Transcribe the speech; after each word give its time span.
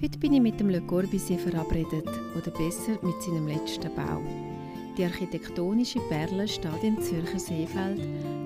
Heute 0.00 0.16
bin 0.16 0.32
ich 0.32 0.40
mit 0.40 0.60
dem 0.60 0.68
Le 0.70 0.80
Corbusier 0.80 1.40
verabredet, 1.40 2.06
oder 2.36 2.52
besser 2.52 2.96
mit 3.02 3.20
seinem 3.20 3.48
letzten 3.48 3.92
Bau. 3.96 4.22
Die 4.96 5.02
architektonische 5.02 5.98
Perle 6.08 6.46
steht 6.46 6.84
im 6.84 7.02
Zürcher 7.02 7.40
Seefeld 7.40 8.00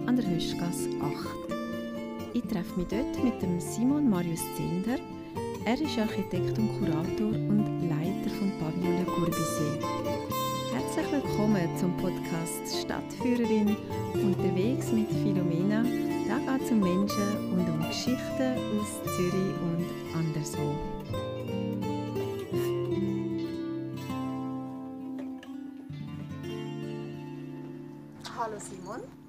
an 0.07 0.17
der 0.17 0.27
Höschgasse 0.31 0.89
8. 1.03 2.33
Ich 2.33 2.43
treffe 2.45 2.79
mich 2.79 2.89
dort 2.89 3.23
mit 3.23 3.43
dem 3.43 3.61
Simon 3.61 4.09
Marius 4.09 4.41
Zinder. 4.57 4.97
Er 5.67 5.79
ist 5.79 5.99
Architekt 5.99 6.59
und 6.59 6.71
Kurator 6.79 7.29
und 7.29 7.87
Leiter 7.87 8.31
vom 8.39 8.51
Pavillon 8.59 9.01
Le 9.01 9.05
Corbusier. 9.05 9.79
Herzlich 10.73 11.13
willkommen 11.13 11.69
zum 11.77 11.95
Podcast 11.99 12.81
Stadtführerin 12.81 13.77
unterwegs 14.15 14.91
mit 14.91 15.11
Philomena. 15.11 15.85
Da 16.27 16.39
geht 16.39 16.65
es 16.65 16.71
um 16.71 16.81
Menschen 16.81 17.53
und 17.53 17.69
um 17.69 17.87
Geschichten 17.87 18.57
aus 18.81 19.15
Zürich 19.15 19.55
und 19.61 20.19
anderswo. 20.19 21.02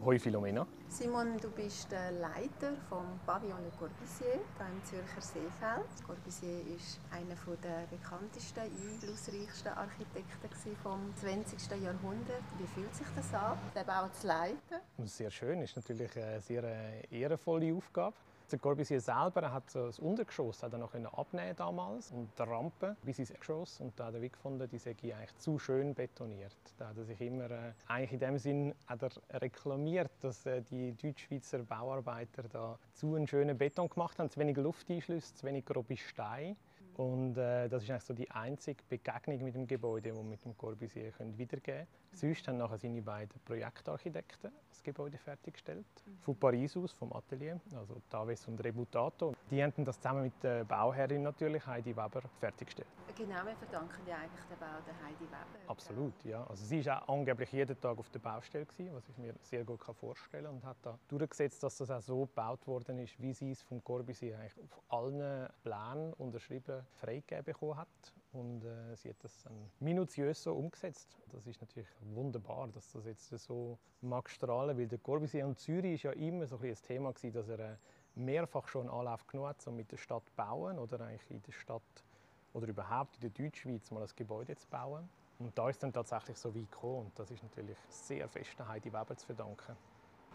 Hoi 0.05 0.19
Philomena. 0.19 0.67
Simon, 0.89 1.37
du 1.39 1.49
bist 1.49 1.89
der 1.89 2.11
Leiter 2.11 2.73
vom 2.89 3.05
Pavillon 3.25 3.63
Le 3.63 3.71
Corbusier 3.79 4.33
hier 4.33 4.65
im 4.67 4.83
Zürcher 4.83 5.21
Seefeld. 5.21 6.05
Corbusier 6.05 6.59
ist 6.75 6.99
einer 7.09 7.35
der 7.63 7.87
bekanntesten, 7.89 8.63
einflussreichsten 8.63 9.71
Architekten 9.71 10.75
vom 10.83 11.15
20. 11.15 11.81
Jahrhundert. 11.81 12.43
Wie 12.57 12.67
fühlt 12.67 12.93
sich 12.93 13.07
das 13.15 13.33
an, 13.33 13.57
den 13.73 13.85
Bau 13.85 14.09
zu 14.09 14.27
leiten? 14.27 14.81
Sehr 15.05 15.31
schön, 15.31 15.61
ist 15.61 15.77
natürlich 15.77 16.17
eine 16.17 16.41
sehr 16.41 17.09
ehrenvolle 17.09 17.73
Aufgabe. 17.73 18.15
Der 18.51 18.59
Corbusier 18.59 19.01
selber 19.01 19.51
hat 19.51 19.73
das 19.73 19.99
Untergeschoss 19.99 20.61
hat 20.61 20.73
er 20.73 20.79
noch 20.79 20.93
abnehmen 20.93 21.55
damals 21.55 22.11
und 22.11 22.29
die 22.37 22.43
Rampe 22.43 22.95
bis 23.03 23.17
ins 23.17 23.33
Geschoss 23.33 23.79
und 23.79 23.99
da 23.99 24.05
hat 24.05 24.13
er 24.13 24.19
gefunden, 24.19 24.69
die 24.69 24.77
sei 24.77 24.91
eigentlich 24.91 25.35
zu 25.37 25.57
schön 25.57 25.93
betoniert. 25.95 26.55
Da 26.77 26.89
hat 26.89 26.97
er 26.97 27.05
sich 27.05 27.19
immer 27.21 27.49
äh, 27.49 27.73
eigentlich 27.87 28.13
in 28.13 28.19
dem 28.19 28.37
Sinn 28.37 28.75
hat 28.85 29.01
er 29.01 29.41
reklamiert, 29.41 30.11
dass 30.19 30.45
äh, 30.45 30.61
die 30.61 30.93
Deutschschweizer 30.93 31.59
Bauarbeiter 31.59 32.43
da 32.43 32.77
zu 32.93 33.15
einen 33.15 33.27
schönen 33.27 33.57
Beton 33.57 33.89
gemacht 33.89 34.19
haben, 34.19 34.29
zu 34.29 34.39
wenig 34.39 34.57
Lufteinschlüsse, 34.57 35.33
zu 35.33 35.45
wenig 35.47 35.65
grobe 35.65 35.97
Steine. 35.97 36.55
Und 36.97 37.37
äh, 37.37 37.67
das 37.69 37.83
ist 37.83 37.89
eigentlich 37.89 38.03
so 38.03 38.13
die 38.13 38.29
einzige 38.29 38.83
Begegnung 38.87 39.43
mit 39.43 39.55
dem 39.55 39.67
Gebäude, 39.67 40.11
die 40.11 40.15
wir 40.15 40.23
mit 40.23 40.43
dem 40.45 40.55
Corbusier 40.57 41.11
können 41.11 41.37
wiedergeben 41.37 41.63
können. 41.63 41.87
Sonst 42.13 42.47
haben 42.47 42.57
nachher 42.57 42.77
seine 42.77 43.01
beiden 43.01 43.39
Projektarchitekten 43.43 44.51
das 44.69 44.83
Gebäude 44.83 45.17
fertiggestellt. 45.17 45.85
Mhm. 46.05 46.17
Von 46.19 46.35
Paris 46.35 46.77
aus, 46.77 46.91
vom 46.91 47.11
Atelier, 47.13 47.59
also 47.75 48.01
Taves 48.09 48.47
und 48.47 48.63
Rebutato. 48.63 49.33
Die 49.49 49.63
haben 49.63 49.83
das 49.83 49.97
zusammen 49.97 50.23
mit 50.23 50.43
der 50.43 50.63
Bauherrin 50.63 51.23
natürlich, 51.23 51.65
Heidi 51.65 51.95
Weber, 51.95 52.21
fertiggestellt. 52.39 52.87
Genau, 53.15 53.45
wir 53.45 53.55
verdanken 53.55 54.07
ja 54.07 54.17
eigentlich 54.17 54.45
den 54.45 54.57
Bau 54.59 54.65
der 54.85 55.05
Heidi 55.05 55.25
Weber. 55.25 55.69
Absolut, 55.69 56.23
ja. 56.23 56.43
Also 56.45 56.65
sie 56.65 56.85
war 56.85 57.03
auch 57.03 57.15
angeblich 57.15 57.51
jeden 57.51 57.79
Tag 57.79 57.97
auf 57.97 58.09
der 58.09 58.19
Baustelle, 58.19 58.65
gewesen, 58.65 58.93
was 58.93 59.07
ich 59.09 59.17
mir 59.17 59.33
sehr 59.41 59.63
gut 59.63 59.81
vorstellen 59.83 60.45
kann. 60.45 60.55
Und 60.55 60.65
hat 60.65 60.77
da 60.83 60.99
durchgesetzt, 61.07 61.63
dass 61.63 61.77
das 61.77 61.89
auch 61.89 62.01
so 62.01 62.25
gebaut 62.25 62.65
worden 62.67 62.99
ist, 62.99 63.19
wie 63.19 63.33
sie 63.33 63.51
es 63.51 63.61
vom 63.63 63.83
Corbusier 63.83 64.37
eigentlich 64.37 64.59
auf 64.63 64.81
allen 64.89 65.49
Plänen 65.63 66.13
unterschrieben 66.13 66.82
freigegeben 66.99 67.43
bekommen 67.45 67.77
hat. 67.77 68.13
Und 68.31 68.63
äh, 68.63 68.95
sie 68.95 69.09
hat 69.09 69.23
das 69.23 69.43
dann 69.43 69.53
minutiös 69.79 70.41
so 70.41 70.53
umgesetzt. 70.53 71.17
Das 71.31 71.45
ist 71.45 71.61
natürlich 71.61 71.89
wunderbar, 72.01 72.67
dass 72.67 72.91
das 72.91 73.05
jetzt 73.05 73.29
so 73.29 73.77
mag 74.01 74.29
strahlen, 74.29 74.77
weil 74.77 74.87
der 74.87 74.99
Corbusier 74.99 75.45
und 75.45 75.59
Zürich 75.59 75.93
ist 75.95 76.03
ja 76.03 76.11
immer 76.11 76.47
so 76.47 76.57
ein, 76.57 76.65
ein 76.65 76.75
Thema 76.75 77.13
gewesen, 77.13 77.33
dass 77.33 77.47
er 77.47 77.59
äh, 77.59 77.75
mehrfach 78.15 78.67
schon 78.67 78.89
Anlauf 78.89 79.25
genommen 79.27 79.49
hat, 79.49 79.65
um 79.67 79.75
mit 79.75 79.91
der 79.91 79.97
Stadt 79.97 80.25
zu 80.25 80.35
bauen 80.35 80.79
oder 80.79 81.01
eigentlich 81.01 81.31
in 81.31 81.41
der 81.43 81.51
Stadt 81.51 82.03
oder 82.53 82.67
überhaupt 82.67 83.15
in 83.15 83.21
der 83.21 83.29
Deutschschweiz 83.29 83.91
mal 83.91 84.03
ein 84.03 84.09
Gebäude 84.15 84.55
zu 84.55 84.67
bauen. 84.67 85.09
Und 85.39 85.57
da 85.57 85.69
ist 85.69 85.81
dann 85.81 85.91
tatsächlich 85.91 86.37
so 86.37 86.53
weit 86.55 86.71
gekommen 86.71 87.05
und 87.05 87.19
das 87.19 87.31
ist 87.31 87.43
natürlich 87.43 87.77
sehr 87.89 88.27
fest 88.29 88.59
Heidi 88.59 88.93
Weber 88.93 89.15
zu 89.15 89.25
verdanken. 89.25 89.75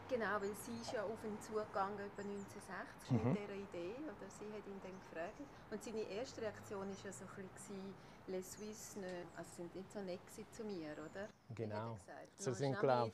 Genau, 0.08 0.40
weil 0.40 0.54
sie 0.64 0.80
ist 0.80 0.92
ja 0.92 1.02
auf 1.02 1.22
ihn 1.24 1.38
zugegangen 1.40 1.98
etwa 1.98 2.22
1960 2.22 3.10
mhm. 3.10 3.16
mit 3.16 3.38
dieser 3.38 3.54
Idee. 3.54 3.94
Oder 4.04 4.28
sie 4.28 4.48
hat 4.52 4.66
ihn 4.66 4.80
dann 4.82 4.98
gefragt. 5.00 5.40
Und 5.70 5.84
seine 5.84 6.00
erste 6.00 6.42
Reaktion 6.42 6.88
war 6.88 6.96
ja 7.04 7.12
so 7.12 7.24
ein 7.36 7.48
bisschen, 7.48 7.94
«Les 8.26 8.52
Suisses 8.52 8.96
ne, 8.96 9.24
also 9.36 9.50
sind 9.56 9.74
nicht 9.74 9.90
so 9.90 10.00
nett 10.00 10.20
zu 10.52 10.64
mir, 10.64 10.92
oder?» 10.92 11.28
Genau. 11.54 11.98
Sie 12.36 12.54
sind, 12.54 12.78
glaube 12.78 13.12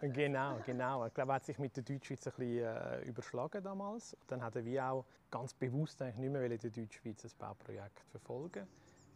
Genau, 0.00 0.58
genau. 0.64 1.06
Ich 1.06 1.14
glaube, 1.14 1.32
er 1.32 1.36
hat 1.36 1.44
sich 1.44 1.58
mit 1.58 1.76
der 1.76 1.84
Deutschschweiz 1.84 2.26
ein 2.26 2.32
bisschen 2.36 2.64
äh, 2.64 3.02
überschlagen 3.02 3.62
damals. 3.62 4.16
Dann 4.26 4.42
hat 4.42 4.56
er 4.56 4.64
wie 4.64 4.80
auch 4.80 5.04
ganz 5.30 5.54
bewusst 5.54 6.02
eigentlich 6.02 6.18
nicht 6.18 6.32
mehr 6.32 6.42
in 6.42 6.58
der 6.58 6.70
Deutschschweiz 6.70 7.24
ein 7.24 7.30
Bauprojekt 7.38 8.00
verfolgen 8.10 8.66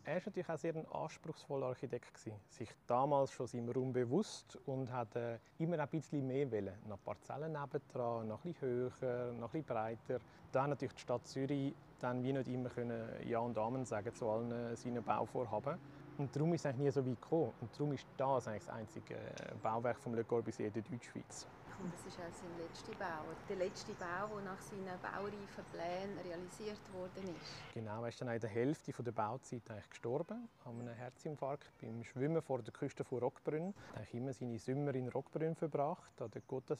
er 0.04 0.14
war 0.16 0.22
natürlich 0.26 0.48
auch 0.48 0.58
sehr 0.58 0.74
ein 0.74 0.86
anspruchsvoller 0.92 1.66
Architekt. 1.66 2.14
Gewesen. 2.14 2.36
Sich 2.48 2.70
damals 2.86 3.32
schon 3.32 3.46
seinem 3.46 3.70
Raum 3.70 3.92
bewusst 3.92 4.58
und 4.66 4.90
hat 4.92 5.14
äh, 5.16 5.38
immer 5.58 5.78
ein 5.78 5.88
bisschen 5.88 6.26
mehr 6.26 6.50
wollen. 6.50 6.74
Noch 6.88 7.02
Parzellen 7.02 7.52
nebendran, 7.52 8.28
noch 8.28 8.44
ein 8.44 8.54
höher, 8.60 9.32
noch 9.32 9.54
ein 9.54 9.64
breiter. 9.64 10.18
Dann 10.52 10.70
natürlich 10.70 10.94
die 10.94 11.00
Stadt 11.00 11.26
Zürich 11.26 11.74
dann 12.00 12.22
wie 12.22 12.32
nicht 12.32 12.48
immer 12.48 12.70
können 12.70 13.08
Ja 13.26 13.40
und 13.40 13.58
Amen 13.58 13.84
sagen 13.84 14.14
zu 14.14 14.28
allen 14.28 14.50
äh, 14.50 14.76
seinen 14.76 15.02
Bauvorhaben. 15.02 15.78
Und 16.18 16.34
darum 16.34 16.52
ist 16.54 16.60
es 16.60 16.66
eigentlich 16.66 16.86
nie 16.86 16.90
so 16.90 17.06
weit 17.06 17.20
gekommen. 17.20 17.52
Und 17.60 17.70
darum 17.74 17.92
ist 17.92 18.06
das 18.16 18.48
eigentlich 18.48 18.64
das 18.64 18.74
einzige 18.74 19.14
äh, 19.14 19.54
Bauwerk 19.62 19.98
von 19.98 20.14
Le 20.14 20.24
Corbusier 20.24 20.68
in 20.68 20.72
der 20.72 20.82
Deutschschweiz. 20.82 21.46
Das 21.82 22.06
ist 22.06 22.18
auch 22.18 22.32
sein 22.32 22.50
letzter 22.58 22.92
Bau. 22.98 23.24
Der 23.48 23.56
letzte 23.56 23.92
Bau, 23.94 24.36
der 24.36 24.44
nach 24.44 24.60
seinen 24.60 25.00
baureifen 25.00 25.64
Plänen 25.72 26.18
realisiert 26.18 26.80
worden 26.92 27.34
ist. 27.36 27.74
Genau, 27.74 28.02
er 28.02 28.08
ist 28.08 28.20
dann 28.20 28.28
in 28.28 28.40
der 28.40 28.50
Hälfte 28.50 28.92
der 29.02 29.12
Bauzeit 29.12 29.62
eigentlich 29.70 29.90
gestorben 29.90 30.48
an 30.64 30.80
einem 30.80 30.94
Herzinfarkt 30.94 31.72
beim 31.80 32.04
Schwimmen 32.04 32.42
vor 32.42 32.60
der 32.60 32.72
Küste 32.72 33.02
von 33.02 33.20
Rockbrünn. 33.20 33.72
Er 33.94 34.02
hat 34.02 34.12
immer 34.12 34.32
seine 34.32 34.58
Sommer 34.58 34.94
in 34.94 35.08
Rockbrünn 35.08 35.54
verbracht, 35.54 36.20
an 36.20 36.30
der 36.30 36.42
Côte 36.42 36.76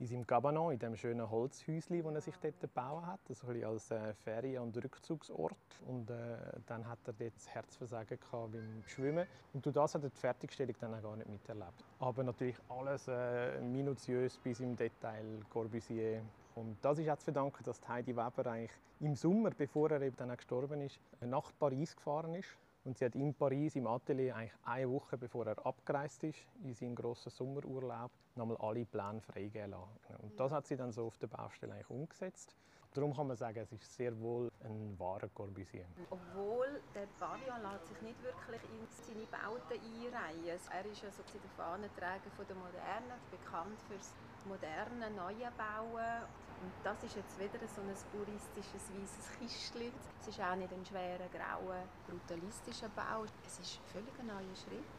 in 0.00 0.06
seinem 0.06 0.26
Cabanon, 0.26 0.72
in 0.72 0.78
dem 0.78 0.94
schönen 0.94 1.28
Holzhäuschen, 1.28 2.02
das 2.02 2.14
er 2.14 2.20
sich 2.20 2.36
dort 2.36 2.60
gebaut 2.60 3.04
hat, 3.04 3.20
also 3.28 3.48
als 3.66 3.90
äh, 3.90 4.14
Ferien- 4.14 4.62
und 4.62 4.76
Rückzugsort. 4.76 5.56
Und 5.86 6.10
äh, 6.10 6.36
dann 6.66 6.86
hat 6.86 7.00
er 7.06 7.14
dort 7.14 7.34
das 7.34 7.48
Herzversagen 7.48 8.18
gehabt 8.18 8.52
beim 8.52 8.82
Schwimmen. 8.86 9.26
Und 9.52 9.66
durch 9.66 9.74
das 9.74 9.94
hat 9.94 10.04
er 10.04 10.10
die 10.10 10.16
Fertigstellung 10.16 10.76
dann 10.78 10.94
auch 10.94 11.02
gar 11.02 11.16
nicht 11.16 11.28
miterlebt. 11.28 11.84
Aber 11.98 12.22
natürlich 12.22 12.56
alles 12.68 13.08
äh, 13.08 13.60
minutiös 13.60 14.38
bis 14.38 14.60
im 14.60 14.76
Detail 14.76 15.40
Corbusier. 15.50 16.22
Und 16.54 16.76
das 16.82 16.98
ist 16.98 17.08
auch 17.08 17.18
zu 17.18 17.24
verdanken, 17.24 17.62
dass 17.64 17.86
Heidi 17.88 18.16
Weber 18.16 18.46
eigentlich 18.46 18.72
im 19.00 19.14
Sommer, 19.14 19.50
bevor 19.50 19.90
er 19.90 20.02
eben 20.02 20.16
dann 20.16 20.36
gestorben 20.36 20.80
ist, 20.80 21.00
nach 21.20 21.52
Paris 21.58 21.94
gefahren 21.94 22.34
ist 22.34 22.48
und 22.88 22.96
sie 22.96 23.04
hat 23.04 23.14
in 23.14 23.34
Paris 23.34 23.76
im 23.76 23.86
Atelier 23.86 24.34
eigentlich 24.34 24.58
eine 24.64 24.90
Woche 24.90 25.18
bevor 25.18 25.46
er 25.46 25.66
abgereist 25.66 26.24
ist, 26.24 26.38
in 26.64 26.72
seinen 26.72 26.94
grossen 26.94 27.30
Sommerurlaub, 27.30 28.10
nochmal 28.34 28.56
alle 28.56 28.86
Pläne 28.86 29.20
freigeben 29.20 29.72
lassen. 29.72 30.16
Und 30.22 30.40
das 30.40 30.50
hat 30.52 30.66
sie 30.66 30.74
dann 30.74 30.90
so 30.90 31.04
auf 31.04 31.18
der 31.18 31.26
Baustelle 31.26 31.74
eigentlich 31.74 31.90
umgesetzt. 31.90 32.56
Darum 32.94 33.14
kann 33.14 33.26
man 33.26 33.36
sagen, 33.36 33.58
es 33.58 33.70
ist 33.72 33.94
sehr 33.94 34.18
wohl 34.18 34.50
ein 34.64 34.98
wahrer 34.98 35.28
Corbusier. 35.28 35.86
Obwohl 36.10 36.80
der 36.94 37.06
Pavillon 37.20 37.62
lässt 37.62 37.86
sich 37.86 38.00
nicht 38.00 38.20
wirklich 38.22 38.62
in 38.64 38.86
seine 38.88 39.26
Bauten 39.26 39.78
einreihen. 39.78 40.60
Er 40.72 40.84
ist 40.86 41.02
ja 41.02 41.10
so 41.10 41.22
der 41.22 41.50
Fahnenträger 41.56 42.30
der 42.48 42.56
Moderne, 42.56 43.14
bekannt 43.30 43.80
für 43.88 43.96
das 43.96 44.14
moderne, 44.46 45.10
neue 45.14 45.50
Bauen. 45.52 46.24
Und 46.60 46.72
das 46.82 47.02
ist 47.04 47.14
jetzt 47.14 47.38
wieder 47.38 47.60
so 47.68 47.82
ein 47.82 47.94
puristisches 48.10 48.90
weißes 48.90 49.38
Kistchen. 49.38 49.92
Es 50.20 50.28
ist 50.28 50.40
auch 50.40 50.56
nicht 50.56 50.72
ein 50.72 50.84
schwerer, 50.84 51.28
grauer, 51.28 51.84
brutalistischer 52.08 52.88
Bau. 52.96 53.24
Es 53.46 53.58
ist 53.60 53.78
ein 53.78 53.84
völlig 53.92 54.16
neuer 54.24 54.56
Schritt. 54.56 54.97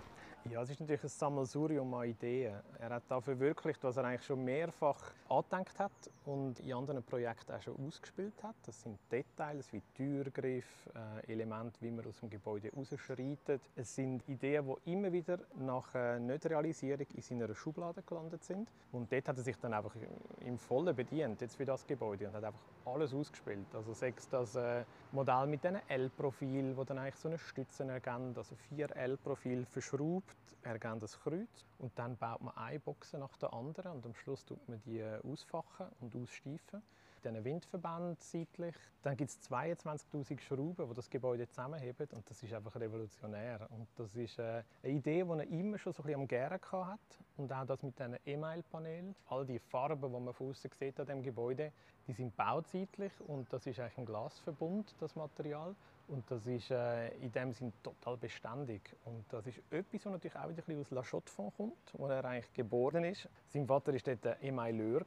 Ja, 0.51 0.63
es 0.63 0.71
ist 0.71 0.79
natürlich 0.79 1.03
ein 1.03 1.09
Sammelsurium 1.09 1.93
an 1.93 2.09
Ideen. 2.09 2.55
Er 2.79 2.89
hat 2.89 3.03
da 3.07 3.21
verwirklicht, 3.21 3.83
was 3.83 3.97
er 3.97 4.05
eigentlich 4.05 4.25
schon 4.25 4.43
mehrfach 4.43 5.11
angedenkt 5.27 5.77
hat 5.77 5.91
und 6.25 6.59
in 6.61 6.73
anderen 6.73 7.03
Projekten 7.03 7.51
auch 7.51 7.61
schon 7.61 7.75
ausgespielt 7.85 8.33
hat. 8.41 8.55
Das 8.65 8.81
sind 8.81 8.97
Details 9.11 9.71
wie 9.71 9.81
Türgriff, 9.95 10.65
äh, 10.95 11.31
Elemente, 11.31 11.79
wie 11.81 11.91
man 11.91 12.03
aus 12.07 12.19
dem 12.21 12.31
Gebäude 12.31 12.71
rausschreitet. 12.75 13.61
Es 13.75 13.93
sind 13.93 14.27
Ideen, 14.27 14.65
die 14.65 14.91
immer 14.91 15.11
wieder 15.11 15.37
nach 15.55 15.93
äh, 15.93 16.19
Nicht-Realisierung 16.19 17.05
in 17.13 17.21
seiner 17.21 17.53
Schublade 17.53 18.01
gelandet 18.01 18.43
sind. 18.43 18.69
Und 18.91 19.11
dort 19.11 19.27
hat 19.27 19.37
er 19.37 19.43
sich 19.43 19.57
dann 19.57 19.73
einfach 19.75 19.93
im 20.39 20.57
Vollen 20.57 20.95
bedient, 20.95 21.41
jetzt 21.41 21.57
für 21.57 21.65
das 21.65 21.85
Gebäude, 21.85 22.27
und 22.27 22.33
hat 22.33 22.43
einfach 22.43 22.61
alles 22.93 23.13
ausgespielt. 23.13 23.67
Also 23.73 23.93
sechs 23.93 24.27
das 24.29 24.55
äh, 24.55 24.83
Modell 25.11 25.47
mit 25.47 25.63
diesen 25.63 25.79
L-Profil, 25.87 26.75
wo 26.75 26.83
dann 26.83 26.99
eigentlich 26.99 27.15
so 27.15 27.29
eine 27.29 27.37
Stütze 27.37 27.83
ergänzt, 27.85 28.37
also 28.37 28.55
vier 28.55 28.95
L-Profil 28.95 29.65
verschraubt 29.65 30.35
ergeben 30.63 30.99
das 30.99 31.19
Kreuz 31.19 31.65
und 31.77 31.97
dann 31.97 32.17
baut 32.17 32.41
man 32.41 32.55
eine 32.57 32.79
Box 32.79 33.13
nach 33.13 33.37
der 33.37 33.53
anderen 33.53 33.93
und 33.93 34.05
am 34.05 34.13
Schluss 34.13 34.45
tut 34.45 34.67
man 34.67 34.81
die 34.85 35.03
ausfachen 35.23 35.87
und 36.01 36.15
aussteifen. 36.15 36.81
Diesen 37.19 37.43
Windverbänden 37.43 38.17
seitlich. 38.19 38.75
Dann 39.01 39.15
gibt 39.15 39.29
es 39.29 39.39
22'000 39.49 40.39
Schrauben, 40.39 40.89
die 40.89 40.93
das 40.93 41.09
Gebäude 41.09 41.47
zusammenheben 41.47 42.07
und 42.11 42.29
das 42.29 42.41
ist 42.43 42.53
einfach 42.53 42.75
revolutionär. 42.75 43.67
Und 43.71 43.87
das 43.95 44.15
ist 44.15 44.39
äh, 44.39 44.63
eine 44.83 44.93
Idee, 44.93 45.23
die 45.23 45.29
er 45.29 45.47
immer 45.47 45.77
schon 45.77 45.93
so 45.93 46.03
ein 46.03 46.07
bisschen 46.07 46.21
am 46.21 46.27
Gären 46.27 46.59
hat 46.71 46.99
und 47.37 47.53
auch 47.53 47.65
das 47.65 47.83
mit 47.83 47.97
diesen 47.97 48.17
E-Mail-Panelen. 48.25 49.15
All 49.27 49.45
die 49.45 49.59
Farben, 49.59 50.01
die 50.01 50.19
man 50.19 50.33
von 50.33 50.49
außen 50.49 50.69
sieht 50.77 50.99
an 50.99 51.05
dem 51.05 51.23
Gebäude, 51.23 51.71
die 52.07 52.13
sind 52.13 52.35
bauzeitlich 52.35 53.11
und 53.27 53.51
das 53.53 53.67
ist 53.67 53.79
eigentlich 53.79 53.97
ein 53.99 54.05
Glasverbund, 54.05 54.95
das 54.99 55.15
Material. 55.15 55.75
Und 56.09 56.29
das 56.31 56.47
ist 56.47 56.71
äh, 56.71 57.09
in 57.17 57.31
dem 57.31 57.53
Sinn 57.53 57.71
total 57.83 58.17
beständig. 58.17 58.81
Und 59.05 59.25
das 59.29 59.45
ist 59.45 59.59
etwas, 59.69 60.05
was 60.05 60.13
natürlich 60.13 60.35
auch 60.35 60.49
wieder 60.49 60.79
aus 60.79 60.89
La 60.89 61.03
Chaux-de-Fonds 61.03 61.55
kommt, 61.55 61.93
wo 61.93 62.07
er 62.07 62.25
eigentlich 62.25 62.51
geboren 62.53 63.03
ist. 63.03 63.29
Sein 63.47 63.67
Vater 63.67 63.93
war 63.93 63.99
dort 63.99 64.41
Emailleur. 64.41 65.05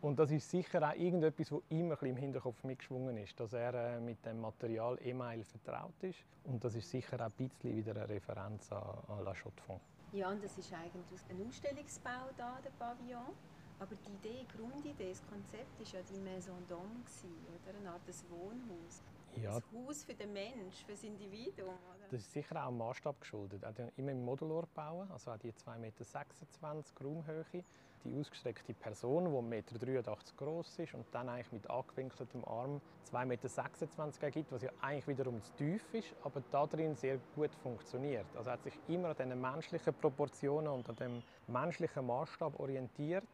Und 0.00 0.18
das 0.18 0.30
ist 0.30 0.48
sicher 0.48 0.88
auch 0.88 0.94
irgendetwas, 0.94 1.50
was 1.50 1.60
immer 1.70 2.00
im 2.04 2.16
Hinterkopf 2.16 2.62
mitgeschwungen 2.62 3.16
ist, 3.16 3.38
dass 3.40 3.52
er 3.52 3.74
äh, 3.74 4.00
mit 4.00 4.24
dem 4.24 4.40
Material 4.40 4.96
Email 5.02 5.42
vertraut 5.42 6.02
ist. 6.02 6.18
Und 6.44 6.62
das 6.62 6.76
ist 6.76 6.88
sicher 6.88 7.16
auch 7.16 7.26
ein 7.26 7.32
bisschen 7.32 7.76
wieder 7.76 7.96
eine 7.96 8.08
Referenz 8.08 8.70
an, 8.70 8.82
an 9.08 9.24
La 9.24 9.34
Chaux-de-Fonds. 9.34 9.82
Ja, 10.12 10.30
und 10.30 10.42
das 10.42 10.56
ist 10.56 10.72
eigentlich 10.72 11.20
ein 11.28 11.46
Ausstellungsbau 11.46 12.30
da, 12.36 12.58
der 12.64 12.70
Pavillon. 12.78 13.34
Aber 13.80 13.94
die 13.94 14.28
Idee, 14.28 14.44
die 14.44 14.56
Grundidee, 14.56 15.10
das 15.10 15.22
Konzept 15.28 15.78
war 15.78 15.86
ja 15.86 16.00
die 16.10 16.18
Maison 16.20 16.56
d'Homme, 16.68 17.02
oder? 17.46 17.78
Eine 17.78 17.90
Art 17.90 18.00
Wohnhaus. 18.28 19.02
Ja. 19.36 19.54
Das 19.54 19.64
Haus 19.72 20.04
für 20.04 20.14
den 20.14 20.32
Mensch, 20.32 20.84
für 20.84 20.92
das 20.92 21.04
Individuum. 21.04 21.68
Oder? 21.68 22.08
Das 22.10 22.20
ist 22.20 22.32
sicher 22.32 22.64
auch 22.64 22.68
dem 22.68 22.78
Maßstab 22.78 23.20
geschuldet. 23.20 23.62
Er 23.62 23.92
immer 23.96 24.12
im 24.12 24.24
Modular 24.24 24.66
bauen, 24.74 25.10
also 25.12 25.30
auch 25.30 25.38
die 25.38 25.52
2,26 25.52 25.78
Meter 25.78 27.04
Raumhöhe. 27.04 27.64
Die 28.04 28.14
ausgestreckte 28.18 28.74
Person, 28.74 29.24
die 29.24 29.56
1,83 29.56 29.86
Meter 29.86 30.16
groß 30.36 30.78
ist 30.78 30.94
und 30.94 31.06
dann 31.12 31.28
eigentlich 31.28 31.52
mit 31.52 31.68
angewinkeltem 31.70 32.44
Arm 32.44 32.80
2,26 33.10 33.24
Meter 33.26 34.22
ergibt, 34.22 34.52
was 34.52 34.62
ja 34.62 34.70
eigentlich 34.80 35.08
wiederum 35.08 35.42
zu 35.42 35.52
tief 35.56 35.94
ist, 35.94 36.14
aber 36.22 36.42
da 36.50 36.66
drin 36.66 36.94
sehr 36.94 37.18
gut 37.34 37.54
funktioniert. 37.56 38.26
Also 38.36 38.50
er 38.50 38.54
hat 38.54 38.62
sich 38.62 38.78
immer 38.86 39.08
an 39.08 39.16
diesen 39.16 39.40
menschlichen 39.40 39.94
Proportionen 39.94 40.68
und 40.68 40.88
an 40.88 40.96
dem 40.96 41.22
menschlichen 41.46 42.06
Maßstab 42.06 42.58
orientiert 42.60 43.24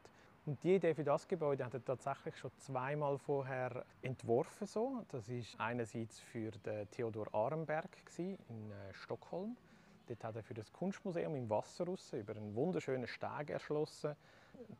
und 0.46 0.62
die 0.62 0.74
Idee 0.74 0.94
für 0.94 1.04
das 1.04 1.26
Gebäude 1.26 1.64
hat 1.64 1.72
er 1.72 1.82
tatsächlich 1.82 2.36
schon 2.36 2.50
zweimal 2.58 3.16
vorher 3.16 3.86
entworfen. 4.02 4.66
So. 4.66 5.02
Das 5.08 5.26
ist 5.30 5.58
einerseits 5.58 6.20
für 6.20 6.50
den 6.50 6.90
Theodor 6.90 7.34
Arenberg 7.34 7.88
in 8.18 8.70
äh, 8.70 8.92
Stockholm. 8.92 9.56
Dort 10.06 10.22
hat 10.22 10.36
er 10.36 10.42
für 10.42 10.52
das 10.52 10.70
Kunstmuseum 10.70 11.34
im 11.34 11.48
Wasser 11.48 11.86
raus, 11.86 12.12
über 12.12 12.36
einen 12.36 12.54
wunderschönen 12.54 13.06
Steg 13.06 13.48
erschlossen. 13.48 14.16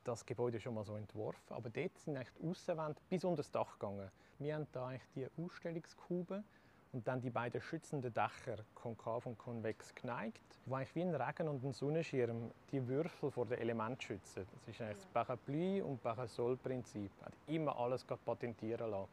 Das 0.05 0.25
Gebäude 0.27 0.61
schon 0.61 0.75
mal 0.75 0.85
so 0.85 0.97
entworfen. 0.97 1.55
Aber 1.55 1.71
dort 1.71 1.99
sind 1.99 2.19
die 2.19 2.49
Aussenwände 2.49 3.01
bis 3.09 3.25
unter 3.25 3.39
das 3.39 3.51
Dach 3.51 3.79
gegangen. 3.79 4.11
Wir 4.39 4.55
haben 4.55 4.67
da 4.73 4.89
eigentlich 4.89 5.09
die 5.15 5.43
Ausstellungskuben 5.43 6.45
und 6.93 7.09
dann 7.09 7.21
die 7.21 7.31
beiden 7.31 7.61
schützenden 7.61 8.13
Dächer, 8.15 8.63
konkav 8.75 9.27
und 9.27 9.37
konvex 9.37 9.95
geneigt, 9.95 10.41
wo 10.67 10.77
eigentlich 10.77 10.95
wie 10.95 11.03
ein 11.03 11.15
Regen 11.15 11.49
und 11.49 11.65
ein 11.65 11.73
Sonnenschirm 11.73 12.53
die 12.71 12.87
Würfel 12.87 13.33
vor 13.33 13.47
den 13.47 13.59
Elementen 13.59 14.01
schützen. 14.01 14.47
Das 14.67 14.75
ist 14.75 14.81
das 14.81 15.07
Parapluie- 15.07 15.83
und 15.83 16.01
Parasol-Prinzip. 16.03 17.11
Hat 17.25 17.33
immer 17.49 17.77
alles 17.77 18.05
patentieren 18.05 18.91
lassen. 18.91 19.09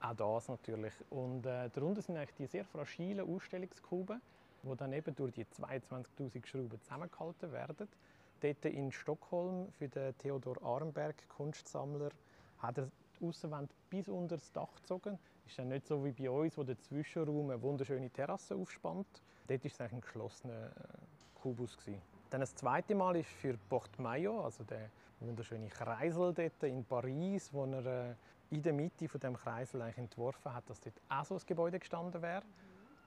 Auch 0.00 0.14
das 0.14 0.48
natürlich. 0.48 0.92
Und 1.10 1.44
äh, 1.46 1.70
darunter 1.70 2.02
sind 2.02 2.16
eigentlich 2.16 2.36
die 2.36 2.46
sehr 2.46 2.64
fragilen 2.64 3.28
Ausstellungskuben, 3.28 4.20
die 4.62 4.76
dann 4.76 4.92
eben 4.92 5.14
durch 5.16 5.32
die 5.32 5.44
22'000 5.44 6.46
Schrauben 6.46 6.80
zusammengehalten 6.80 7.52
werden. 7.52 7.88
Dort 8.44 8.66
in 8.66 8.92
Stockholm 8.92 9.72
für 9.72 9.88
den 9.88 10.14
Theodor 10.18 10.62
Arnberg, 10.62 11.16
Kunstsammler, 11.30 12.10
hat 12.58 12.76
er 12.76 12.90
die 13.18 13.26
Aussenwände 13.26 13.72
bis 13.88 14.06
unter 14.06 14.36
das 14.36 14.52
Dach 14.52 14.68
gezogen. 14.74 15.18
Ist 15.46 15.58
dann 15.58 15.68
nicht 15.68 15.86
so 15.86 16.04
wie 16.04 16.12
bei 16.12 16.28
uns, 16.28 16.58
wo 16.58 16.62
der 16.62 16.78
Zwischenraum 16.78 17.48
eine 17.48 17.62
wunderschöne 17.62 18.10
Terrasse 18.10 18.54
aufspannt. 18.54 19.06
Dort 19.48 19.64
war 19.64 19.70
es 19.70 19.80
ein 19.80 19.98
geschlossener 19.98 20.66
äh, 20.66 21.40
Kubus. 21.40 21.78
Dann 22.28 22.42
das 22.42 22.54
zweite 22.54 22.94
Mal 22.94 23.16
ist 23.16 23.30
für 23.30 23.56
Porte 23.70 24.02
Maillot, 24.02 24.44
also 24.44 24.62
der 24.64 24.90
wunderschöne 25.20 25.68
Kreisel 25.68 26.34
dort 26.34 26.62
in 26.64 26.84
Paris, 26.84 27.50
wo 27.50 27.64
er 27.64 28.10
äh, 28.10 28.14
in 28.50 28.62
der 28.62 28.74
Mitte 28.74 29.08
von 29.08 29.20
dem 29.22 29.38
Kreisel 29.38 29.80
eigentlich 29.80 29.96
entworfen 29.96 30.52
hat, 30.52 30.68
dass 30.68 30.80
dort 30.80 31.00
auch 31.08 31.24
so 31.24 31.36
ein 31.36 31.40
Gebäude 31.46 31.78
gestanden 31.78 32.20
wäre. 32.20 32.42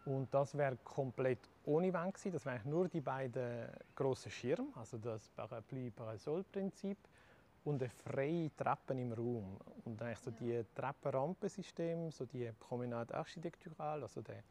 Und 0.07 0.33
das 0.33 0.57
wäre 0.57 0.77
komplett 0.85 1.39
ohne 1.65 1.91
Wand 1.91 2.13
gewesen. 2.13 2.31
Das 2.31 2.45
wären 2.45 2.69
nur 2.69 2.87
die 2.87 3.01
beiden 3.01 3.67
grossen 3.93 4.31
Schirme, 4.31 4.69
also 4.75 4.97
das 4.97 5.27
Parapluie-Parasol-Prinzip 5.29 6.97
und 7.65 7.81
eine 7.81 7.89
freie 7.89 8.49
Treppe 8.55 8.93
im 8.93 9.11
Raum. 9.11 9.57
Und 9.83 10.01
eigentlich 10.01 10.19
so 10.19 10.31
die 10.31 10.63
Treppenrampensystem, 10.75 12.09
so 12.11 12.25
die 12.25 12.49
Promenade 12.57 13.13
architecturale, 13.15 14.03
also 14.03 14.21
der 14.21 14.43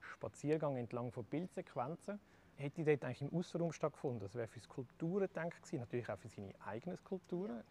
Spaziergang 0.00 0.76
entlang 0.76 1.12
von 1.12 1.24
Bildsequenzen, 1.24 2.18
hätte 2.56 2.82
dort 2.82 3.04
eigentlich 3.04 3.22
im 3.22 3.38
Außenraum 3.38 3.72
stattgefunden. 3.72 4.18
Das 4.18 4.34
wäre 4.34 4.48
für 4.48 4.58
Skulpturen 4.58 5.28
gedacht 5.28 5.62
gewesen, 5.62 5.78
natürlich 5.78 6.10
auch 6.10 6.18
für 6.18 6.28
seine 6.28 6.54
eigenen 6.66 6.96
Skulpturen. 6.96 7.62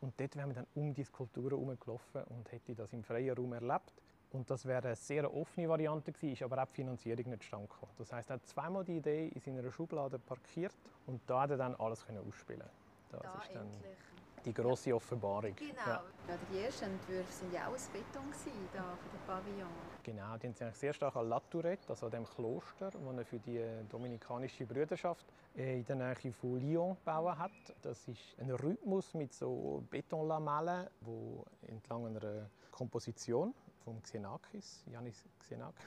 Und 0.00 0.18
dort 0.18 0.34
wären 0.34 0.50
wir 0.50 0.54
dann 0.54 0.66
um 0.74 0.92
die 0.94 1.04
Skulpturen 1.04 1.50
herumgelaufen 1.50 2.24
und 2.24 2.50
hätte 2.50 2.74
das 2.74 2.92
im 2.92 3.04
freien 3.04 3.36
Raum 3.36 3.52
erlebt. 3.52 3.92
Und 4.32 4.50
das 4.50 4.66
wäre 4.66 4.84
eine 4.84 4.96
sehr 4.96 5.32
offene 5.32 5.68
Variante 5.68 6.12
gewesen, 6.12 6.32
ist 6.34 6.42
aber 6.42 6.62
auch 6.62 6.66
die 6.66 6.74
Finanzierung 6.74 7.30
nicht 7.30 7.44
stand 7.44 7.68
Das 7.96 8.12
heißt, 8.12 8.30
er 8.30 8.34
hat 8.34 8.46
zweimal 8.46 8.84
die 8.84 8.98
Idee 8.98 9.28
in 9.28 9.40
seiner 9.40 9.70
Schublade 9.70 10.18
parkiert 10.18 10.74
und 11.06 11.20
da 11.26 11.42
hat 11.42 11.50
er 11.50 11.56
dann 11.56 11.74
alles 11.76 12.04
ausspielen. 12.08 12.68
Das 13.10 13.22
da 13.22 13.40
ist 13.42 13.54
dann 13.54 13.66
endlich 13.66 13.98
die 14.44 14.54
große 14.54 14.94
Offenbarung. 14.94 15.54
Genau. 15.56 15.72
Ja. 15.86 16.02
Ja, 16.28 16.34
die 16.50 16.58
ersten 16.58 16.84
Entwürfe 16.84 17.44
waren 17.44 17.52
ja 17.52 17.68
auch 17.68 17.74
aus 17.74 17.88
Beton 17.88 18.30
da 18.72 18.96
für 18.96 19.08
den 19.08 19.26
Pavillon. 19.26 19.68
Genau, 20.02 20.36
die 20.36 20.52
sich 20.52 20.74
sehr 20.74 20.92
stark 20.92 21.16
an 21.16 21.28
La 21.28 21.40
Tourette, 21.40 21.88
also 21.88 22.08
dem 22.08 22.24
Kloster, 22.24 22.90
das 22.90 22.94
er 22.94 23.24
für 23.24 23.38
die 23.38 23.62
dominikanische 23.90 24.66
Brüderschaft 24.66 25.26
äh, 25.56 25.78
in 25.78 25.84
der 25.84 25.96
Nähe 25.96 26.32
von 26.32 26.60
Lyon 26.60 26.96
gebaut 26.96 27.38
hat. 27.38 27.50
Das 27.82 28.06
ist 28.08 28.36
ein 28.38 28.50
Rhythmus 28.50 29.14
mit 29.14 29.32
so 29.32 29.84
Betonlamellen, 29.90 30.88
wo 31.00 31.44
entlang 31.66 32.06
einer 32.06 32.50
Komposition 32.70 33.54
von 33.88 34.02
Xenakis, 34.02 34.82
Janis 34.86 35.24
Xenakis, 35.38 35.86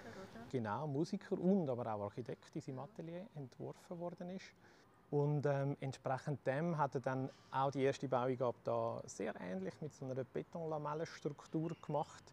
genau, 0.49 0.87
Musiker 0.87 1.39
und 1.39 1.69
aber 1.69 1.93
auch 1.93 2.01
Architekt 2.01 2.55
in 2.55 2.61
seinem 2.61 2.79
Atelier 2.79 3.27
entworfen 3.35 3.99
worden 3.99 4.29
ist. 4.29 4.53
Und 5.11 5.45
ähm, 5.45 5.77
entsprechend 5.81 6.45
dem 6.47 6.77
hat 6.77 6.95
er 6.95 7.01
dann 7.01 7.29
auch 7.51 7.69
die 7.69 7.83
erste 7.83 8.07
Baueingabe 8.07 8.57
da 8.63 9.01
sehr 9.05 9.35
ähnlich 9.39 9.73
mit 9.81 9.93
so 9.93 10.05
einer 10.05 10.23
Betonlamellenstruktur 10.23 11.75
gemacht, 11.85 12.23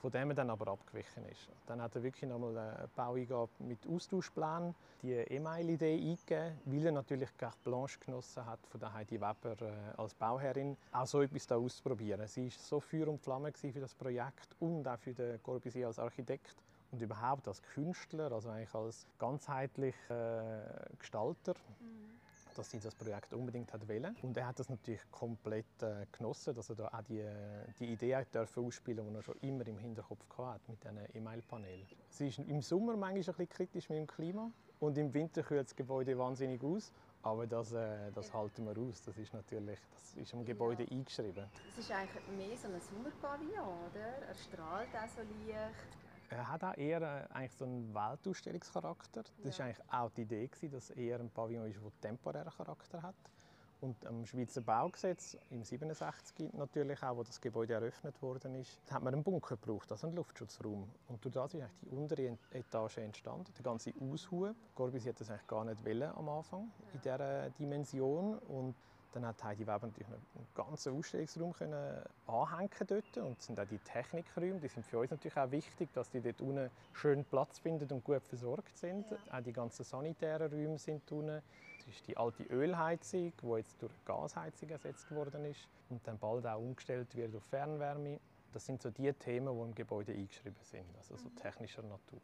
von 0.00 0.10
dem 0.10 0.30
er 0.30 0.34
dann 0.34 0.50
aber 0.50 0.68
abgewichen 0.68 1.24
ist. 1.26 1.48
Dann 1.66 1.80
hat 1.80 1.94
er 1.94 2.02
wirklich 2.02 2.28
nochmal 2.28 2.56
eine 2.56 2.88
Baueingabe 2.94 3.50
mit 3.60 3.86
Austauschplänen, 3.86 4.74
die 5.02 5.12
E-Mail-Idee 5.12 5.94
eingegeben, 5.94 6.58
weil 6.64 6.86
er 6.86 6.92
natürlich 6.92 7.36
carte 7.36 7.58
blanche 7.64 7.98
genossen 7.98 8.44
hat 8.46 8.60
von 8.68 8.80
der 8.80 8.92
Heidi 8.92 9.20
Weber 9.20 9.56
äh, 9.60 10.00
als 10.00 10.14
Bauherrin, 10.14 10.76
auch 10.92 11.06
so 11.06 11.22
etwas 11.22 11.46
da 11.46 11.56
auszuprobieren. 11.56 12.26
Sie 12.26 12.44
war 12.44 12.50
so 12.50 12.80
Feuer 12.80 13.08
und 13.08 13.20
Flamme 13.20 13.52
für 13.52 13.80
das 13.80 13.94
Projekt 13.94 14.54
und 14.60 14.86
auch 14.86 14.98
für 14.98 15.14
den 15.14 15.42
Corbusier 15.42 15.86
als 15.86 15.98
Architekt 15.98 16.56
und 16.92 17.02
überhaupt 17.02 17.48
als 17.48 17.62
Künstler, 17.62 18.32
also 18.32 18.48
eigentlich 18.50 18.74
als 18.74 19.06
ganzheitlicher 19.18 20.90
äh, 20.90 20.96
Gestalter. 20.98 21.54
Dass 22.56 22.70
sie 22.70 22.80
das 22.80 22.94
Projekt 22.94 23.32
unbedingt 23.32 23.72
hat 23.72 23.86
wollen. 23.88 24.16
Und 24.22 24.36
er 24.36 24.46
hat 24.46 24.58
das 24.58 24.68
natürlich 24.68 25.02
komplett 25.10 25.66
äh, 25.82 26.06
genossen, 26.10 26.54
dass 26.54 26.70
er 26.70 26.76
da 26.76 26.88
auch 26.88 27.02
die, 27.02 27.22
die 27.78 27.92
Idee 27.92 28.24
dürfen 28.32 28.64
ausspielen, 28.64 29.06
die 29.08 29.14
er 29.14 29.22
schon 29.22 29.36
immer 29.42 29.66
im 29.66 29.78
Hinterkopf 29.78 30.24
hatte 30.38 30.70
mit 30.70 30.82
diesen 30.82 30.98
E-Mail-Panelen. 31.14 31.86
Es 32.10 32.20
ist 32.20 32.38
im 32.38 32.62
Sommer 32.62 32.96
manchmal 32.96 33.10
ein 33.10 33.24
bisschen 33.24 33.48
kritisch 33.48 33.88
mit 33.88 33.98
dem 33.98 34.06
Klima 34.06 34.50
und 34.80 34.96
im 34.98 35.12
Winter 35.12 35.42
kühlt 35.42 35.66
das 35.66 35.76
Gebäude 35.76 36.18
wahnsinnig 36.18 36.62
aus. 36.62 36.92
Aber 37.22 37.46
das, 37.46 37.72
äh, 37.72 38.12
das 38.14 38.32
halten 38.32 38.64
wir 38.66 38.78
aus. 38.80 39.02
Das 39.02 39.16
ist 39.18 39.34
natürlich 39.34 39.78
das 39.92 40.14
ist 40.22 40.32
im 40.32 40.44
Gebäude 40.44 40.84
ja. 40.84 40.90
eingeschrieben. 40.90 41.44
Es 41.72 41.78
ist 41.78 41.90
eigentlich 41.90 42.26
mehr 42.28 42.56
so 42.56 42.68
ein 42.68 42.80
Sommerpavillon, 42.80 43.66
oder? 43.90 44.26
Er 44.28 44.34
strahlt 44.34 44.88
auch 44.94 45.08
so 45.08 45.22
leicht. 45.22 46.05
Er 46.30 46.48
hat 46.48 46.64
auch 46.64 46.76
eher 46.76 47.00
äh, 47.02 47.34
eigentlich 47.34 47.52
so 47.52 47.64
einen 47.64 47.94
Weltausstellungscharakter. 47.94 49.24
Das 49.42 49.58
war 49.58 49.66
ja. 49.66 49.74
eigentlich 49.74 49.92
auch 49.92 50.10
die 50.10 50.22
Idee, 50.22 50.50
dass 50.70 50.90
er 50.90 50.96
eher 50.96 51.20
ein 51.20 51.30
Pavillon 51.30 51.66
ist, 51.68 51.80
der 51.80 52.00
temporären 52.00 52.52
Charakter 52.52 53.02
hat. 53.02 53.14
Und 53.80 54.06
am 54.06 54.24
Schweizer 54.24 54.62
Baugesetz 54.62 55.36
im 55.50 55.62
67 55.62 56.54
natürlich 56.54 57.02
auch, 57.02 57.16
wo 57.16 57.22
das 57.22 57.40
Gebäude 57.40 57.74
eröffnet 57.74 58.20
worden 58.22 58.54
ist, 58.54 58.80
hat 58.90 59.02
man 59.02 59.12
einen 59.12 59.22
Bunker 59.22 59.56
gebraucht, 59.56 59.92
also 59.92 60.06
einen 60.06 60.16
Luftschutzraum. 60.16 60.88
Und 61.08 61.24
durch 61.24 61.34
das 61.34 61.52
ist 61.52 61.60
eigentlich 61.60 61.78
die 61.82 61.88
untere 61.90 62.38
Etage 62.52 62.98
entstanden, 62.98 63.52
der 63.54 63.62
ganze 63.62 63.92
Aushue. 64.00 64.54
Corbusier 64.74 65.12
hat 65.12 65.20
das 65.20 65.30
eigentlich 65.30 65.46
gar 65.46 65.64
nicht 65.64 65.84
wollen 65.84 66.10
am 66.10 66.28
Anfang 66.28 66.70
in 66.94 67.00
dieser 67.02 67.50
Dimension 67.50 68.38
und 68.38 68.74
dann 69.16 69.26
hat 69.26 69.42
Heidi 69.42 69.62
Weber 69.62 69.86
natürlich 69.86 70.08
einen 70.08 70.46
ganzen 70.54 70.96
Ausstellungsraum 70.96 71.54
können 71.54 72.02
anhängen 72.26 72.70
dort. 72.86 73.16
Und 73.16 73.40
sind 73.40 73.58
auch 73.58 73.64
die 73.64 73.78
Technikräume, 73.78 74.60
die 74.60 74.68
sind 74.68 74.84
für 74.84 74.98
uns 74.98 75.10
natürlich 75.10 75.36
auch 75.36 75.50
wichtig, 75.50 75.92
dass 75.94 76.10
die 76.10 76.20
dort 76.20 76.40
unten 76.42 76.70
schön 76.92 77.24
Platz 77.24 77.58
finden 77.58 77.90
und 77.92 78.04
gut 78.04 78.22
versorgt 78.22 78.76
sind. 78.76 79.10
Ja. 79.10 79.38
Auch 79.38 79.42
die 79.42 79.52
ganzen 79.52 79.84
sanitären 79.84 80.52
Räume 80.52 80.78
sind 80.78 81.10
unten. 81.10 81.42
Das 81.78 81.94
ist 81.94 82.06
die 82.06 82.16
alte 82.16 82.42
Ölheizung, 82.44 83.32
die 83.40 83.56
jetzt 83.56 83.80
durch 83.80 83.92
Gasheizung 84.04 84.68
ersetzt 84.68 85.10
worden 85.10 85.44
ist 85.46 85.66
und 85.88 86.06
dann 86.06 86.18
bald 86.18 86.46
auch 86.46 86.58
umgestellt 86.58 87.14
wird 87.16 87.34
auf 87.34 87.44
Fernwärme. 87.44 88.20
Das 88.52 88.66
sind 88.66 88.82
so 88.82 88.90
die 88.90 89.12
Themen, 89.12 89.54
die 89.54 89.62
im 89.62 89.74
Gebäude 89.74 90.12
eingeschrieben 90.12 90.62
sind, 90.62 90.84
also 90.98 91.16
so 91.16 91.28
technischer 91.30 91.82
Natur. 91.82 92.20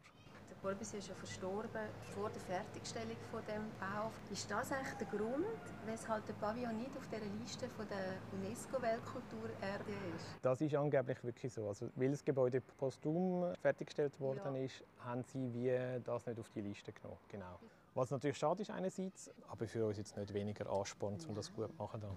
Corbusier 0.62 1.00
ist 1.00 1.08
ja 1.08 1.14
verstorben 1.14 1.88
vor 2.14 2.30
der 2.30 2.40
Fertigstellung 2.42 3.16
von 3.32 3.40
dem 3.46 3.68
Bau. 3.80 4.12
Ist 4.30 4.48
das 4.48 4.70
eigentlich 4.70 4.94
der 4.94 5.06
Grund, 5.08 5.44
weshalb 5.86 6.24
der 6.26 6.34
Pavillon 6.34 6.76
nicht 6.76 6.96
auf 6.96 7.08
der 7.08 7.18
Liste 7.40 7.68
von 7.70 7.86
der 7.88 8.14
UNESCO-Weltkulturerde 8.32 9.90
ist? 10.14 10.26
Das 10.40 10.60
ist 10.60 10.74
angeblich 10.76 11.22
wirklich 11.24 11.52
so. 11.52 11.66
Also, 11.66 11.90
weil 11.96 12.10
das 12.10 12.24
Gebäude 12.24 12.60
posthum 12.60 13.52
fertiggestellt 13.60 14.18
worden 14.20 14.54
ja. 14.54 14.62
ist, 14.62 14.84
haben 15.00 15.24
sie 15.24 15.52
wie 15.52 16.00
das 16.04 16.26
nicht 16.26 16.38
auf 16.38 16.48
die 16.50 16.60
Liste 16.60 16.92
genommen. 16.92 17.18
Genau. 17.28 17.58
Was 17.94 18.10
natürlich 18.12 18.38
schade 18.38 18.62
ist 18.62 18.70
einerseits, 18.70 19.30
aber 19.48 19.66
für 19.66 19.84
uns 19.84 19.98
jetzt 19.98 20.16
nicht 20.16 20.32
weniger 20.32 20.70
Ansporn, 20.70 21.18
um 21.28 21.34
das 21.34 21.52
gut 21.52 21.70
zu 21.70 21.76
machen. 21.76 22.00
Dann. 22.00 22.16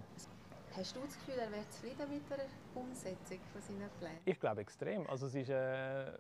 Hast 0.78 0.96
du 0.96 1.00
das 1.00 1.16
Gefühl, 1.16 1.40
er 1.40 1.52
wäre 1.52 1.68
zufrieden 1.70 2.10
mit 2.10 2.30
der 2.30 2.46
Umsetzung 2.75 3.40
von 3.52 3.62
seinen 3.62 3.90
Plänen? 3.98 4.20
Ich 4.25 4.40
glaube 4.40 4.62
extrem. 4.62 5.08
Also 5.10 5.28
es 5.28 5.36
ist, 5.36 5.50
äh, 5.50 6.12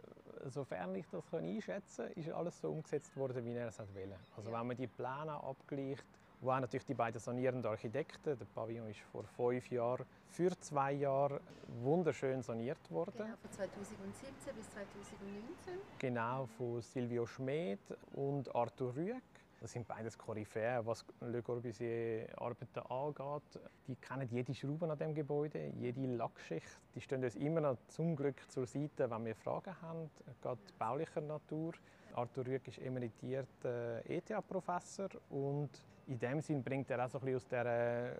sofern 0.49 0.95
ich 0.95 1.05
das 1.09 1.33
einschätzen 1.33 2.07
kann, 2.07 2.23
ist 2.23 2.29
alles 2.31 2.59
so 2.59 2.69
umgesetzt 2.69 3.15
worden, 3.17 3.43
wie 3.45 3.53
er 3.53 3.67
es 3.67 3.79
wollte. 3.79 4.15
Also 4.37 4.51
wenn 4.51 4.67
man 4.67 4.77
die 4.77 4.87
Pläne 4.87 5.31
abgleicht, 5.31 6.05
wo 6.41 6.51
auch 6.51 6.59
natürlich 6.59 6.85
die 6.85 6.93
beiden 6.93 7.19
sanierenden 7.19 7.65
Architekten, 7.69 8.37
der 8.37 8.45
Pavillon 8.53 8.89
ist 8.89 8.99
vor 9.11 9.23
fünf 9.23 9.69
Jahren 9.71 10.05
für 10.29 10.51
zwei 10.59 10.91
Jahre 10.91 11.39
wunderschön 11.81 12.41
saniert 12.41 12.91
worden. 12.91 13.13
Genau, 13.17 13.35
von 13.41 13.51
2017 13.51 14.55
bis 14.55 14.69
2019. 14.69 15.73
Genau, 15.97 16.45
von 16.57 16.81
Silvio 16.81 17.25
Schmid 17.25 17.79
und 18.13 18.53
Arthur 18.53 18.95
Rüegg. 18.95 19.23
Das 19.65 19.71
sind 19.71 19.87
beides 19.87 20.15
Koryphäen, 20.15 20.85
was 20.85 21.03
Le 21.21 21.41
Corbusier 21.41 22.27
Arbeiten 22.37 22.81
angeht. 22.87 23.59
Die 23.87 23.95
kennen 23.95 24.29
jede 24.29 24.53
Schraube 24.53 24.87
an 24.87 24.95
dem 24.95 25.15
Gebäude, 25.15 25.71
jede 25.79 26.05
Lackschicht. 26.05 26.69
Die 26.93 27.01
stehen 27.01 27.23
uns 27.23 27.35
immer 27.35 27.61
noch 27.61 27.77
zum 27.87 28.15
Glück 28.15 28.39
zur 28.51 28.67
Seite, 28.67 29.09
wenn 29.09 29.25
wir 29.25 29.33
Fragen 29.33 29.75
haben, 29.81 30.11
gerade 30.39 30.61
baulicher 30.77 31.21
Natur. 31.21 31.73
Arthur 32.13 32.45
Rüegg 32.45 32.67
ist 32.67 32.77
emeritierter 32.77 34.07
ETH-Professor 34.07 35.09
und 35.31 35.71
in 36.05 36.19
dem 36.19 36.41
Sinn 36.41 36.63
bringt 36.63 36.91
er 36.91 37.03
auch 37.03 37.09
so 37.09 37.17
ein 37.17 37.25
bisschen 37.25 37.37
aus 37.37 37.47
dieser 37.47 38.11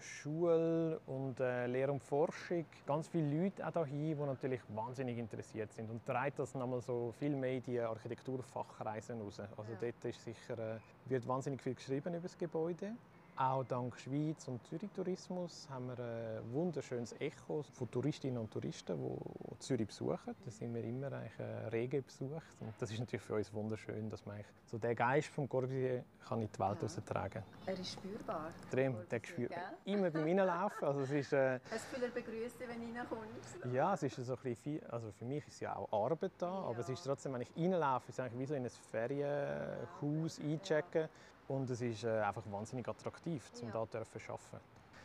Schule 0.00 1.00
und 1.06 1.40
äh, 1.40 1.66
Lehre 1.66 1.92
und 1.92 2.02
Forschung 2.02 2.64
ganz 2.86 3.08
viele 3.08 3.42
Leute 3.42 3.66
auch 3.66 3.86
hier, 3.86 4.16
die 4.16 4.22
natürlich 4.22 4.60
wahnsinnig 4.74 5.18
interessiert 5.18 5.72
sind 5.72 5.90
und 5.90 6.04
treibt 6.04 6.38
das 6.38 6.54
nochmal 6.54 6.80
so 6.80 7.12
viel 7.18 7.36
mehr 7.36 7.54
in 7.54 7.62
die 7.62 7.80
Architekturfachreisen 7.80 9.20
raus. 9.20 9.40
Also 9.40 9.72
ja. 9.72 9.78
dort 9.80 10.04
ist 10.04 10.22
sicher, 10.24 10.58
äh, 10.58 10.78
wird 11.06 11.26
wahnsinnig 11.26 11.62
viel 11.62 11.74
geschrieben 11.74 12.14
über 12.14 12.22
das 12.22 12.36
Gebäude. 12.36 12.92
Auch 13.40 13.64
dank 13.64 13.98
Schweiz 13.98 14.46
und 14.48 14.62
Zürich 14.66 14.90
Tourismus 14.94 15.66
haben 15.70 15.88
wir 15.88 15.98
ein 15.98 16.52
wunderschönes 16.52 17.18
Echo 17.18 17.62
von 17.72 17.90
Touristinnen 17.90 18.36
und 18.36 18.50
Touristen, 18.50 18.98
die 18.98 19.58
Zürich 19.60 19.86
besuchen. 19.86 20.36
Da 20.44 20.50
sind 20.50 20.74
wir 20.74 20.84
immer 20.84 21.10
eigentlich 21.10 21.38
äh, 21.38 21.68
rege 21.68 22.02
besucht. 22.02 22.44
Und 22.60 22.74
das 22.78 22.92
ist 22.92 22.98
natürlich 22.98 23.22
für 23.22 23.36
uns 23.36 23.50
wunderschön, 23.54 24.10
dass 24.10 24.26
man 24.26 24.44
so 24.66 24.76
den 24.76 24.94
Geist 24.94 25.28
vom 25.28 25.48
Corbusier 25.48 26.04
kann 26.28 26.42
in 26.42 26.50
die 26.52 26.58
Welt 26.58 26.82
ja. 26.82 27.00
tragen 27.00 27.42
Er 27.64 27.72
ist 27.72 27.92
spürbar. 27.92 28.50
Extrem, 28.60 29.08
der 29.10 29.20
spürt 29.24 29.54
immer 29.86 30.10
beim 30.10 30.24
Reinlaufen. 30.24 30.86
Also 30.86 31.00
es 31.00 31.10
ist, 31.10 31.32
äh, 31.32 31.60
Hast 31.70 31.86
du 31.94 31.98
viel 31.98 32.10
begrüßen, 32.10 32.60
wenn 32.68 32.92
du 32.92 32.98
reinkommst? 32.98 33.72
Ja, 33.72 33.94
es 33.94 34.02
ist 34.02 34.16
so 34.16 34.34
ein 34.34 34.38
bisschen, 34.42 34.84
also 34.90 35.10
für 35.12 35.24
mich 35.24 35.48
ist 35.48 35.60
ja 35.60 35.74
auch 35.76 35.90
Arbeit 35.90 36.32
da, 36.36 36.46
ja. 36.46 36.52
aber 36.66 36.80
es 36.80 36.90
ist 36.90 37.02
trotzdem, 37.02 37.32
wenn 37.32 37.40
ich 37.40 37.56
reinlaufe, 37.56 38.10
ist 38.10 38.18
es 38.18 38.20
eigentlich 38.20 38.38
wie 38.38 38.46
so 38.46 38.54
in 38.54 38.64
ein 38.64 38.70
Ferienhaus 38.70 40.38
einchecken. 40.40 41.08
Und 41.50 41.68
es 41.68 41.80
ist 41.80 42.04
äh, 42.04 42.20
einfach 42.20 42.44
wahnsinnig 42.48 42.86
attraktiv, 42.86 43.42
um 43.60 43.68
ja. 43.68 43.72
hier 43.72 43.90
zu 43.90 44.32
arbeiten. 44.32 44.64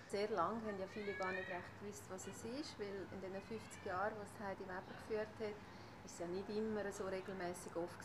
Sehr 0.10 0.30
lange 0.30 0.62
haben 0.62 0.80
ja 0.80 0.86
viele 0.94 1.14
gar 1.14 1.32
nicht 1.32 1.50
recht 1.50 1.74
gewusst, 1.82 2.04
was 2.08 2.22
es 2.28 2.38
ist, 2.62 2.78
weil 2.78 3.02
in 3.12 3.20
den 3.20 3.42
50 3.42 3.84
Jahren, 3.84 4.14
was 4.22 4.30
Heidi 4.46 4.62
Weber 4.62 4.86
geführt 4.88 5.28
hat, 5.40 5.42
war 5.42 6.06
es 6.06 6.20
ja 6.20 6.28
nicht 6.28 6.48
immer 6.50 6.86
so 6.92 7.06
regelmäßig 7.06 7.76
oft 7.76 7.98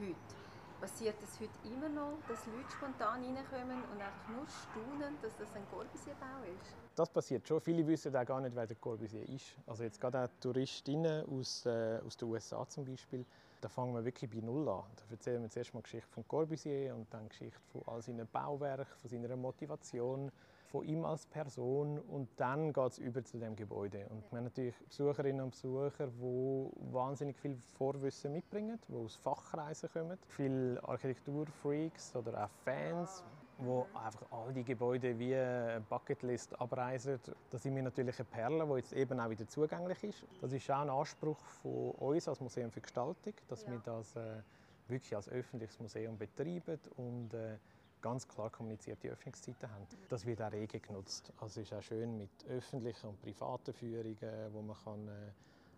wie 0.00 0.06
heute. 0.06 0.32
Passiert 0.80 1.16
es 1.22 1.38
heute 1.38 1.52
immer 1.68 1.90
noch, 1.90 2.16
dass 2.28 2.46
Leute 2.46 2.70
spontan 2.72 3.22
reinkommen 3.22 3.84
und 3.92 4.00
einfach 4.00 4.28
nur 4.30 4.46
staunen, 4.48 5.18
dass 5.20 5.36
das 5.36 5.52
ein 5.54 5.68
Corbusier-Bau 5.70 6.48
ist? 6.48 6.72
Das 6.96 7.10
passiert 7.10 7.46
schon. 7.46 7.60
Viele 7.60 7.86
wissen 7.86 8.16
auch 8.16 8.24
gar 8.24 8.40
nicht, 8.40 8.56
wer 8.56 8.66
der 8.66 8.76
Corbusier 8.76 9.28
ist. 9.28 9.54
Also 9.66 9.84
jetzt 9.84 10.00
gerade 10.00 10.24
auch 10.24 10.28
Touristinnen 10.40 11.26
aus, 11.28 11.66
äh, 11.66 12.00
aus 12.06 12.16
den 12.16 12.28
USA 12.30 12.66
zum 12.66 12.86
Beispiel 12.86 13.26
da 13.62 13.68
fangen 13.68 13.94
wir 13.94 14.04
wirklich 14.04 14.28
bei 14.28 14.40
Null 14.40 14.68
an. 14.68 14.82
Da 14.96 15.02
erzählen 15.10 15.40
wir 15.40 15.48
zuerst 15.48 15.72
mal 15.72 15.82
Geschichte 15.82 16.08
von 16.10 16.26
Corbusier 16.26 16.94
und 16.94 17.12
dann 17.14 17.28
Geschichte 17.28 17.60
von 17.70 17.82
all 17.86 18.02
seinen 18.02 18.26
Bauwerken, 18.26 18.86
von 19.00 19.08
seiner 19.08 19.36
Motivation, 19.36 20.32
von 20.66 20.84
ihm 20.84 21.04
als 21.04 21.26
Person 21.26 21.98
und 21.98 22.28
dann 22.36 22.72
geht 22.72 22.92
es 22.92 22.98
über 22.98 23.22
zu 23.22 23.38
dem 23.38 23.54
Gebäude. 23.54 24.06
Und 24.08 24.30
wir 24.30 24.38
haben 24.38 24.44
natürlich 24.44 24.74
Besucherinnen 24.88 25.42
und 25.42 25.50
Besucher, 25.50 26.08
die 26.08 26.70
wahnsinnig 26.92 27.36
viel 27.36 27.56
Vorwissen 27.76 28.32
mitbringen, 28.32 28.80
die 28.88 28.94
aus 28.94 29.14
Fachkreisen 29.16 29.90
kommen, 29.92 30.18
viele 30.26 30.82
Architekturfreaks 30.82 32.16
oder 32.16 32.44
auch 32.44 32.50
Fans, 32.64 33.22
wo 33.64 33.86
einfach 33.94 34.26
all 34.30 34.52
die 34.52 34.64
Gebäude 34.64 35.18
wie 35.18 35.34
eine 35.34 35.82
Bucketlist 35.88 36.58
abreisen. 36.60 37.18
Das 37.50 37.62
sind 37.62 37.74
wir 37.74 37.82
natürlich 37.82 38.18
eine 38.18 38.24
Perle, 38.26 38.66
die 38.66 38.74
jetzt 38.74 38.92
eben 38.92 39.20
auch 39.20 39.30
wieder 39.30 39.46
zugänglich 39.46 40.02
ist. 40.04 40.24
Das 40.40 40.52
ist 40.52 40.70
auch 40.70 40.80
ein 40.80 40.90
Anspruch 40.90 41.38
von 41.62 41.90
uns 41.92 42.28
als 42.28 42.40
Museum 42.40 42.70
für 42.70 42.80
Gestaltung, 42.80 43.34
dass 43.48 43.64
ja. 43.64 43.72
wir 43.72 43.78
das 43.84 44.16
äh, 44.16 44.42
wirklich 44.88 45.14
als 45.14 45.28
öffentliches 45.28 45.78
Museum 45.80 46.16
betreiben 46.18 46.78
und 46.96 47.34
äh, 47.34 47.56
ganz 48.00 48.26
klar 48.26 48.50
kommunizierte 48.50 49.08
Öffnungszeiten 49.08 49.70
haben. 49.70 49.86
Das 50.08 50.26
wird 50.26 50.42
auch 50.42 50.52
rege 50.52 50.80
genutzt. 50.80 51.32
Also 51.40 51.60
es 51.60 51.70
ist 51.70 51.76
auch 51.76 51.82
schön 51.82 52.18
mit 52.18 52.30
öffentlichen 52.48 53.08
und 53.08 53.22
privaten 53.22 53.72
Führungen, 53.72 54.52
wo 54.52 54.60
man 54.60 54.76
kann, 54.84 55.08
äh, 55.08 55.12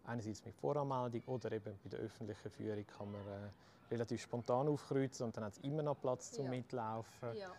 einerseits 0.06 0.44
mit 0.44 0.54
Voranmeldung 0.56 1.22
oder 1.26 1.52
eben 1.52 1.78
bei 1.82 1.90
der 1.90 2.00
öffentlichen 2.00 2.50
Führung 2.50 2.86
kann 2.86 3.12
man 3.12 3.20
äh, 3.20 3.48
relativ 3.90 4.22
spontan 4.22 4.68
aufkreuzen 4.68 5.26
und 5.26 5.36
dann 5.36 5.44
hat 5.44 5.52
es 5.52 5.58
immer 5.58 5.82
noch 5.82 6.00
Platz 6.00 6.32
zum 6.32 6.46
ja. 6.46 6.50
Mitlaufen. 6.50 7.36
Ja. 7.36 7.52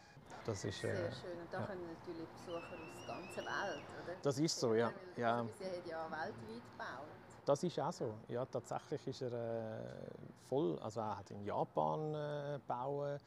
Das 0.46 0.64
ist, 0.64 0.84
äh, 0.84 0.96
Sehr 0.96 1.12
schön. 1.12 1.40
Und 1.42 1.52
da 1.52 1.60
ja. 1.60 1.66
kommen 1.66 1.88
natürlich 1.88 2.28
Besucher 2.30 2.58
aus 2.60 3.06
der 3.08 3.16
ganzen 3.16 3.38
Welt, 3.38 3.84
oder? 4.04 4.16
Das 4.22 4.38
ist 4.38 4.60
so, 4.60 4.76
ja. 4.76 4.92
ja. 5.18 5.46
Sie 5.58 5.66
haben 5.66 5.74
ja 5.88 6.04
weltweit 6.12 6.34
gebaut. 6.72 7.08
Das 7.46 7.64
ist 7.64 7.80
auch 7.80 7.92
so. 7.92 8.14
Ja, 8.28 8.46
tatsächlich 8.46 9.08
ist 9.08 9.22
er 9.22 9.34
äh, 9.34 10.08
voll. 10.50 10.78
Also 10.80 11.00
er 11.00 11.18
hat 11.18 11.32
in 11.32 11.44
Japan 11.44 12.14
äh, 12.14 12.60
bauen, 12.68 13.20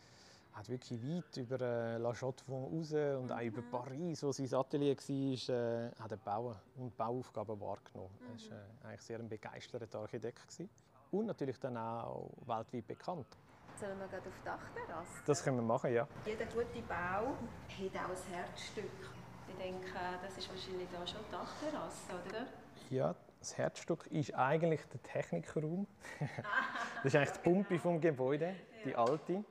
hat 0.53 0.69
wirklich 0.69 1.01
weit 1.03 1.37
über 1.37 1.61
äh, 1.61 1.99
La 1.99 2.13
Chaux-de-Fonds 2.13 2.93
raus 2.93 3.17
und 3.19 3.27
mhm. 3.27 3.33
auch 3.33 3.41
über 3.43 3.63
mhm. 3.63 3.71
Paris, 3.71 4.23
wo 4.23 4.33
sein 4.33 4.53
Atelier 4.55 4.97
war, 4.97 5.55
äh, 5.55 5.91
hat 6.01 6.11
er 6.11 6.17
bauen 6.17 6.57
und 6.77 6.97
Bauaufgaben 6.97 7.61
wahrgenommen. 7.61 8.11
Mhm. 8.21 8.51
Er 8.51 8.51
war 8.51 8.59
äh, 8.59 8.87
eigentlich 8.89 9.03
sehr 9.03 9.19
ein 9.19 9.29
begeisterter 9.29 10.01
Architekt. 10.01 10.43
Gewesen. 10.49 10.69
Und 11.11 11.27
natürlich 11.27 11.59
dann 11.59 11.77
auch 11.77 12.31
weltweit 12.47 12.87
bekannt. 12.87 13.27
Sollen 13.79 13.97
wir 14.01 14.09
gerade 14.09 14.29
auf 14.29 14.35
die 14.41 14.45
Dachterrasse? 14.45 15.23
Das 15.25 15.45
können 15.45 15.59
wir 15.59 15.63
machen, 15.63 15.93
ja. 15.93 16.09
Jeder 16.27 16.47
gute 16.47 16.83
Bau 16.89 16.95
hat 16.95 17.25
auch 17.25 18.11
ein 18.11 18.35
Herzstück. 18.35 18.91
Ich 19.49 19.55
denke, 19.55 19.95
das 20.21 20.37
ist 20.37 20.49
wahrscheinlich 20.51 20.89
da 20.91 21.07
schon 21.07 21.21
die 21.25 21.31
Dachterrasse, 21.31 22.13
oder? 22.29 22.47
Ja, 22.91 23.15
das 23.39 23.57
Herzstück 23.57 24.09
ist 24.09 24.35
eigentlich 24.35 24.85
der 24.87 25.01
Technikraum. 25.05 25.87
das 26.97 27.05
ist 27.05 27.15
eigentlich 27.15 27.31
die 27.31 27.39
Pumpe 27.39 27.79
vom 27.79 28.01
Gebäude, 28.01 28.57
die 28.85 28.97
alte. 28.97 29.45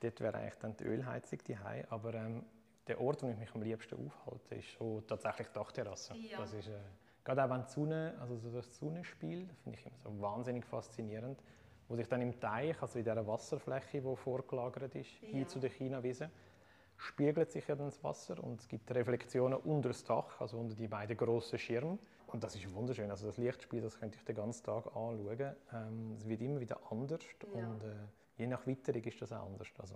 Dort 0.00 0.20
wäre 0.20 0.38
eigentlich 0.38 0.58
dann 0.60 0.74
die 0.78 0.84
Ölheizung 0.84 1.38
die 1.46 1.56
Aber 1.90 2.14
ähm, 2.14 2.46
der 2.86 2.98
Ort, 2.98 3.22
wo 3.22 3.28
ich 3.28 3.36
mich 3.36 3.54
am 3.54 3.62
liebsten 3.62 4.06
aufhalte, 4.06 4.54
ist 4.54 4.68
schon 4.68 5.06
tatsächlich 5.06 5.48
die 5.48 5.52
Dachterrasse. 5.52 6.14
Ja. 6.16 6.38
Das 6.38 6.54
ist, 6.54 6.68
äh, 6.68 6.78
gerade 7.22 7.44
auch 7.44 7.50
wenn 7.50 7.62
die 7.62 7.70
Sonne, 7.70 8.14
also 8.18 8.38
so 8.38 8.50
das 8.50 8.74
Sonnenspiel, 8.74 9.50
finde 9.62 9.78
ich 9.78 9.84
immer 9.84 9.98
so 10.02 10.22
wahnsinnig 10.22 10.64
faszinierend 10.64 11.38
wo 11.88 11.96
sich 11.96 12.08
dann 12.08 12.22
im 12.22 12.38
Teich, 12.38 12.80
also 12.80 12.98
in 12.98 13.04
dieser 13.04 13.26
Wasserfläche, 13.26 14.00
die 14.00 14.16
vorgelagert 14.16 14.94
ist, 14.94 15.10
ja. 15.22 15.28
hin 15.28 15.48
zu 15.48 15.58
der 15.58 15.70
Chinawiese, 15.70 16.30
spiegelt 16.96 17.50
sich 17.50 17.66
ja 17.66 17.74
dann 17.74 17.86
das 17.86 18.02
Wasser 18.02 18.42
und 18.42 18.60
es 18.60 18.68
gibt 18.68 18.90
Reflexionen 18.94 19.58
unter 19.58 19.88
das 19.90 20.04
Dach, 20.04 20.40
also 20.40 20.58
unter 20.58 20.74
die 20.74 20.88
beiden 20.88 21.16
grossen 21.16 21.58
Schirme. 21.58 21.98
Und 22.28 22.42
das 22.42 22.54
ist 22.56 22.72
wunderschön. 22.74 23.10
Also 23.10 23.26
das 23.26 23.36
Lichtspiel, 23.36 23.80
das 23.80 23.98
könnte 23.98 24.18
ich 24.18 24.24
den 24.24 24.34
ganzen 24.34 24.64
Tag 24.64 24.86
anschauen. 24.86 25.54
Ähm, 25.72 26.16
es 26.18 26.26
wird 26.26 26.40
immer 26.40 26.58
wieder 26.58 26.80
anders 26.90 27.20
ja. 27.54 27.68
und 27.68 27.84
äh, 27.84 27.94
je 28.36 28.46
nach 28.46 28.66
Witterung 28.66 29.02
ist 29.02 29.22
das 29.22 29.32
auch 29.32 29.46
anders. 29.46 29.68
Also, 29.78 29.94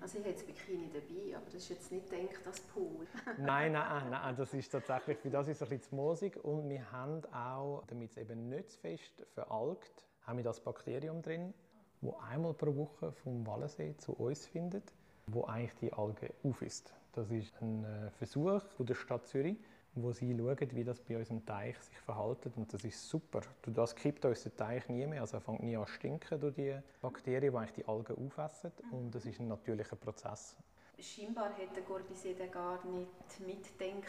also 0.00 0.18
ich 0.18 0.24
habe 0.24 0.30
jetzt 0.30 0.46
Bikini 0.46 0.90
dabei, 0.92 1.36
aber 1.36 1.46
das 1.46 1.54
ist 1.54 1.68
jetzt 1.70 1.92
nicht 1.92 2.10
denkt 2.10 2.40
das 2.44 2.60
Pool. 2.60 3.06
nein, 3.38 3.72
nein, 3.72 4.10
nein, 4.10 4.36
das 4.36 4.52
ist 4.52 4.68
tatsächlich, 4.68 5.18
für 5.18 5.30
das 5.30 5.48
ist 5.48 5.62
ein 5.62 5.68
bisschen 5.68 5.88
zu 5.88 5.94
Musik 5.94 6.44
und 6.44 6.68
wir 6.68 6.90
haben 6.92 7.24
auch, 7.32 7.84
damit 7.86 8.10
es 8.10 8.16
eben 8.18 8.48
nicht 8.48 8.70
zu 8.70 8.78
fest 8.80 9.24
veralgt, 9.32 10.04
haben 10.28 10.36
wir 10.36 10.44
das 10.44 10.60
Bakterium 10.60 11.22
drin, 11.22 11.54
wo 12.02 12.16
einmal 12.18 12.52
pro 12.52 12.76
Woche 12.76 13.12
vom 13.12 13.46
Wallensee 13.46 13.96
zu 13.96 14.12
uns 14.12 14.46
findet, 14.46 14.92
wo 15.26 15.44
eigentlich 15.44 15.74
die 15.80 15.92
Alge 15.92 16.34
aufisst. 16.44 16.92
Das 17.12 17.30
ist 17.30 17.52
ein 17.62 17.84
äh, 17.84 18.10
Versuch 18.10 18.60
von 18.76 18.86
der 18.86 18.94
Stadt 18.94 19.26
Zürich, 19.26 19.56
wo 19.94 20.12
sie 20.12 20.36
schauen, 20.36 20.68
wie 20.72 20.84
das 20.84 21.00
bei 21.00 21.16
unserem 21.16 21.44
Teich 21.44 21.78
sich 21.78 21.98
verhält. 21.98 22.46
Und 22.56 22.72
das 22.72 22.84
ist 22.84 23.08
super. 23.08 23.40
Durch 23.62 23.74
das 23.74 23.96
kippt 23.96 24.24
unser 24.26 24.54
Teich 24.54 24.88
nie 24.88 25.06
mehr. 25.06 25.22
Also 25.22 25.38
er 25.38 25.40
fängt 25.40 25.62
nie 25.62 25.76
an 25.76 25.86
zu 25.86 25.92
stinken 25.94 26.38
durch 26.38 26.54
die 26.54 26.78
Bakterien, 27.00 27.52
die 27.52 27.58
eigentlich 27.58 27.72
die 27.72 27.86
Algen 27.86 28.26
aufessen. 28.26 28.70
Und 28.92 29.14
das 29.14 29.24
ist 29.24 29.40
ein 29.40 29.48
natürlicher 29.48 29.96
Prozess. 29.96 30.54
Scheinbar 31.00 31.52
hätte 31.52 31.74
der 31.74 31.82
Corbusier 31.84 32.34
den 32.34 32.50
gar 32.50 32.84
nicht 32.84 33.40
mitdenken 33.40 34.06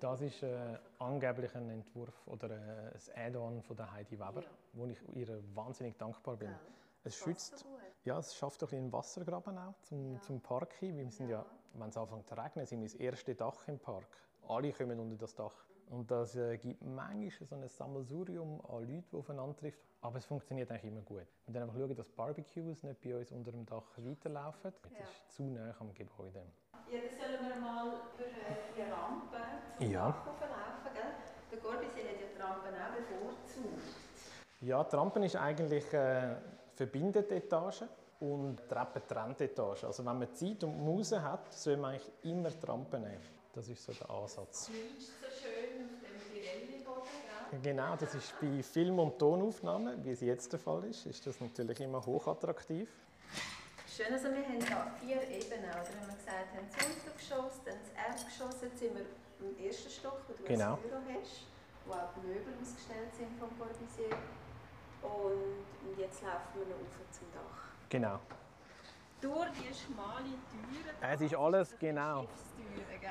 Das 0.00 0.20
ist 0.20 0.42
äh, 0.42 0.78
angeblich 0.98 1.54
ein 1.54 1.70
Entwurf 1.70 2.26
oder 2.26 2.50
äh, 2.50 2.92
ein 3.16 3.26
Add-on 3.26 3.62
von 3.62 3.76
der 3.76 3.90
Heidi 3.92 4.18
Weber, 4.18 4.42
ja. 4.42 4.48
wo 4.72 4.86
ich 4.86 4.98
ihr 5.14 5.42
wahnsinnig 5.54 5.96
dankbar 5.96 6.36
bin. 6.36 6.50
Ja. 6.50 6.60
Es 7.04 7.16
schützt, 7.16 7.64
ja, 8.04 8.18
es 8.18 8.34
schafft 8.34 8.62
ein 8.62 8.78
einen 8.78 8.92
Wassergraben 8.92 9.56
auch 9.58 9.80
zum, 9.82 10.14
ja. 10.14 10.20
zum 10.20 10.40
Park 10.40 10.74
hin. 10.74 10.96
Wir 10.96 11.10
sind 11.10 11.30
ja, 11.30 11.44
wenn 11.74 11.88
es 11.88 11.96
anfängt 11.96 12.26
zu 12.26 12.34
regnen, 12.34 12.66
sind 12.66 12.80
wir 12.80 12.88
das 12.88 12.94
erste 12.94 13.34
Dach 13.34 13.66
im 13.68 13.78
Park. 13.78 14.08
Alle 14.46 14.72
kommen 14.72 14.98
unter 15.00 15.16
das 15.16 15.34
Dach. 15.34 15.54
Und 15.90 16.10
das 16.10 16.36
äh, 16.36 16.58
gibt 16.58 16.82
manchmal 16.82 17.46
so 17.48 17.54
ein 17.54 17.66
Sammelsurium 17.66 18.60
an 18.66 18.80
Leuten, 18.80 19.04
die 19.10 19.16
aufeinander 19.16 19.56
treffen. 19.56 19.87
Aber 20.00 20.18
es 20.18 20.26
funktioniert 20.26 20.70
eigentlich 20.70 20.84
immer 20.84 21.00
gut. 21.00 21.26
Wir 21.46 21.52
müssen 21.52 21.62
einfach 21.62 21.74
schauen, 21.74 21.96
dass 21.96 22.08
Barbecues 22.08 22.82
nicht 22.84 23.00
bei 23.00 23.16
uns 23.16 23.32
unter 23.32 23.50
dem 23.50 23.66
Dach 23.66 23.82
weiterlaufen. 23.96 24.72
Das 24.82 24.92
ja. 24.92 24.98
ist 25.00 25.32
zu 25.32 25.42
nah 25.42 25.74
am 25.80 25.92
Gebäude. 25.92 26.42
Ja, 26.90 26.98
dann 27.00 27.18
sollen 27.18 27.48
wir 27.48 27.60
mal 27.60 27.86
über 27.88 28.24
die 28.76 28.82
Rampe 28.82 29.38
zum 29.76 29.90
ja. 29.90 30.06
Dach 30.06 30.26
hochlaufen. 30.26 30.94
Gell? 30.94 31.02
Der 31.50 31.58
Corbusier 31.58 32.04
hat 32.04 32.20
ja 32.20 32.26
die 32.34 32.40
Rampen 32.40 32.74
auch 32.74 32.94
bevorzugt. 32.96 33.82
Ja, 34.60 34.84
die 34.84 34.96
Rampe 34.96 35.24
ist 35.24 35.36
eigentlich 35.36 35.92
äh, 35.92 36.36
verbindet 36.74 37.32
Etage 37.32 37.82
und 38.20 38.68
Treppe 38.68 39.04
trennt 39.06 39.40
Etage. 39.40 39.84
Also 39.84 40.04
wenn 40.04 40.18
man 40.18 40.32
Zeit 40.34 40.62
und 40.62 40.78
Muse 40.78 41.20
hat, 41.20 41.52
soll 41.52 41.76
man 41.76 41.94
eigentlich 41.94 42.12
immer 42.22 42.50
die 42.50 42.66
Rampe 42.66 43.00
nehmen. 43.00 43.20
Das 43.52 43.68
ist 43.68 43.82
so 43.82 43.92
der 43.92 44.08
Ansatz. 44.10 44.70
Genau, 47.62 47.96
das 47.96 48.14
ist 48.14 48.34
bei 48.40 48.62
Film- 48.62 48.98
und 48.98 49.18
Tonaufnahmen, 49.18 50.04
wie 50.04 50.10
es 50.10 50.20
jetzt 50.20 50.52
der 50.52 50.60
Fall 50.60 50.84
ist, 50.84 51.06
ist 51.06 51.26
das 51.26 51.40
natürlich 51.40 51.80
immer 51.80 52.04
hochattraktiv. 52.04 52.88
Schön, 53.86 54.12
also 54.12 54.28
wir 54.28 54.44
haben 54.44 54.60
hier 54.60 54.92
vier 55.00 55.22
Ebenen, 55.22 55.70
oder? 55.70 55.88
Wenn 55.88 56.08
wir 56.08 56.16
gesagt 56.16 56.54
haben, 56.54 56.68
das 56.70 56.86
Untergeschoss, 56.86 57.64
dann 57.64 57.74
das 57.82 57.90
Erdgeschoss, 57.96 58.62
jetzt 58.62 58.78
sind 58.78 58.94
wir 58.94 59.06
im 59.40 59.66
ersten 59.66 59.90
Stock, 59.90 60.20
wo 60.28 60.34
du 60.34 60.44
genau. 60.44 60.74
ein 60.74 60.82
Büro 60.82 61.00
hast, 61.08 61.46
wo 61.86 61.92
auch 61.94 62.12
die 62.14 62.26
Möbel 62.28 62.52
ausgestellt 62.60 63.10
sind 63.16 63.32
vom 63.40 63.48
Corbusier. 63.58 64.14
Und 65.02 65.98
jetzt 65.98 66.22
laufen 66.22 66.52
wir 66.54 66.66
noch 66.66 66.82
auf 66.84 67.10
zum 67.10 67.26
Dach. 67.32 67.74
Genau. 67.88 68.20
Durch 69.20 69.50
die 69.50 69.74
schmale 69.74 70.24
Türe. 70.50 71.12
Es 71.12 71.20
ist 71.20 71.34
alles, 71.34 71.74
genau. 71.78 72.26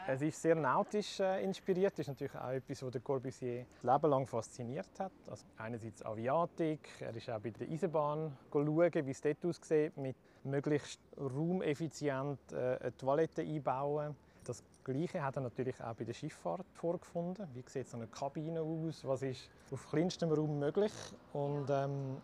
Es 0.08 0.22
ist 0.22 0.42
sehr 0.42 0.56
nautisch 0.56 1.20
äh, 1.20 1.44
inspiriert. 1.44 1.94
Das 1.94 2.00
ist 2.00 2.08
natürlich 2.08 2.36
auch 2.36 2.52
etwas, 2.52 2.82
was 2.82 2.92
der 2.92 3.02
Corbusier 3.02 3.66
das 3.74 3.84
Leben 3.84 4.10
lang 4.10 4.26
fasziniert 4.26 5.00
hat. 5.00 5.12
Also 5.30 5.46
einerseits 5.58 6.06
Aviatik, 6.06 6.90
er 7.02 7.14
ist 7.14 7.30
auch 7.30 7.40
bei 7.40 7.50
der 7.50 7.68
Eisenbahn 7.68 8.38
schauen, 8.52 9.06
wie 9.06 9.12
es 9.12 9.22
dort 9.22 9.46
aussieht, 9.46 9.98
mit 9.98 10.16
möglichst 10.44 11.02
raumeffizient 11.18 12.40
äh, 12.54 12.78
eine 12.80 12.96
Toilette 12.96 13.42
einbauen. 13.42 14.16
Das 14.46 14.64
Gleiche 14.86 15.22
hat 15.22 15.36
er 15.36 15.42
natürlich 15.42 15.84
auch 15.84 15.94
bei 15.94 16.06
der 16.06 16.14
Schifffahrt 16.14 16.66
vorgefunden. 16.72 17.48
Wie 17.54 17.64
sieht 17.68 17.90
so 17.90 17.98
eine 17.98 18.08
Kabine 18.08 18.62
aus? 18.62 19.04
Was 19.04 19.24
ist 19.24 19.50
auf 19.72 19.90
kleinstem 19.90 20.32
Raum 20.32 20.58
möglich? 20.58 20.94
Und 21.34 21.70
ähm, 21.70 22.22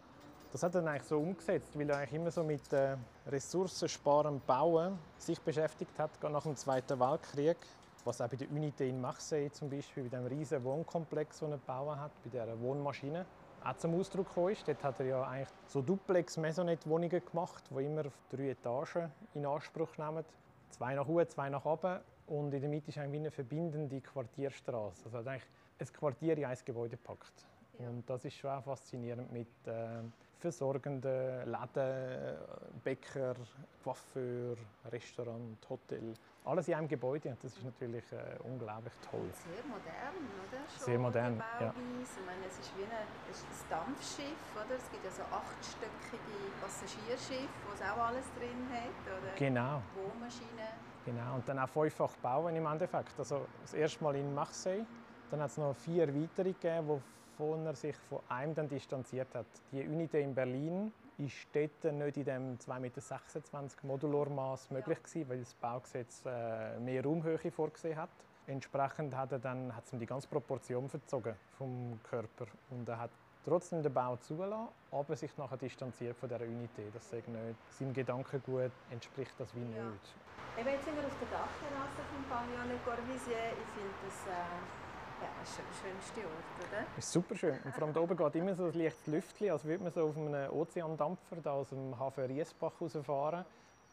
das 0.54 0.62
hat 0.62 0.76
er 0.76 0.86
eigentlich 0.86 1.04
so 1.04 1.18
umgesetzt, 1.18 1.78
weil 1.78 1.90
er 1.90 1.98
eigentlich 1.98 2.14
immer 2.14 2.30
so 2.30 2.44
mit 2.44 2.72
äh, 2.72 2.96
ressourcensparendem 3.26 4.40
Bauen 4.46 5.00
sich 5.18 5.42
beschäftigt 5.42 5.98
hat, 5.98 6.22
gerade 6.22 6.32
nach 6.32 6.44
dem 6.44 6.56
Zweiten 6.56 7.00
Weltkrieg. 7.00 7.58
Was 8.06 8.22
auch 8.22 8.28
bei 8.28 8.38
der 8.38 8.48
Unité 8.50 8.84
in 8.84 9.02
Marseille 9.02 9.52
zum 9.52 9.68
Beispiel, 9.68 10.04
bei 10.04 10.18
dem 10.18 10.28
riesigen 10.28 10.64
Wohnkomplex, 10.64 11.40
den 11.40 11.54
er 11.54 11.58
gebaut 11.58 11.98
hat, 11.98 12.12
bei 12.24 12.30
dieser 12.30 12.60
Wohnmaschine, 12.60 13.26
auch 13.64 13.78
zum 13.78 14.00
Ausdruck 14.00 14.28
gekommen 14.28 14.50
ist. 14.50 14.68
Dort 14.68 14.84
hat 14.84 15.00
er 15.00 15.06
ja 15.08 15.24
eigentlich 15.24 15.50
so 15.66 15.82
duplex 15.82 16.38
maisonette 16.38 16.88
wohnungen 16.88 17.22
gemacht, 17.26 17.64
die 17.72 17.86
immer 17.86 18.04
drei 18.30 18.50
Etagen 18.50 19.12
in 19.34 19.48
Anspruch 19.48 19.98
nehmen. 19.98 20.24
Zwei 20.70 20.94
nach 20.94 21.08
oben, 21.08 21.28
zwei 21.30 21.50
nach 21.50 21.66
oben. 21.66 22.00
Und 22.28 22.54
in 22.54 22.62
der 22.62 22.70
Mitte 22.70 22.90
ist 22.90 23.00
eigentlich 23.00 23.22
eine 23.22 23.32
verbindende 23.32 24.02
Quartierstraße. 24.02 25.06
Also 25.06 25.18
hat 25.18 25.28
eigentlich 25.28 25.50
ein 25.80 25.88
Quartier 25.94 26.38
in 26.38 26.46
ein 26.46 26.58
Gebäude 26.64 26.98
gepackt. 26.98 27.48
Ja. 27.80 27.90
Und 27.90 28.08
das 28.08 28.24
ist 28.26 28.36
schon 28.36 28.52
auch 28.52 28.64
faszinierend 28.64 29.32
mit 29.32 29.48
äh, 29.66 30.04
versorgende 30.44 31.46
Läden, 31.46 32.38
Bäcker, 32.84 33.34
Coiffeur, 33.82 34.58
Restaurant, 34.92 35.58
Hotel. 35.70 36.14
Alles 36.44 36.68
in 36.68 36.74
einem 36.74 36.88
Gebäude 36.90 37.30
und 37.30 37.42
das 37.42 37.56
ist 37.56 37.64
natürlich 37.64 38.04
äh, 38.12 38.38
unglaublich 38.44 38.94
toll. 39.10 39.30
Sehr 39.32 39.64
modern, 39.64 40.20
oder? 40.44 40.60
Schon 40.68 40.86
Sehr 40.86 41.00
modern, 41.00 41.44
ja. 41.62 41.70
Ich 41.70 42.26
meine, 42.26 42.46
es 42.46 42.60
ist 42.60 42.76
wie 42.76 42.84
ein, 42.84 42.92
ein 42.92 43.70
Dampfschiff, 43.70 44.44
oder? 44.54 44.76
Es 44.76 44.92
gibt 44.92 45.06
ja 45.06 45.12
so 45.12 45.24
achtstöckige 45.32 46.36
Passagierschiffe, 46.60 47.48
wo 47.66 47.74
es 47.74 47.82
auch 47.82 48.04
alles 48.08 48.26
drin 48.38 48.68
hat, 48.70 49.00
oder? 49.08 49.34
Genau. 49.38 49.82
Wohnmaschinen. 49.96 50.74
Genau, 51.06 51.36
und 51.36 51.48
dann 51.48 51.60
auch 51.60 51.70
fünffach 51.70 52.16
bauen 52.18 52.54
im 52.54 52.66
Endeffekt. 52.66 53.18
Also 53.18 53.46
das 53.62 53.74
erste 53.74 54.04
Mal 54.04 54.16
in 54.18 54.34
Marseille, 54.36 54.86
dann 55.32 55.40
hat 55.40 55.52
es 55.52 55.58
noch 55.58 55.74
vier 55.76 56.14
weitere 56.14 56.52
gegeben, 56.52 56.88
die 56.88 57.23
wovon 57.38 57.66
er 57.66 57.76
sich 57.76 57.96
von 58.10 58.20
einem 58.30 58.56
dann 58.56 58.68
distanziert 58.68 59.34
hat. 59.34 59.46
Die 59.72 59.84
Unité 59.84 60.20
in 60.20 60.34
Berlin 60.34 60.92
ist 61.18 61.48
dort 61.54 61.94
nicht 61.94 62.18
in 62.18 62.26
dem 62.26 62.58
2,26 62.58 62.80
Meter 62.80 63.70
Modulormaß 63.84 64.72
möglich 64.72 65.02
gewesen, 65.04 65.30
weil 65.30 65.40
das 65.40 65.54
Baugesetz 65.56 66.24
äh, 66.26 66.80
mehr 66.80 67.04
Raumhöhe 67.04 67.52
vorgesehen 67.52 67.98
hat. 67.98 68.10
Entsprechend 68.48 69.16
hat 69.16 69.32
er 69.32 69.40
dann 69.40 69.74
hat 69.76 69.92
ihm 69.94 70.00
die 70.00 70.06
ganze 70.06 70.28
Proportion 70.28 70.90
verzogen 70.90 71.36
vom 71.58 72.00
Körper 72.04 72.48
und 72.72 72.90
er 72.90 73.00
hat 73.00 73.12
trotzdem 73.46 73.82
den 73.82 73.94
Bau 73.94 74.18
zugelassen, 74.18 74.70
aber 74.92 75.16
sich 75.16 75.36
nachher 75.38 75.58
distanziert 75.58 76.18
von 76.18 76.28
dieser 76.28 76.44
Unité. 76.44 76.92
Das 76.94 77.10
sagt 77.10 77.28
nicht 77.28 77.56
seinem 77.70 77.94
Gedankengut 77.94 78.72
entspricht 78.92 79.34
das 79.38 79.54
wie 79.56 79.60
nicht. 79.60 79.78
Ja. 79.78 80.62
Eben 80.62 80.70
jetzt 80.70 80.86
sind 80.86 80.96
wir 80.96 81.06
auf 81.06 81.18
der 81.20 81.30
Dachterrasse 81.30 82.04
vom 82.12 82.24
Pavillon 82.30 82.68
Le 82.68 82.78
Corbusier. 82.84 83.54
Ich 83.58 83.70
finde 83.74 83.94
das 84.06 84.28
äh 84.28 84.83
ja, 85.24 85.30
das 85.40 85.50
ist 85.50 85.60
der 85.60 85.90
schönste 85.90 86.20
Ort, 86.22 86.70
oder? 86.70 86.86
Das 86.96 87.06
ist 87.06 87.12
super 87.12 87.36
schön. 87.36 87.60
Und 87.64 87.74
vor 87.74 87.84
allem 87.84 87.94
da 87.94 88.00
oben 88.02 88.18
geht 88.18 88.36
immer 88.36 88.56
so 88.56 88.66
ein 88.66 88.74
leichtes 88.74 89.08
Lüftchen, 89.08 89.52
als 89.52 89.64
würde 89.64 89.84
man 89.84 89.92
so 89.92 90.08
auf 90.08 90.18
einem 90.18 90.52
Ozeandampfer 90.52 91.38
da 91.42 91.54
aus 91.54 91.70
dem 91.70 91.98
Hafen 91.98 92.26
Riesbach 92.26 92.74
rausfahren. 92.80 93.46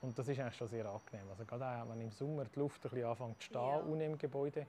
Und 0.02 0.18
das 0.18 0.28
ist 0.28 0.38
eigentlich 0.38 0.56
schon 0.56 0.68
sehr 0.68 0.86
angenehm. 0.86 1.28
Also 1.30 1.44
gerade 1.44 1.64
auch, 1.66 1.88
wenn 1.90 2.00
im 2.00 2.10
Sommer 2.10 2.44
die 2.44 2.58
Luft 2.58 2.84
ein 2.84 2.90
bisschen 2.90 3.06
anfängt 3.06 3.40
zu 3.40 3.46
stehen, 3.46 3.60
ja. 3.60 3.76
unten 3.76 4.00
im 4.00 4.18
Gebäude, 4.18 4.66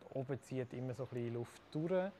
da 0.00 0.06
oben 0.18 0.40
zieht 0.42 0.72
immer 0.74 0.94
so 0.94 1.04
ein 1.04 1.08
bisschen 1.08 1.34
Luft 1.34 1.62
durch. 1.70 2.10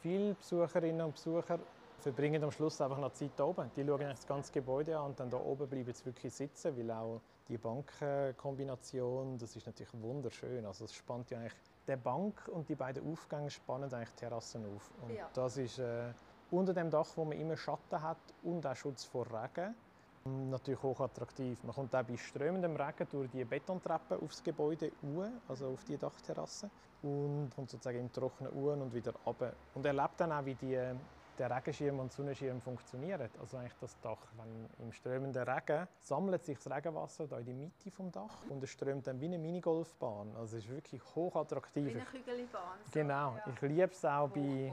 Viele 0.00 0.34
Besucherinnen 0.34 1.02
und 1.02 1.12
Besucher 1.12 1.58
verbringen 1.98 2.42
am 2.42 2.50
Schluss 2.50 2.80
einfach 2.80 2.98
noch 2.98 3.12
Zeit 3.12 3.32
da 3.36 3.44
oben. 3.44 3.70
Die 3.76 3.84
schauen 3.84 4.00
das 4.00 4.26
ganze 4.26 4.52
Gebäude 4.52 4.96
an 4.96 5.06
und 5.06 5.20
dann 5.20 5.30
da 5.30 5.36
oben 5.36 5.68
bleiben 5.68 5.92
sie 5.92 6.06
wirklich 6.06 6.32
sitzen, 6.32 6.76
weil 6.76 6.90
auch 6.90 7.20
die 7.48 7.58
Bankenkombination, 7.58 9.36
das 9.36 9.56
ist 9.56 9.66
natürlich 9.66 9.92
wunderschön. 9.94 10.64
Also 10.64 10.84
es 10.84 10.94
spannt 10.94 11.30
ja 11.30 11.38
eigentlich 11.38 11.54
der 11.86 11.96
Bank 11.96 12.48
und 12.48 12.68
die 12.68 12.74
beiden 12.74 13.10
Aufgänge 13.10 13.50
spannen 13.50 13.92
eigentlich 13.92 14.14
Terrassen 14.14 14.64
auf. 14.74 14.92
Und 15.02 15.14
ja. 15.14 15.28
das 15.34 15.56
ist 15.56 15.78
äh, 15.78 16.12
unter 16.50 16.72
dem 16.72 16.90
Dach, 16.90 17.08
wo 17.16 17.24
man 17.24 17.38
immer 17.38 17.56
Schatten 17.56 18.02
hat 18.02 18.18
und 18.42 18.66
auch 18.66 18.76
Schutz 18.76 19.04
vor 19.04 19.26
Regen. 19.26 19.74
Natürlich 20.50 20.82
hoch 20.82 21.00
attraktiv. 21.00 21.62
Man 21.64 21.74
kommt 21.74 21.94
auch 21.94 22.02
bei 22.02 22.16
strömendem 22.16 22.76
Regen 22.76 23.06
durch 23.10 23.30
die 23.30 23.44
Betontreppe 23.44 24.18
aufs 24.22 24.42
Gebäude 24.42 24.90
uhr, 25.02 25.30
also 25.48 25.68
auf 25.68 25.84
die 25.84 25.98
Dachterrasse 25.98 26.70
und 27.02 27.50
kommt 27.54 27.68
sozusagen 27.68 27.98
im 27.98 28.10
trockenen 28.10 28.52
Uhren 28.54 28.80
und 28.80 28.94
wieder 28.94 29.12
runter. 29.26 29.52
Und 29.74 29.84
erlebt 29.84 30.14
dann 30.18 30.32
auch, 30.32 30.44
wie 30.44 30.54
die 30.54 30.80
der 31.38 31.50
Regenschirm 31.50 31.98
und 32.00 32.12
Sonnenschirm 32.12 32.60
funktionieren. 32.60 33.28
Also 33.40 33.56
eigentlich 33.56 33.74
das 33.80 33.98
Dach. 34.00 34.18
Wenn 34.36 34.86
im 34.86 34.92
strömenden 34.92 35.42
Regen 35.48 35.88
sammelt 36.00 36.44
sich 36.44 36.58
das 36.58 36.70
Regenwasser 36.70 37.26
da 37.26 37.38
in 37.38 37.46
die 37.46 37.54
Mitte 37.54 37.90
vom 37.90 38.10
Dach 38.12 38.42
und 38.48 38.62
es 38.62 38.70
strömt 38.70 39.06
dann 39.06 39.20
wie 39.20 39.26
eine 39.26 39.38
Minigolfbahn. 39.38 40.34
Also 40.36 40.56
es 40.56 40.64
ist 40.64 40.70
wirklich 40.70 41.02
hochattraktiv. 41.14 41.86
Wie 41.86 41.90
eine 41.90 42.04
Kügelbahn. 42.04 42.78
So. 42.84 42.90
Genau. 42.92 43.36
Ja. 43.36 43.52
Ich 43.52 43.60
liebe 43.62 43.84
es 43.84 44.04
auch 44.04 44.28
bei, 44.28 44.72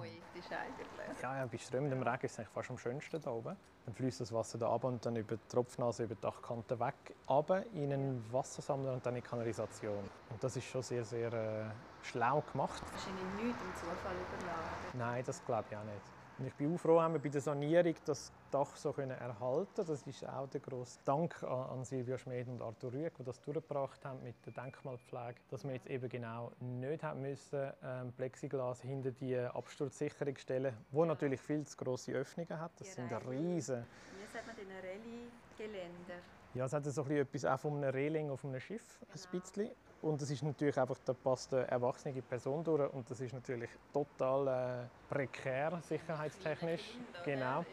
ja, 1.21 1.37
ja, 1.37 1.45
bei 1.45 1.57
strömendem 1.57 2.03
Regen 2.03 2.25
ist 2.25 2.39
es 2.39 2.47
fast 2.47 2.69
am 2.69 2.77
schönsten 2.77 3.21
da 3.21 3.31
oben. 3.31 3.55
Dann 3.85 3.95
fließt 3.95 4.21
das 4.21 4.31
Wasser 4.31 4.59
da 4.59 4.71
ab 4.71 4.83
und 4.83 5.03
dann 5.05 5.15
über 5.15 5.37
die 5.37 5.47
Tropfnase 5.47 6.03
über 6.03 6.13
die 6.13 6.21
Dachkante 6.21 6.79
weg, 6.79 7.15
aber 7.25 7.65
in 7.73 7.91
einen 7.91 8.23
Wassersammler 8.31 8.93
und 8.93 9.03
dann 9.03 9.15
in 9.15 9.23
die 9.23 9.27
Kanalisation. 9.27 10.03
Und 10.29 10.43
das 10.43 10.55
ist 10.55 10.65
schon 10.65 10.83
sehr, 10.83 11.03
sehr 11.03 11.33
äh, 11.33 11.65
schlau 12.03 12.43
gemacht. 12.51 12.83
Wahrscheinlich 12.91 13.43
nichts 13.43 13.61
im 13.63 13.75
Zufall 13.75 14.13
überladen. 14.13 14.69
Nein, 14.93 15.23
das 15.25 15.43
glaube 15.43 15.65
ich 15.71 15.75
auch 15.75 15.83
nicht. 15.83 16.20
Und 16.41 16.47
ich 16.47 16.55
bin 16.55 16.73
auch 16.73 16.79
froh, 16.79 16.99
haben 16.99 17.13
wir 17.13 17.21
bei 17.21 17.29
der 17.29 17.39
Sanierung 17.39 17.93
das 18.03 18.31
Dach 18.49 18.75
so 18.75 18.91
können 18.91 19.11
erhalten 19.11 19.85
Das 19.85 20.07
ist 20.07 20.27
auch 20.27 20.49
der 20.49 20.59
grosse 20.59 20.97
Dank 21.05 21.43
an 21.43 21.85
Silvia 21.85 22.17
Schmid 22.17 22.47
und 22.47 22.63
Arthur 22.63 22.93
Rüegg, 22.93 23.13
die 23.19 23.23
das 23.23 23.39
durchgebracht 23.41 24.03
haben 24.03 24.23
mit 24.23 24.33
der 24.47 24.51
Denkmalpflege, 24.53 25.35
dass 25.51 25.63
wir 25.63 25.73
jetzt 25.73 25.85
eben 25.85 26.09
genau 26.09 26.51
nicht 26.59 27.03
haben 27.03 27.21
müssen, 27.21 27.71
ähm, 27.83 28.11
Plexiglas 28.13 28.81
hinter 28.81 29.11
die 29.11 29.37
Absturzsicherung 29.37 30.35
stellen, 30.35 30.75
wo 30.89 31.05
natürlich 31.05 31.39
viel 31.39 31.63
zu 31.63 31.77
grosse 31.77 32.13
Öffnungen 32.13 32.59
hat. 32.59 32.71
Das 32.79 32.91
sind 32.91 33.11
riesen. 33.29 33.85
Wie 34.17 34.33
sagt 34.33 34.47
man 34.47 34.55
den 34.55 34.65
Rallye-Geländer? 34.65 36.23
Ja, 36.55 36.65
es 36.65 36.73
hat 36.73 36.85
so 36.85 37.05
etwas 37.05 37.45
auch 37.45 37.59
von 37.59 37.75
einem 37.75 37.93
Reling 37.93 38.31
auf 38.31 38.43
einem 38.43 38.59
Schiff, 38.59 38.99
genau. 38.99 39.13
ein 39.13 39.39
bisschen. 39.39 39.69
Und 40.01 40.21
das 40.21 40.31
ist 40.31 40.41
natürlich 40.41 40.77
einfach, 40.79 40.97
da 41.05 41.13
passt 41.13 41.53
eine 41.53 41.67
erwachsene 41.67 42.21
Person 42.21 42.63
durch 42.63 42.91
und 42.91 43.09
das 43.09 43.19
ist 43.19 43.33
natürlich 43.33 43.69
total 43.93 44.47
äh, 44.47 45.13
prekär 45.13 45.79
sicherheitstechnisch. 45.81 46.97
Genau. 47.23 47.63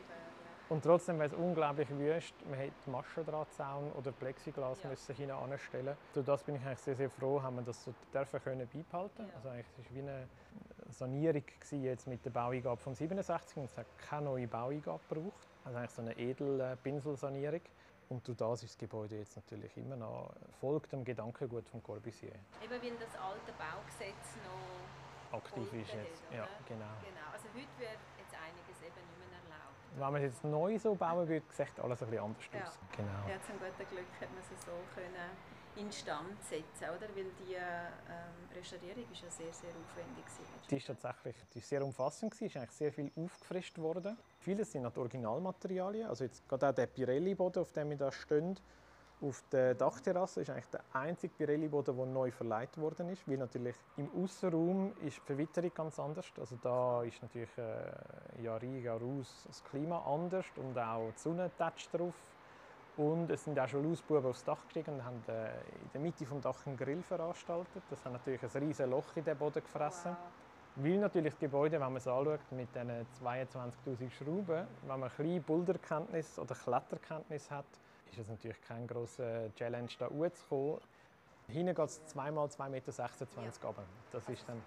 Und 0.69 0.83
trotzdem 0.83 1.19
wäre 1.19 1.29
es 1.29 1.35
unglaublich 1.35 1.89
wüst. 1.91 2.35
Man 2.47 2.59
hätte 2.59 2.91
Maschendrahtzaun 2.91 3.91
oder 3.93 4.13
Plexiglas 4.13 4.83
ja. 4.83 4.91
müssen 4.91 5.15
hinten 5.15 5.31
anstellen. 5.31 5.97
Durch 6.13 6.27
das 6.27 6.43
bin 6.43 6.57
ich 6.57 6.63
eigentlich 6.63 6.79
sehr, 6.81 6.95
sehr 6.95 7.09
froh, 7.09 7.41
haben 7.41 7.57
wir 7.57 7.63
das 7.63 7.83
so 7.83 7.95
dürfen 8.13 8.43
können 8.43 8.69
beibehalten. 8.69 9.27
Ja. 9.27 9.35
Also 9.37 9.49
eigentlich 9.49 9.67
es 9.79 9.87
war 9.87 9.95
wie 9.95 10.01
eine 10.01 10.29
Sanierung 10.91 11.45
jetzt 11.71 12.07
mit 12.07 12.25
der 12.25 12.31
Baueingabe 12.31 12.77
von 12.77 12.95
67 12.95 13.57
und 13.57 13.65
es 13.65 13.79
hat 13.79 13.87
keine 13.97 14.27
neue 14.27 14.47
Baueingabe 14.47 15.01
gebraucht. 15.09 15.49
Also 15.65 15.79
eigentlich 15.79 15.91
so 15.91 16.03
eine 16.03 16.19
Edelpinselsanierung. 16.19 17.63
Und 18.09 18.27
durch 18.27 18.39
das 18.39 18.63
ist 18.63 18.73
das 18.73 18.79
Gebäude 18.79 19.17
jetzt 19.17 19.37
natürlich 19.37 19.77
immer 19.77 19.97
noch 19.97 20.33
folgt 20.61 20.93
dem 20.93 21.05
Gedankengut 21.05 21.69
von 21.69 21.83
Corbusier. 21.83 22.33
Eben 22.63 22.71
weil 22.71 22.97
das 22.97 23.15
alte 23.21 23.53
Baugesetz 23.53 24.37
noch 24.45 25.37
aktiv 25.37 25.73
ist 25.75 25.93
jetzt. 25.93 26.25
Hat, 26.25 26.33
ja, 26.33 26.49
genau. 26.67 26.89
genau. 27.05 27.29
Also 27.33 27.49
heute 27.53 27.69
wird 27.77 28.01
jetzt 28.17 28.35
einiges 28.35 28.81
eben 28.81 28.97
nicht 28.97 29.19
mehr 29.21 29.39
erlaubt. 29.45 29.77
Wenn 29.93 30.13
man 30.13 30.23
es 30.23 30.33
jetzt 30.33 30.45
neu 30.45 30.79
so 30.79 30.95
bauen 30.95 31.29
würde, 31.29 31.45
sieht 31.51 31.79
alles 31.79 32.03
ein 32.03 32.09
bisschen 32.09 32.25
anders 32.25 32.49
ja. 32.53 32.65
aus. 32.65 32.79
Genau. 32.97 33.29
Ja, 33.29 33.37
zum 33.45 33.59
guten 33.61 33.89
Glück 33.91 34.13
hat 34.21 34.31
man 34.33 34.41
es 34.41 34.65
so 34.65 34.73
können 34.95 35.58
instand 35.81 36.43
setzen, 36.43 36.85
oder? 36.85 37.09
Weil 37.15 37.31
die 37.47 37.55
ähm, 37.55 38.57
Restaurierung 38.57 39.05
ist 39.11 39.23
ja 39.23 39.31
sehr, 39.31 39.53
sehr 39.53 39.71
aufwendig 39.71 40.25
Die 40.71 40.77
ist 40.77 40.87
tatsächlich 40.87 41.37
die 41.55 41.59
ist 41.59 41.69
sehr 41.69 41.85
umfassend 41.85 42.33
gewesen, 42.33 42.47
ist 42.47 42.57
eigentlich 42.57 42.71
sehr 42.73 42.93
viel 42.93 43.11
aufgefrischt 43.17 43.79
worden. 43.79 44.17
Vieles 44.41 44.73
sind 44.73 44.83
die 44.95 44.99
Originalmaterialien, 44.99 46.09
also 46.09 46.25
jetzt 46.25 46.49
gerade 46.49 46.69
auch 46.69 46.75
der 46.75 46.87
Pirelli-Boden, 46.87 47.63
auf 47.63 47.73
dem 47.73 47.91
wir 47.91 47.97
da 47.97 48.13
stehen, 48.13 48.59
auf 49.21 49.43
der 49.51 49.75
Dachterrasse 49.75 50.43
ist 50.43 50.51
eigentlich 50.51 50.69
der 50.69 50.85
einzige 50.93 51.35
Pirelli-Boden, 51.35 51.97
der 51.97 52.07
neu 52.07 52.31
verleiht 52.31 52.79
worden 52.79 53.09
ist, 53.09 53.27
weil 53.27 53.39
natürlich 53.39 53.75
im 53.97 54.09
Außenraum 54.15 54.93
ist 55.05 55.17
die 55.17 55.27
Verwitterung 55.27 55.73
ganz 55.75 55.99
anders. 55.99 56.27
Also 56.39 56.57
da 56.63 57.03
ist 57.03 57.21
natürlich 57.21 57.51
äh, 57.59 58.49
rein, 58.49 58.81
Jahr 58.81 59.01
raus 59.01 59.45
das 59.47 59.65
Klima 59.65 60.05
anders 60.07 60.47
und 60.55 60.79
auch 60.79 61.11
die 61.17 61.21
Sonne 61.21 61.51
tätscht 61.59 61.93
drauf. 61.93 62.15
Und 62.99 63.31
es 63.31 63.45
sind 63.45 63.59
auch 63.61 63.69
schon 63.69 63.89
Lausbuben 63.89 64.27
aufs 64.27 64.43
Dach 64.43 64.65
gestiegen 64.65 64.95
und 64.95 65.05
haben 65.05 65.23
äh, 65.29 65.51
in 65.51 65.91
der 65.95 66.01
Mitte 66.01 66.25
des 66.25 66.41
Dach 66.43 66.67
einen 66.67 66.77
Grill 66.77 67.01
veranstaltet. 67.01 67.85
Das 67.91 68.05
hat 68.05 68.13
natürlich 68.13 68.43
ein 68.43 68.51
riesiges 68.51 68.91
Loch 68.91 69.15
in 69.15 69.25
den 69.25 69.39
Boden 69.39 69.63
gefressen. 69.63 70.11
Wow. 70.11 70.85
Weil 70.85 70.99
natürlich 70.99 71.33
das 71.33 71.41
Gebäude, 71.41 71.75
wenn 71.75 71.81
man 71.81 71.97
es 71.97 72.09
anschaut, 72.09 72.41
mit 72.51 72.69
diesen 72.75 73.07
22'000 73.25 74.11
Schrauben, 74.11 74.67
wenn 74.83 74.89
man 74.89 75.05
ein 75.05 75.11
bisschen 75.17 75.43
Boulderkenntnis 75.45 76.41
oder 76.41 76.57
Kletterkenntnis 76.57 77.49
hat, 77.53 77.67
ist 78.11 78.19
es 78.19 78.29
natürlich 78.29 78.61
kein 78.63 78.87
grosser 78.89 79.55
Challenge, 79.55 79.89
da 79.99 80.09
hochzukommen. 80.09 80.81
Hinten 81.47 81.75
geht 81.75 81.87
es 81.87 82.05
2 82.07 82.29
x 82.29 82.59
2,26 82.59 82.69
Meter 82.69 83.67
runter. 83.67 83.83
Das 84.11 84.29
ist 84.29 84.49
dann 84.49 84.61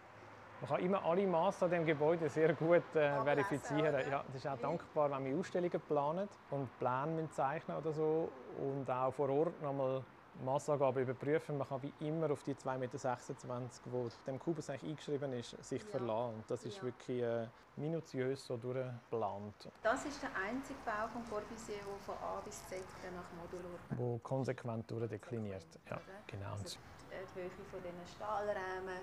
man 0.62 0.70
kann 0.70 0.80
immer 0.80 1.04
alle 1.04 1.26
Maße 1.26 1.66
an 1.66 1.72
dem 1.72 1.86
Gebäude 1.86 2.30
sehr 2.30 2.54
gut 2.54 2.84
äh, 2.96 3.24
verifizieren. 3.24 3.96
Ja, 4.10 4.24
das 4.28 4.36
ist 4.36 4.48
auch 4.48 4.58
dankbar, 4.60 5.10
wenn 5.12 5.26
wir 5.26 5.38
Ausstellungen 5.38 5.82
planen 5.88 6.30
und 6.52 6.80
Pläne 6.80 7.30
zeichnen 7.32 7.78
oder 7.78 7.92
so 7.92 8.32
und 8.60 8.90
auch 8.90 9.12
vor 9.12 9.30
Ort 9.30 9.60
nochmal 9.62 10.04
Massangaben 10.46 11.04
überprüfen. 11.04 11.58
Man 11.58 11.68
kann 11.68 11.82
wie 11.82 11.94
immer 12.00 12.32
auf 12.32 12.44
die 12.44 12.54
2,26 12.54 12.78
Meter, 12.78 13.70
die 13.86 13.98
auf 13.98 14.24
dem 14.26 14.40
Kubus 14.40 14.70
eigentlich 14.70 14.92
eingeschrieben 14.92 15.34
ist, 15.34 15.64
sich 15.64 15.84
ja. 15.84 15.90
verlassen. 15.90 16.36
Und 16.36 16.50
das 16.50 16.64
ist 16.64 16.78
ja. 16.78 16.84
wirklich 16.84 17.22
äh, 17.22 17.48
minutiös 17.76 18.46
so 18.46 18.58
durchgeplant. 18.58 19.70
Das 19.82 20.06
ist 20.06 20.22
der 20.22 20.30
einzige 20.36 20.80
Bau 20.86 21.08
von 21.12 21.28
Corbusier, 21.30 21.76
der 21.78 22.06
von 22.06 22.16
A 22.16 22.40
bis 22.46 22.66
Z 22.68 22.80
nach 23.14 23.42
Modulor 23.42 23.80
Wo 23.98 24.20
konsequent 24.20 24.90
durchdekliniert. 24.90 25.68
Ja, 25.90 26.00
genau. 26.28 26.52
Also 26.54 26.78
die 27.12 27.40
Höhe 27.42 27.50
von 27.50 27.82
diesen 27.84 28.08
Stahlräumen, 28.16 29.02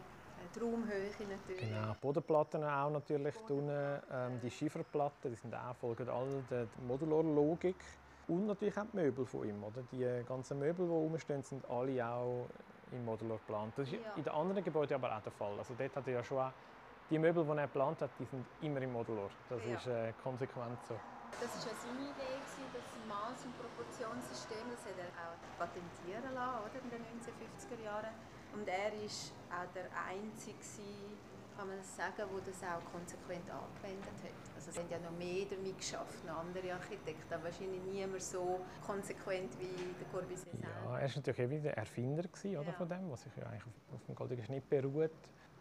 die 0.55 0.61
Raumhöhe 0.61 1.11
natürlich. 1.29 1.61
Genau, 1.61 1.95
Bodenplatten 2.01 2.65
auch 2.65 2.91
natürlich. 2.91 3.35
Unten, 3.49 4.01
ähm, 4.13 4.41
die 4.43 4.51
Schieferplatten, 4.51 5.31
die 5.31 5.37
sind 5.37 5.55
auch, 5.55 5.75
folgen 5.77 6.09
all 6.09 6.43
der 6.51 6.67
Modular-Logik. 6.87 7.77
Und 8.29 8.47
natürlich 8.47 8.77
auch 8.77 8.85
die 8.93 8.97
Möbel 8.97 9.25
von 9.25 9.49
ihm. 9.49 9.63
Oder? 9.65 9.83
Die 9.91 10.25
ganzen 10.27 10.59
Möbel, 10.59 10.87
die 10.87 10.93
rumstehen, 10.93 11.43
sind 11.43 11.69
alle 11.71 12.07
auch 12.07 12.47
im 12.93 13.05
Modular 13.05 13.39
geplant. 13.39 13.73
Das 13.77 13.89
ist 13.89 13.95
ja. 13.95 14.13
in 14.17 14.23
den 14.23 14.33
anderen 14.33 14.63
Gebäuden 14.63 14.95
aber 14.95 15.17
auch 15.17 15.23
der 15.23 15.33
Fall. 15.33 15.59
Also 15.59 15.75
dort 15.77 15.97
hat 15.97 16.07
er 16.07 16.15
ja 16.15 16.25
schon 16.25 16.39
auch, 16.39 16.53
die 17.11 17.19
Möbel, 17.19 17.43
die 17.43 17.51
er 17.51 17.67
geplant 17.67 18.03
hat, 18.03 18.11
die 18.19 18.25
sind 18.27 18.45
immer 18.61 18.83
im 18.83 18.93
Modular. 18.93 19.31
Das 19.49 19.65
ja. 19.65 19.77
ist 19.77 19.87
äh, 19.87 20.13
konsequent 20.23 20.79
so. 20.87 20.95
Das 21.41 21.49
war 21.57 21.73
ja 21.73 21.79
seine 21.79 22.05
Idee, 22.11 22.37
das 22.41 22.89
Maß- 23.09 23.45
und 23.45 23.55
Proportionssystem. 23.57 24.65
Das 24.71 24.85
hat 24.85 24.99
er 24.99 25.09
auch 25.17 25.41
patentieren 25.57 26.35
lassen 26.35 26.69
oder, 26.69 26.79
in 26.85 26.91
den 26.91 27.03
1950er 27.05 27.85
Jahren. 27.85 28.13
Und 28.55 28.67
er 28.69 28.93
war 28.93 29.63
auch 29.63 29.73
der 29.75 29.89
Einzige, 30.09 30.57
kann 31.59 31.67
man 31.67 31.83
sagen, 31.83 32.15
der 32.17 32.27
das 32.47 32.63
auch 32.63 32.85
konsequent 32.93 33.51
angewendet 33.51 34.19
hat. 34.23 34.55
Also 34.55 34.71
es 34.71 34.79
haben 34.79 34.89
ja 34.89 34.99
noch 35.01 35.17
mehr 35.19 35.45
damit 35.51 35.77
geschafft, 35.77 36.25
noch 36.25 36.39
andere 36.39 36.73
Architekten, 36.73 37.35
aber 37.35 37.45
wahrscheinlich 37.45 37.83
niemand 37.83 38.23
so 38.23 38.61
konsequent 38.87 39.59
wie 39.59 39.95
der 39.99 40.07
Corbusier 40.13 40.53
selber. 40.53 40.69
Ja, 40.85 40.99
er 40.99 41.09
war 41.09 41.17
natürlich 41.17 41.43
auch 41.43 41.51
wieder 41.51 41.71
Erfinder 41.73 42.23
gewesen, 42.23 42.57
oder, 42.57 42.69
ja. 42.69 42.73
von 42.73 42.89
dem, 42.89 43.11
was 43.11 43.23
sich 43.23 43.37
ja 43.37 43.47
eigentlich 43.47 43.65
auf 43.93 44.05
dem 44.07 44.15
goldenen 44.15 44.45
Schnitt 44.45 44.71
beruht. 44.71 45.11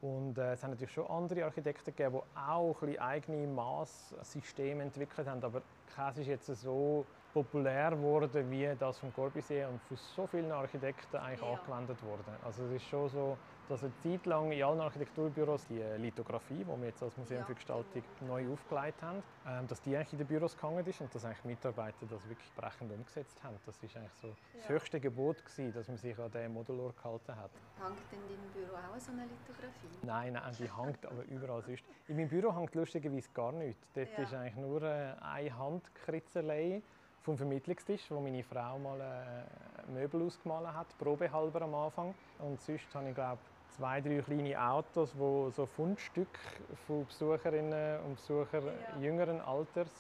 Und 0.02 0.38
äh, 0.38 0.54
es 0.54 0.62
haben 0.62 0.70
natürlich 0.70 0.94
schon 0.94 1.08
andere 1.08 1.46
Architekten 1.46 1.96
gegeben, 1.96 2.22
die 2.22 2.38
auch 2.38 2.82
ein 2.84 3.00
eigene 3.00 3.48
Maßsysteme 3.48 4.84
entwickelt 4.84 5.28
haben, 5.28 5.44
aber 5.44 5.64
keins 5.96 6.20
ist 6.20 6.28
jetzt 6.28 6.46
so 6.46 7.06
populär 7.44 7.92
geworden 7.92 8.50
wie 8.50 8.68
das 8.80 8.98
von 8.98 9.14
Corbusier 9.14 9.70
und 9.70 9.80
von 9.84 9.98
so 10.16 10.26
vielen 10.26 10.52
Architekten 10.52 11.18
eigentlich 11.18 11.42
ja. 11.42 11.54
angewendet 11.54 12.02
worden. 12.02 12.36
Also 12.44 12.64
es 12.64 12.72
ist 12.72 12.88
schon 12.88 13.10
so, 13.10 13.38
dass 13.70 13.84
eine 13.84 13.94
Zeit 14.02 14.26
lang 14.26 14.52
in 14.52 14.64
allen 14.64 14.80
Architekturbüros 14.80 15.68
die 15.68 15.84
Lithografie, 16.02 16.64
die 16.64 16.82
wir 16.82 16.88
jetzt 16.88 17.04
als 17.04 17.16
Museum 17.18 17.46
für 17.46 17.54
Gestaltung 17.54 18.02
neu 18.26 18.46
aufgelegt 18.54 19.02
haben, 19.04 19.22
dass 19.68 19.82
die 19.82 19.96
eigentlich 19.96 20.14
in 20.14 20.20
den 20.20 20.28
Büros 20.28 20.58
gehangen 20.58 20.86
ist 20.86 21.02
und 21.02 21.14
dass 21.14 21.26
eigentlich 21.26 21.44
Mitarbeiter 21.44 22.06
das 22.10 22.28
wirklich 22.28 22.52
brechend 22.56 22.92
umgesetzt 22.92 23.44
haben. 23.44 23.56
Das 23.66 23.76
ist 23.84 23.96
eigentlich 23.98 24.14
so 24.22 24.34
das 24.54 24.64
ja. 24.64 24.70
höchste 24.70 25.00
Gebot 25.00 25.44
gewesen, 25.46 25.74
dass 25.74 25.88
man 25.90 25.98
sich 25.98 26.18
an 26.18 26.32
den 26.32 26.54
Modulor 26.54 26.94
gehalten 26.94 27.36
hat. 27.36 27.52
Hängt 27.78 28.00
in 28.14 28.22
deinem 28.28 28.52
Büro 28.54 28.78
auch 28.78 29.00
so 29.00 29.12
eine 29.12 29.24
Lithografie? 29.24 30.00
Nein, 30.02 30.34
nein, 30.34 30.56
die 30.58 30.72
hängt 30.76 31.06
aber 31.06 31.24
überall 31.30 31.62
sonst. 31.62 31.84
In 32.08 32.16
meinem 32.16 32.30
Büro 32.30 32.56
hängt 32.56 32.74
lustigerweise 32.74 33.30
gar 33.34 33.52
nichts. 33.52 33.86
Dort 33.94 34.10
ja. 34.18 34.24
ist 34.24 34.34
eigentlich 34.34 34.56
nur 34.56 34.82
äh, 34.82 35.14
eine 35.22 35.58
Handkritzerlei 35.58 36.82
vom 37.28 37.38
Vermittlungstisch, 37.38 38.10
wo 38.10 38.22
meine 38.22 38.42
Frau 38.42 38.80
mal 38.80 39.02
äh, 39.02 39.92
Möbel 39.92 40.22
ausgemalt 40.22 40.74
hat, 40.74 40.98
probehalber 40.98 41.62
am 41.64 41.76
Anfang. 41.76 42.16
Und 42.40 42.62
sonst 42.62 42.96
habe 42.96 43.10
ich 43.10 43.16
glaube 43.16 43.40
zwei, 43.76 44.00
drei 44.00 44.22
kleine 44.22 44.58
Autos, 44.58 45.12
wo 45.18 45.50
so 45.50 45.66
Fundstücke 45.66 46.40
von 46.86 47.06
Besucherinnen 47.06 48.00
und 48.06 48.16
Besuchern 48.16 48.68
ja. 48.68 49.02
jüngeren 49.02 49.42
Alters, 49.42 49.92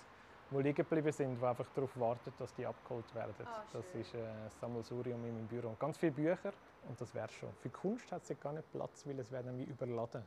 die 0.51 0.55
liegen 0.55 0.75
geblieben 0.77 1.11
sind, 1.11 1.37
die 1.41 1.45
einfach 1.45 1.65
darauf 1.75 1.99
warten, 1.99 2.31
dass 2.39 2.53
die 2.55 2.65
abgeholt 2.65 3.13
werden. 3.13 3.35
Ah, 3.43 3.63
das 3.73 3.83
ist 3.93 4.13
äh, 4.13 4.19
ein 4.19 4.49
Sammelsurium 4.61 5.21
in 5.25 5.33
meinem 5.33 5.47
Büro. 5.47 5.67
Und 5.67 5.79
ganz 5.81 5.97
viele 5.97 6.13
Bücher 6.13 6.53
und 6.87 7.01
das 7.01 7.13
wäre 7.13 7.27
schon. 7.27 7.49
Für 7.61 7.69
Kunst 7.69 8.09
hat 8.09 8.23
es 8.23 8.39
gar 8.39 8.53
nicht 8.53 8.71
Platz, 8.71 9.05
weil 9.05 9.19
es 9.19 9.29
werden 9.33 9.57
wie 9.57 9.65
überladen. 9.65 10.23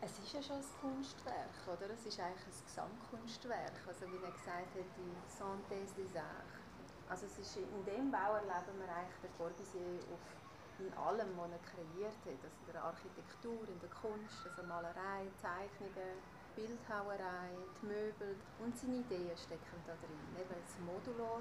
Es 0.00 0.18
ist 0.18 0.32
ja 0.32 0.42
schon 0.42 0.56
ein 0.56 0.72
Kunstwerk, 0.80 1.56
oder? 1.66 1.88
Es 1.88 2.04
ist 2.04 2.20
eigentlich 2.20 2.44
ein 2.44 2.66
Gesamtkunstwerk. 2.68 3.72
Also 3.88 4.04
wie 4.12 4.20
er 4.20 4.30
gesagt 4.30 4.74
hat, 4.76 4.90
die 4.92 5.14
Synthèse 5.24 5.96
des 5.96 6.16
Arts. 6.16 6.52
Also 7.08 7.26
es 7.26 7.38
ist, 7.38 7.56
in 7.56 7.84
dem 7.86 8.10
Bau 8.10 8.36
erleben 8.36 8.76
wir 8.76 8.92
eigentlich 8.92 9.20
den 9.24 9.32
Corbusier 9.38 9.96
auf, 10.12 10.20
in 10.78 10.92
allem, 11.00 11.32
was 11.40 11.48
er 11.48 11.62
kreiert 11.64 12.20
hat. 12.28 12.40
Also 12.44 12.58
in 12.66 12.72
der 12.72 12.84
Architektur, 12.84 13.60
in 13.66 13.80
der 13.80 13.88
Kunst, 13.88 14.36
also 14.44 14.62
Malerei, 14.68 15.32
Zeichnungen, 15.40 16.20
Bildhauerei, 16.54 17.56
die 17.80 17.86
Möbel 17.86 18.36
und 18.60 18.76
seine 18.76 19.00
Ideen 19.00 19.36
stecken 19.36 19.80
da 19.88 19.96
drin. 19.96 20.24
Eben 20.36 20.60
das 20.60 20.76
Modular, 20.84 21.40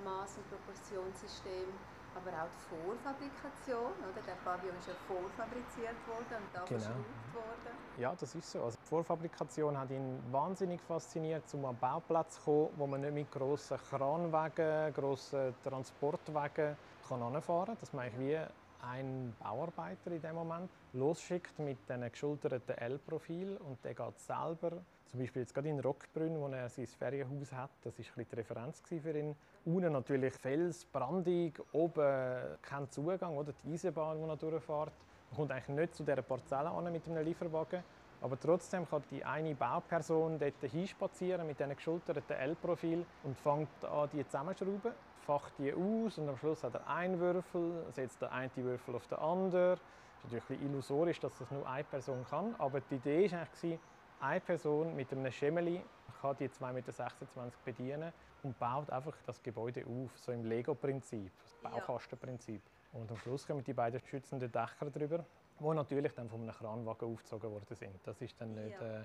Maß- 0.00 0.40
und 0.40 0.48
Proportionssystem, 0.48 1.68
aber 2.16 2.30
auch 2.42 2.48
die 2.48 2.68
Vorfabrikation, 2.68 3.92
oder? 3.92 4.20
Der 4.26 4.34
Pavillon 4.44 4.76
ist 4.76 4.88
ja 4.88 4.94
vorfabriziert 5.06 5.96
worden 6.06 6.42
und 6.42 6.54
da 6.54 6.64
genau. 6.64 6.80
verschraubt 6.80 7.34
worden. 7.34 7.76
Ja, 7.98 8.14
das 8.14 8.34
ist 8.34 8.50
so. 8.50 8.64
Also 8.64 8.76
die 8.82 8.88
Vorfabrikation 8.88 9.78
hat 9.78 9.90
ihn 9.90 10.20
wahnsinnig 10.32 10.80
fasziniert, 10.80 11.44
um 11.54 11.64
an 11.64 11.70
einen 11.70 11.78
Bauplatz 11.78 12.36
zu 12.36 12.42
kommen, 12.42 12.70
wo 12.76 12.86
man 12.86 13.00
nicht 13.00 13.14
mit 13.14 13.30
grossen 13.30 13.78
Kranwagen, 13.78 14.92
grossen 14.92 15.54
Transportwagen 15.62 16.76
kann 17.06 17.22
anfahren 17.22 17.66
kann. 17.66 17.78
Dass 17.78 17.92
man 17.92 18.18
wie 18.18 18.38
ein 18.82 19.36
Bauarbeiter 19.38 20.10
in 20.10 20.22
dem 20.22 20.34
Moment 20.34 20.70
losschickt 20.92 21.58
mit 21.58 21.90
einem 21.90 22.10
geschulterten 22.10 22.76
L-Profil 22.78 23.56
und 23.58 23.84
der 23.84 23.94
geht 23.94 24.18
selber 24.18 24.82
zum 25.10 25.20
Beispiel 25.20 25.42
jetzt 25.42 25.54
gerade 25.54 25.68
in 25.68 25.80
Rockbrünn, 25.80 26.38
wo 26.40 26.46
er 26.48 26.68
sein 26.68 26.86
Ferienhaus 26.86 27.52
hat, 27.52 27.70
das 27.82 27.98
war 27.98 28.24
die 28.24 28.34
Referenz 28.36 28.80
für 28.86 29.18
ihn. 29.18 29.34
Unten 29.64 29.92
natürlich 29.92 30.34
Fels, 30.34 30.84
brandig, 30.84 31.60
oben 31.72 32.56
kein 32.62 32.88
Zugang, 32.90 33.36
oder 33.36 33.52
die 33.64 33.72
Eisenbahn, 33.72 34.18
die 34.18 34.28
er 34.28 34.36
durchfährt. 34.36 34.92
Man 35.30 35.36
kommt 35.36 35.50
eigentlich 35.50 35.76
nicht 35.76 35.94
zu 35.96 36.04
dieser 36.04 36.22
Parzelle 36.22 36.70
an 36.70 36.92
mit 36.92 37.06
einem 37.08 37.24
Lieferwagen. 37.24 37.82
Aber 38.22 38.38
trotzdem 38.38 38.88
kann 38.88 39.02
die 39.10 39.24
eine 39.24 39.54
Bauperson 39.54 40.38
dort 40.38 40.70
hinspazieren 40.70 41.46
mit 41.46 41.58
diesem 41.58 41.74
geschulterten 41.74 42.36
L-Profil 42.36 43.04
und 43.24 43.36
fängt 43.36 43.84
an, 43.84 44.08
die 44.12 44.24
zusammenzuschrauben, 44.26 44.92
facht 45.26 45.54
die 45.58 45.72
aus 45.72 46.18
und 46.18 46.28
am 46.28 46.36
Schluss 46.36 46.62
hat 46.62 46.74
er 46.74 46.86
einen 46.86 47.18
Würfel, 47.18 47.84
setzt 47.92 48.20
der 48.20 48.30
eine 48.30 48.50
Würfel 48.56 48.94
auf 48.94 49.06
den 49.08 49.18
anderen. 49.18 49.80
Es 50.22 50.26
ist 50.26 50.32
natürlich 50.34 50.62
illusorisch, 50.62 51.18
dass 51.18 51.32
das 51.38 51.50
nur 51.50 51.66
eine 51.66 51.84
Person 51.84 52.24
kann, 52.28 52.54
aber 52.58 52.80
die 52.82 52.96
Idee 52.96 53.32
war 53.32 53.40
eigentlich, 53.40 53.78
eine 54.20 54.40
Person 54.40 54.94
mit 54.94 55.10
einem 55.12 55.30
Schemeli 55.32 55.82
kann 56.20 56.36
die 56.38 56.48
2,26 56.48 56.72
Meter 56.72 57.52
bedienen 57.64 58.12
und 58.42 58.58
baut 58.58 58.90
einfach 58.90 59.16
das 59.26 59.42
Gebäude 59.42 59.84
auf, 59.84 60.16
so 60.18 60.32
im 60.32 60.44
Lego-Prinzip, 60.44 61.30
das 61.42 61.54
Baukastenprinzip. 61.62 62.62
Und 62.92 63.10
am 63.10 63.16
Schluss 63.16 63.46
kommen 63.46 63.64
die 63.64 63.72
beiden 63.72 64.00
schützenden 64.00 64.50
Dächer 64.50 64.90
drüber, 64.90 65.24
die 65.58 65.74
natürlich 65.74 66.12
dann 66.14 66.28
von 66.28 66.42
einem 66.42 66.52
Kranwagen 66.52 67.12
aufgezogen 67.12 67.50
worden 67.50 67.74
sind. 67.74 67.94
Das 68.04 68.20
ist 68.20 68.40
dann 68.40 68.54
nicht 68.54 68.80
äh, 68.80 69.04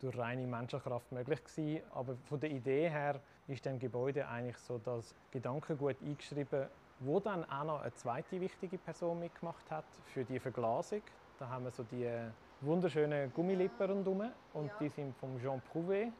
durch 0.00 0.16
reine 0.16 0.46
Menschenkraft 0.46 1.10
möglich 1.12 1.42
gewesen. 1.44 1.82
Aber 1.92 2.16
von 2.24 2.40
der 2.40 2.50
Idee 2.50 2.88
her 2.88 3.20
ist 3.46 3.64
dem 3.64 3.78
Gebäude 3.78 4.26
eigentlich 4.28 4.58
so 4.58 4.78
das 4.78 5.14
Gedankengut 5.30 5.96
eingeschrieben, 6.02 6.66
wo 7.00 7.20
dann 7.20 7.44
auch 7.44 7.64
noch 7.64 7.80
eine 7.82 7.94
zweite 7.94 8.40
wichtige 8.40 8.78
Person 8.78 9.20
mitgemacht 9.20 9.70
hat 9.70 9.84
für 10.06 10.24
die 10.24 10.38
Verglasung. 10.40 11.02
Da 11.38 11.48
haben 11.48 11.64
wir 11.64 11.70
so 11.70 11.84
die 11.84 12.08
wunderschönen 12.60 13.32
Gummilippen 13.32 13.90
rundherum 13.90 14.32
und 14.52 14.66
ja. 14.66 14.72
die 14.80 14.88
sind 14.88 15.16
von 15.16 15.38
Jean 15.40 15.62
Prouvé, 15.72 16.10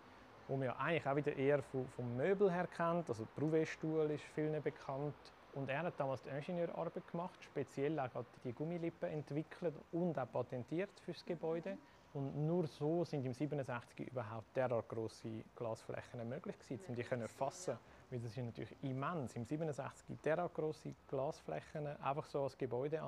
wo 0.47 0.57
man 0.57 0.67
ja 0.67 0.77
eigentlich 0.77 1.07
auch 1.07 1.17
wieder 1.17 1.37
eher 1.37 1.63
vom, 1.63 1.87
vom 1.89 2.17
Möbel 2.17 2.51
her 2.51 2.69
kennt. 2.69 3.09
Also 3.09 3.25
der 3.25 3.43
Prouvé-Stuhl 3.43 4.11
ist 4.11 4.25
vielen 4.35 4.63
bekannt. 4.63 5.15
Und 5.55 5.69
er 5.69 5.83
hat 5.83 5.99
damals 5.99 6.23
die 6.23 6.29
Ingenieurarbeit 6.29 7.11
gemacht, 7.11 7.43
speziell 7.43 7.99
auch 7.99 8.11
die 8.45 8.53
Gummilippen 8.53 9.11
entwickelt 9.11 9.75
und 9.93 10.19
auch 10.19 10.31
patentiert 10.31 10.91
für 11.05 11.13
das 11.13 11.25
Gebäude. 11.25 11.77
Und 12.15 12.47
nur 12.47 12.67
so 12.67 13.05
sind 13.05 13.25
im 13.27 13.35
67 13.35 14.09
überhaupt 14.09 14.57
derart 14.57 14.89
große 14.89 15.45
Glasflächen 15.57 16.27
möglich 16.29 16.59
gewesen, 16.59 16.85
um 16.89 16.95
die 16.95 17.05
zu 17.05 17.29
fassen. 17.29 17.79
Weil 18.11 18.21
das 18.21 18.31
ist 18.31 18.45
natürlich 18.45 18.77
immens, 18.83 19.35
im 19.37 19.45
67 19.45 20.17
derart 20.25 20.55
große 20.55 20.95
Glasflächen 21.09 21.87
einfach 22.01 22.27
so 22.27 22.45
als 22.45 22.57
Gebäude 22.57 23.01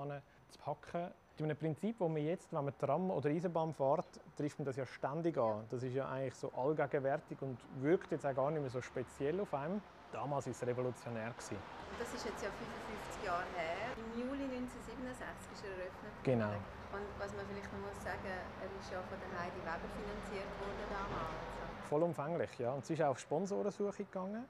zu 0.49 0.59
packen. 0.59 1.13
Mit 1.41 1.49
einem 1.49 1.57
Prinzip, 1.59 1.97
wo 2.01 2.07
man 2.07 2.21
jetzt, 2.21 2.53
wenn 2.53 2.67
man 2.67 2.77
Tram 2.77 3.11
oder 3.11 3.31
Eisenbahn 3.31 3.73
fährt, 3.73 4.21
trifft 4.37 4.59
man 4.59 4.67
das 4.67 4.77
ja 4.77 4.85
ständig 4.85 5.39
an. 5.39 5.65
Das 5.71 5.83
ist 5.83 5.95
ja 5.95 6.07
eigentlich 6.07 6.35
so 6.35 6.53
allgegenwärtig 6.53 7.41
und 7.41 7.57
wirkt 7.81 8.13
jetzt 8.13 8.27
auch 8.27 8.35
gar 8.35 8.51
nicht 8.51 8.61
mehr 8.61 8.69
so 8.69 8.83
speziell 8.83 9.41
auf 9.41 9.55
einem. 9.55 9.81
Damals 10.13 10.45
war 10.45 10.51
es 10.51 10.67
revolutionär. 10.67 11.31
Gewesen. 11.31 11.57
Das 11.99 12.13
ist 12.13 12.27
jetzt 12.27 12.43
ja 12.43 12.51
55 12.51 13.25
Jahre 13.25 13.47
her. 13.57 13.97
Im 13.97 14.21
Juli 14.21 14.45
1967 14.53 15.53
ist 15.55 15.65
er 15.65 15.71
eröffnet. 15.81 16.13
Genau. 16.25 16.53
Und 16.93 17.09
was 17.19 17.33
man 17.33 17.47
vielleicht 17.49 17.73
noch 17.73 17.89
muss 17.89 18.05
sagen, 18.05 18.21
er 18.29 18.69
ist 18.79 18.93
ja 18.93 19.01
von 19.01 19.17
der 19.17 19.41
Heidi 19.41 19.61
Weber 19.65 19.89
finanziert 19.97 20.53
worden 20.61 20.85
damals. 20.93 21.89
Vollumfänglich, 21.89 22.59
ja. 22.59 22.73
Und 22.75 22.85
es 22.85 22.91
ist 22.91 23.01
auch 23.01 23.17
auf 23.17 23.19
Sponsorensuche 23.19 24.05
gegangen 24.05 24.45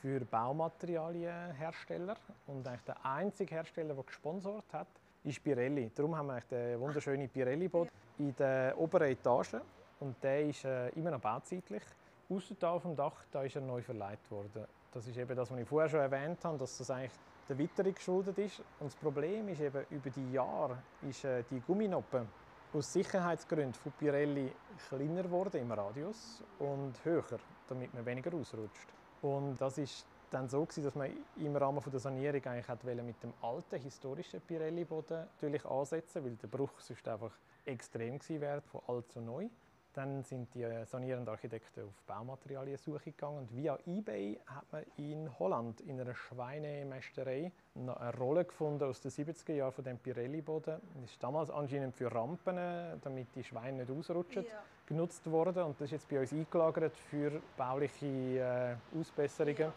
für 0.00 0.20
Baumaterialienhersteller. 0.24 2.16
Und 2.46 2.66
eigentlich 2.66 2.84
der 2.84 3.04
einzige 3.04 3.56
Hersteller, 3.56 3.92
der 3.92 4.04
gesponsert 4.04 4.72
hat, 4.72 4.88
ist 5.24 5.42
Pirelli. 5.42 5.90
Darum 5.94 6.16
haben 6.16 6.28
wir 6.28 6.40
den 6.40 6.80
wunderschönen 6.80 7.28
Pirelli-Boot 7.28 7.88
ja. 7.88 8.24
in 8.24 8.36
der 8.36 8.78
oberen 8.78 9.08
Etage. 9.08 9.56
Und 10.00 10.22
der 10.22 10.46
ist 10.46 10.64
äh, 10.64 10.88
immer 10.90 11.10
noch 11.10 11.20
bauzeitlich. 11.20 11.82
Außer 12.28 12.54
da 12.58 12.70
auf 12.70 12.82
dem 12.82 12.96
Dach 12.96 13.24
da 13.30 13.42
ist 13.42 13.56
er 13.56 13.62
neu 13.62 13.82
verleiht 13.82 14.30
worden. 14.30 14.64
Das 14.92 15.06
ist 15.06 15.16
eben 15.16 15.36
das, 15.36 15.50
was 15.50 15.58
ich 15.58 15.68
vorher 15.68 15.88
schon 15.88 16.00
erwähnt 16.00 16.44
habe, 16.44 16.58
dass 16.58 16.78
das 16.78 16.90
eigentlich 16.90 17.12
der 17.48 17.58
Witterung 17.58 17.94
geschuldet 17.94 18.38
ist. 18.38 18.60
Und 18.78 18.86
das 18.86 18.96
Problem 18.96 19.48
ist 19.48 19.60
eben, 19.60 19.84
über 19.90 20.10
die 20.10 20.32
Jahre 20.32 20.78
ist 21.08 21.24
äh, 21.24 21.42
die 21.50 21.60
Gumminoppe 21.60 22.26
aus 22.72 22.92
Sicherheitsgründen 22.92 23.74
von 23.74 23.92
Pirelli 23.92 24.52
kleiner 24.88 25.24
geworden 25.24 25.60
im 25.60 25.72
Radius 25.72 26.42
und 26.60 26.94
höher, 27.04 27.40
damit 27.68 27.92
man 27.92 28.06
weniger 28.06 28.32
ausrutscht. 28.34 28.88
Und 29.22 29.60
das 29.60 29.78
ist 29.78 30.06
dann 30.30 30.48
so 30.48 30.64
gewesen, 30.64 30.84
dass 30.84 30.94
man 30.94 31.10
im 31.36 31.56
Rahmen 31.56 31.82
der 31.84 32.00
Sanierung 32.00 32.44
eigentlich 32.44 32.68
hat 32.68 32.84
mit 32.84 33.22
dem 33.22 33.32
alten 33.42 33.80
historischen 33.80 34.40
Pirelli-Boden 34.40 35.26
natürlich 35.34 35.64
ansetzen, 35.64 36.24
weil 36.24 36.36
der 36.36 36.48
Bruch 36.48 36.78
sonst 36.78 37.06
einfach 37.08 37.32
extrem 37.64 38.18
gewesen 38.18 38.40
wäre 38.40 38.60
von 38.62 38.80
alt 38.86 39.10
zu 39.10 39.20
neu. 39.20 39.48
Dann 39.92 40.22
sind 40.22 40.54
die 40.54 40.64
sanierenden 40.86 41.28
Architekten 41.28 41.82
auf 41.82 42.02
Baumaterialiensuche 42.06 43.10
gegangen 43.10 43.38
und 43.38 43.56
via 43.56 43.76
eBay 43.86 44.38
hat 44.46 44.64
man 44.70 44.84
in 44.96 45.36
Holland 45.40 45.80
in 45.80 46.00
einer 46.00 46.14
Schweinemästerei 46.14 47.50
eine 47.74 48.16
Rolle 48.16 48.44
gefunden 48.44 48.84
aus 48.84 49.00
den 49.00 49.10
70er 49.10 49.52
Jahren 49.52 49.72
von 49.72 49.82
dem 49.82 49.98
Pirelli-Boden. 49.98 50.80
Das 50.94 51.10
ist 51.10 51.20
damals 51.20 51.50
anscheinend 51.50 51.96
für 51.96 52.14
Rampen, 52.14 52.56
damit 53.02 53.34
die 53.34 53.42
Schweine 53.42 53.78
nicht 53.78 53.90
ausrutschen, 53.90 54.44
ja. 54.44 54.62
genutzt 54.86 55.28
worden 55.28 55.64
und 55.64 55.80
das 55.80 55.86
ist 55.86 55.92
jetzt 55.92 56.08
bei 56.08 56.20
uns 56.20 56.32
eingelagert 56.32 56.96
für 56.96 57.42
bauliche 57.56 58.06
äh, 58.06 58.96
Ausbesserungen. 58.96 59.58
Ja. 59.58 59.72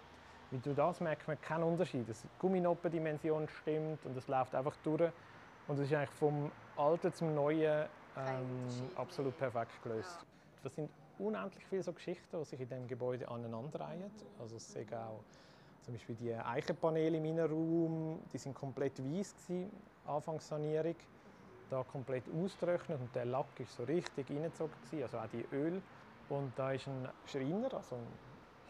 Wie 0.53 0.59
du 0.59 0.71
das 0.75 1.01
merkt 1.01 1.27
man 1.27 1.41
keinen 1.41 1.63
Unterschied. 1.63 2.07
Die 2.07 2.13
Gumminoppendimension 2.37 3.47
stimmt 3.49 4.05
und 4.05 4.15
es 4.15 4.27
läuft 4.27 4.53
einfach 4.53 4.75
durch 4.83 5.11
und 5.67 5.79
es 5.79 5.87
ist 5.89 5.93
eigentlich 5.95 6.11
vom 6.11 6.51
Alten 6.77 7.11
zum 7.11 7.33
Neuen 7.33 7.87
ähm, 8.15 8.67
absolut 8.95 9.35
perfekt 9.35 9.81
gelöst. 9.81 10.19
Ja. 10.19 10.27
Das 10.63 10.75
sind 10.75 10.91
unendlich 11.17 11.65
viele 11.65 11.81
so 11.81 11.91
Geschichten, 11.91 12.37
die 12.37 12.45
sich 12.45 12.59
in 12.59 12.69
dem 12.69 12.87
Gebäude 12.87 13.27
aneinanderreihen. 13.29 14.11
Also 14.39 14.57
es 14.57 14.71
sind 14.71 14.93
auch 14.93 15.23
zum 15.81 15.95
Beispiel 15.95 16.15
die 16.17 16.35
Eichenpaneele 16.35 17.17
im 17.17 17.25
Innenraum, 17.25 18.19
die 18.31 18.37
sind 18.37 18.53
komplett 18.53 18.99
weiß 18.99 19.35
gewesen, 19.35 19.71
Anfangssanierung, 20.05 20.95
da 21.71 21.83
komplett 21.83 22.25
ausgetrocknet 22.29 22.99
und 22.99 23.15
der 23.15 23.25
Lack 23.25 23.59
ist 23.59 23.75
so 23.75 23.85
richtig 23.85 24.29
reingezogen 24.29 24.75
also 25.01 25.17
auch 25.17 25.27
die 25.27 25.45
Öl. 25.51 25.81
Und 26.29 26.51
da 26.59 26.71
ist 26.71 26.87
ein 26.87 27.09
Schreiner, 27.25 27.73
also 27.73 27.95
eine 27.95 28.05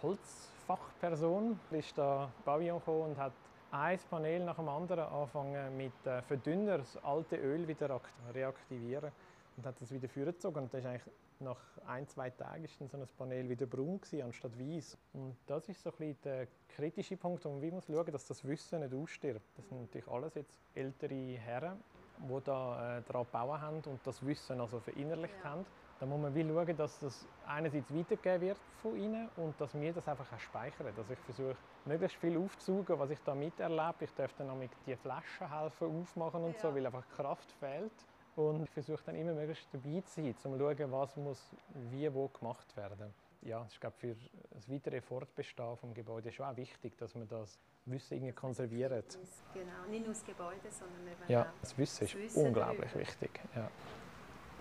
Holzfachperson, 0.03 1.57
ist 1.71 1.97
da 1.97 2.29
Pavillon 2.43 2.79
gekommen 2.79 3.11
und 3.11 3.17
hat 3.17 3.31
ein 3.71 3.97
Panel 4.09 4.43
nach 4.43 4.57
dem 4.57 4.67
anderen 4.67 5.05
anfangen 5.05 5.77
mit 5.77 5.93
äh, 6.05 6.21
Verdünner 6.21 6.79
das 6.79 7.01
alte 7.03 7.37
Öl 7.37 7.67
wieder 7.67 8.01
reaktivieren 8.33 9.11
und 9.55 9.65
hat 9.65 9.79
das 9.79 9.91
wieder 9.93 10.09
vorgezogen. 10.09 10.63
Und 10.63 10.73
das 10.73 10.81
ist 10.81 10.87
eigentlich 10.87 11.13
nach 11.39 11.57
ein, 11.87 12.07
zwei 12.07 12.29
Tagen 12.29 12.65
ist 12.65 12.79
dann 12.79 12.89
so 12.89 12.97
ein 12.97 13.07
Panel 13.17 13.47
wieder 13.47 13.65
braun 13.65 13.99
gewesen, 14.01 14.23
anstatt 14.23 14.59
weiß. 14.59 14.97
Und 15.13 15.37
das 15.47 15.69
ist 15.69 15.81
so 15.81 15.89
ein 15.89 15.95
bisschen 15.97 16.17
der 16.23 16.47
kritische 16.75 17.15
Punkt, 17.15 17.45
wo 17.45 17.49
man 17.49 17.69
muss 17.69 17.85
schauen, 17.87 18.11
dass 18.11 18.25
das 18.27 18.45
Wissen 18.45 18.81
nicht 18.81 18.93
ausstirbt. 18.93 19.57
Das 19.57 19.67
sind 19.69 19.81
natürlich 19.81 20.07
alles 20.07 20.35
jetzt 20.35 20.59
ältere 20.75 21.37
Herren, 21.37 21.81
die 22.19 22.43
da 22.43 22.97
äh, 22.97 23.01
daran 23.03 23.25
gebaut 23.25 23.61
haben 23.61 23.81
und 23.85 23.99
das 24.03 24.25
Wissen 24.25 24.59
also 24.59 24.79
verinnerlicht 24.79 25.35
ja. 25.43 25.51
haben. 25.51 25.65
Da 25.99 26.06
muss 26.06 26.19
man 26.19 26.36
wie 26.36 26.43
schauen, 26.43 26.77
dass 26.77 26.99
das 26.99 27.27
einerseits 27.47 27.93
weitergegeben 27.93 28.41
wird 28.41 28.58
von 28.82 28.95
ihnen 28.97 29.29
und 29.38 29.60
dass 29.60 29.73
wir 29.73 29.93
das 29.93 30.08
einfach 30.08 30.32
auch 30.32 30.39
speichern. 30.39 30.88
Dass 30.95 31.10
ich 31.10 31.19
versuche, 31.19 31.56
möglichst 31.86 32.17
viel 32.17 32.38
aufzusaugen, 32.38 32.99
was 32.99 33.10
ich 33.10 33.19
da 33.23 33.34
miterlebe. 33.36 33.95
Ich 34.01 34.13
darf 34.13 34.34
dann 34.38 34.49
auch 34.49 34.58
mit 34.58 34.71
die 34.86 34.95
Flaschen 34.95 35.49
helfen 35.49 36.01
aufmachen 36.01 36.43
und 36.43 36.53
ja. 36.53 36.60
so, 36.60 36.75
weil 36.75 36.86
einfach 36.86 37.08
Kraft 37.10 37.51
fehlt. 37.53 37.91
Und 38.36 38.63
ich 38.63 38.69
versuche 38.71 39.03
dann 39.06 39.15
immer 39.15 39.34
möglichst 39.34 39.67
dabei 39.71 40.01
zu 40.01 40.21
sein, 40.21 40.25
um 40.43 40.58
zu 40.58 40.58
schauen, 40.58 40.91
was 40.91 41.15
muss 41.17 41.51
wie 41.91 42.12
wo 42.13 42.27
gemacht 42.27 42.75
werden. 42.75 43.13
Ja, 43.41 43.65
ich 43.69 43.79
glaube, 43.79 43.95
für 43.97 44.15
das 44.51 44.69
weitere 44.69 45.01
Fortbestehen 45.01 45.75
des 45.75 45.93
Gebäudes 45.93 46.34
schon 46.34 46.45
auch 46.45 46.56
wichtig, 46.56 46.97
dass 46.97 47.13
man 47.13 47.27
das 47.27 47.60
Wissen 47.86 48.15
irgendwie 48.15 48.34
konserviert. 48.34 49.17
Genau, 49.53 49.86
nicht 49.89 50.06
nur 50.06 50.13
das 50.13 50.23
Gebäude, 50.23 50.71
sondern 50.71 51.08
eben 51.08 51.23
ja, 51.27 51.51
das 51.60 51.77
Wissen 51.77 52.06
ist 52.06 52.15
Wissen 52.15 52.47
unglaublich 52.47 52.91
darüber. 52.91 52.99
wichtig. 52.99 53.41
Ja. 53.56 53.69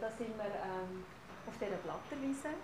Da 0.00 0.10
sind 0.10 0.36
wir 0.36 0.46
ähm, 0.46 1.04
auf 1.46 1.56
dieser 1.58 1.78
Plattenwiese, 1.82 2.54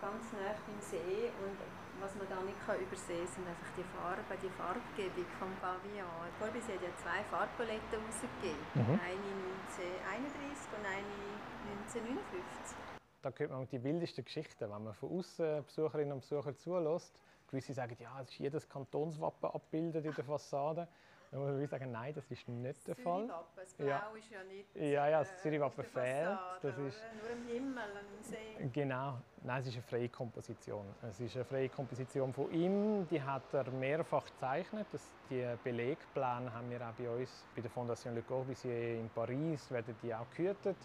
ganz 0.00 0.24
nah 0.32 0.54
beim 0.54 0.80
See 0.80 1.30
und 1.42 1.58
was 2.00 2.14
man 2.14 2.30
da 2.30 2.38
nicht 2.46 2.58
kann 2.62 2.78
übersehen 2.78 3.26
kann, 3.26 3.34
sind 3.34 3.46
einfach 3.48 3.72
die 3.74 3.82
Farben, 3.82 4.38
die 4.38 4.54
Farbgebung 4.54 5.26
vom 5.38 5.50
Pavillon. 5.58 6.30
Corbis 6.38 6.62
hat 6.70 6.78
ja 6.78 6.94
zwei 7.02 7.26
Farbpaletten 7.26 7.98
rausgegeben. 7.98 8.62
Mhm. 8.78 9.02
Eine 9.02 9.30
1931 9.74 10.78
und 10.78 10.84
eine 10.86 11.18
1959. 11.90 12.88
Da 13.22 13.32
hört 13.34 13.50
man 13.50 13.66
die 13.66 13.82
wildesten 13.82 14.24
Geschichten, 14.24 14.70
wenn 14.70 14.84
man 14.84 14.94
von 14.94 15.10
außen 15.18 15.64
Besucherinnen 15.64 16.12
und 16.12 16.20
Besucher 16.20 16.54
zulässt. 16.54 17.18
Gewisse 17.48 17.74
sagen, 17.74 17.96
ja, 17.98 18.20
es 18.22 18.30
ist 18.30 18.38
jedes 18.38 18.68
Kantonswappen 18.68 19.50
abgebildet 19.50 20.04
in 20.04 20.14
der 20.14 20.24
Fassade. 20.24 20.86
Dann 21.30 21.40
muss 21.40 21.50
man 21.50 21.66
sagen, 21.66 21.92
nein, 21.92 22.14
das 22.14 22.30
ist 22.30 22.48
nicht 22.48 22.86
der 22.86 22.96
Fall. 22.96 23.28
Das 23.54 23.74
Blau 23.74 23.86
ja. 23.86 24.10
ist 24.16 24.30
ja 24.30 24.44
nicht. 24.44 24.74
Ja, 24.74 25.08
ja, 25.08 25.18
das 25.18 25.32
äh, 25.32 25.36
Zürichwappen 25.36 25.84
fehlt. 25.84 26.38
Das 26.62 26.78
ist 26.78 27.02
nur 27.20 27.30
im 27.30 27.46
Himmel, 27.46 27.82
im 28.16 28.22
See. 28.22 28.70
Genau. 28.72 29.18
Nein, 29.42 29.60
es 29.60 29.66
ist 29.66 29.74
eine 29.74 29.82
freie 29.82 30.08
Komposition. 30.08 30.86
Es 31.02 31.20
ist 31.20 31.36
eine 31.36 31.44
freie 31.44 31.68
Komposition 31.68 32.32
von 32.32 32.50
ihm. 32.52 33.06
Die 33.08 33.22
hat 33.22 33.42
er 33.52 33.70
mehrfach 33.70 34.24
gezeichnet. 34.24 34.86
Das, 34.90 35.12
die 35.28 35.46
Belegpläne 35.62 36.52
haben 36.52 36.70
wir 36.70 36.80
auch 36.80 36.94
bei 36.94 37.10
uns 37.10 37.44
bei 37.54 37.60
der 37.60 37.70
Fondation 37.70 38.14
Le 38.14 38.22
Corbusier 38.22 38.98
in 38.98 39.10
Paris 39.10 39.70
werden 39.70 39.94
die 40.02 40.14
auch 40.14 40.30
gehütet. 40.34 40.76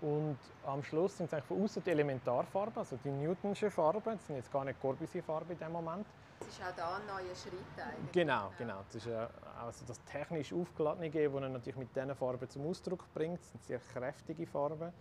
Und 0.00 0.38
am 0.64 0.82
Schluss 0.84 1.16
sind 1.16 1.26
es 1.26 1.34
eigentlich 1.34 1.46
von 1.46 1.64
außen 1.64 1.82
die 1.82 1.90
Elementarfarben, 1.90 2.78
also 2.78 2.96
die 3.02 3.10
Newtonsche 3.10 3.68
Farben. 3.68 4.12
Das 4.12 4.26
sind 4.26 4.36
jetzt 4.36 4.52
gar 4.52 4.64
nicht 4.64 4.80
Corbusier-Farben 4.80 5.50
in 5.50 5.58
dem 5.58 5.72
Moment. 5.72 6.06
Es 6.40 6.46
ist 6.48 6.62
auch 6.62 6.74
da 6.76 6.96
ein 6.96 7.06
neuer 7.06 7.34
Schritt 7.34 7.52
eigentlich. 7.76 8.12
Genau, 8.12 8.52
genau. 8.58 8.82
Das 8.86 8.94
ist 8.94 9.06
äh, 9.06 9.26
also 9.60 9.84
das 9.86 10.02
technisch 10.04 10.52
aufgeladene, 10.52 11.10
das 11.10 11.42
er 11.42 11.48
natürlich 11.48 11.76
mit 11.76 11.94
diesen 11.94 12.14
Farben 12.14 12.48
zum 12.48 12.66
Ausdruck 12.66 13.12
bringt. 13.12 13.40
Das 13.40 13.50
sind 13.50 13.64
sehr 13.64 13.80
kräftige 13.80 14.46
Farben. 14.46 14.92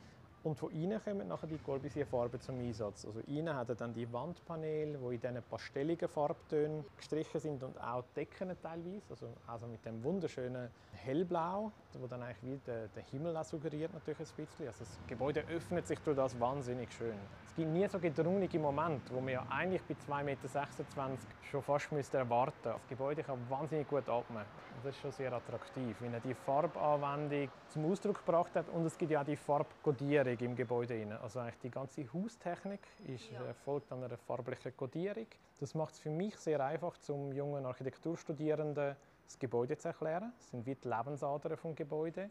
Und 0.48 0.56
von 0.56 0.72
innen 0.72 1.04
kommen 1.04 1.28
nachher 1.28 1.48
die 1.48 1.58
Corbusier-Farben 1.58 2.40
zum 2.40 2.58
Einsatz. 2.60 3.04
Also 3.04 3.20
innen 3.28 3.54
hat 3.54 3.68
er 3.68 3.76
dann 3.76 3.94
die 3.94 4.12
Wandpaneele, 4.14 4.98
die 4.98 5.16
in 5.16 5.20
diesen 5.20 5.44
pastelligen 5.44 6.08
Farbtönen 6.08 6.86
gestrichen 6.96 7.42
sind 7.42 7.64
und 7.64 7.78
auch 7.82 8.02
die 8.16 8.22
Decken 8.22 8.56
teilweise. 8.64 9.02
Also, 9.10 9.28
also 9.46 9.68
mit 9.68 9.86
dem 9.86 10.02
wunderschönen 10.06 10.70
Hellblau, 10.94 11.72
wo 12.00 12.08
dann 12.08 12.24
eigentlich 12.24 12.44
wie 12.44 12.58
der, 12.66 12.88
der 12.88 13.04
Himmel 13.12 13.36
auch 13.36 13.44
suggeriert 13.44 13.94
natürlich 13.94 14.20
ein 14.20 14.36
bisschen. 14.38 14.68
Also 14.68 14.80
das 14.80 15.00
Gebäude 15.08 15.44
öffnet 15.50 15.86
sich 15.86 16.00
durch 16.00 16.16
das 16.16 16.40
wahnsinnig 16.40 16.92
schön. 16.94 17.16
Es 17.46 17.56
gibt 17.56 17.70
nie 17.70 17.88
so 17.88 18.00
gedrungene 18.00 18.60
Momente, 18.60 19.14
wo 19.14 19.20
man 19.20 19.34
ja 19.34 19.46
eigentlich 19.50 19.82
bei 19.84 19.96
2,26 19.96 20.24
Meter 20.24 21.18
schon 21.52 21.62
fast 21.62 21.92
müsste 21.92 22.20
erwarten 22.20 22.54
müsste. 22.56 22.70
Das 22.70 22.90
Gebäude 22.90 23.24
kann 23.24 23.40
wahnsinnig 23.50 23.88
gut 23.90 24.08
atmen. 24.08 24.44
Das 24.84 24.96
ist 24.96 25.02
schon 25.02 25.12
sehr 25.12 25.34
attraktiv, 25.34 25.96
wenn 26.02 26.14
er 26.14 26.20
die 26.20 26.34
Farbanwendung 26.34 27.50
zum 27.70 27.92
Ausdruck 27.92 28.26
gebracht 28.26 28.56
hat. 28.56 28.70
Und 28.70 28.86
es 28.86 28.98
gibt 28.98 29.12
ja 29.12 29.22
auch 29.22 29.26
die 29.26 29.36
Farbkodierung 29.36 30.37
im 30.42 30.56
Gebäude. 30.56 31.20
Also 31.22 31.40
eigentlich 31.40 31.60
die 31.60 31.72
ganze 31.72 32.12
Haustechnik 32.14 32.82
ist, 33.08 33.32
ja. 33.32 33.54
folgt 33.66 33.92
an 33.92 34.04
einer 34.04 34.18
farblichen 34.18 34.76
Kodierung. 34.76 35.28
Das 35.60 35.76
macht 35.76 35.94
es 35.94 36.00
für 36.00 36.10
mich 36.10 36.36
sehr 36.38 36.64
einfach, 36.64 36.98
zum 36.98 37.32
jungen 37.32 37.66
Architekturstudierenden 37.66 38.96
das 39.26 39.40
Gebäude 39.40 39.78
zu 39.78 39.90
erklären. 39.90 40.32
Das 40.38 40.50
sind 40.52 40.66
wie 40.66 40.76
die 40.76 40.88
Lebensadern 40.88 41.58
vom 41.58 41.76
Gebäude. 41.76 42.30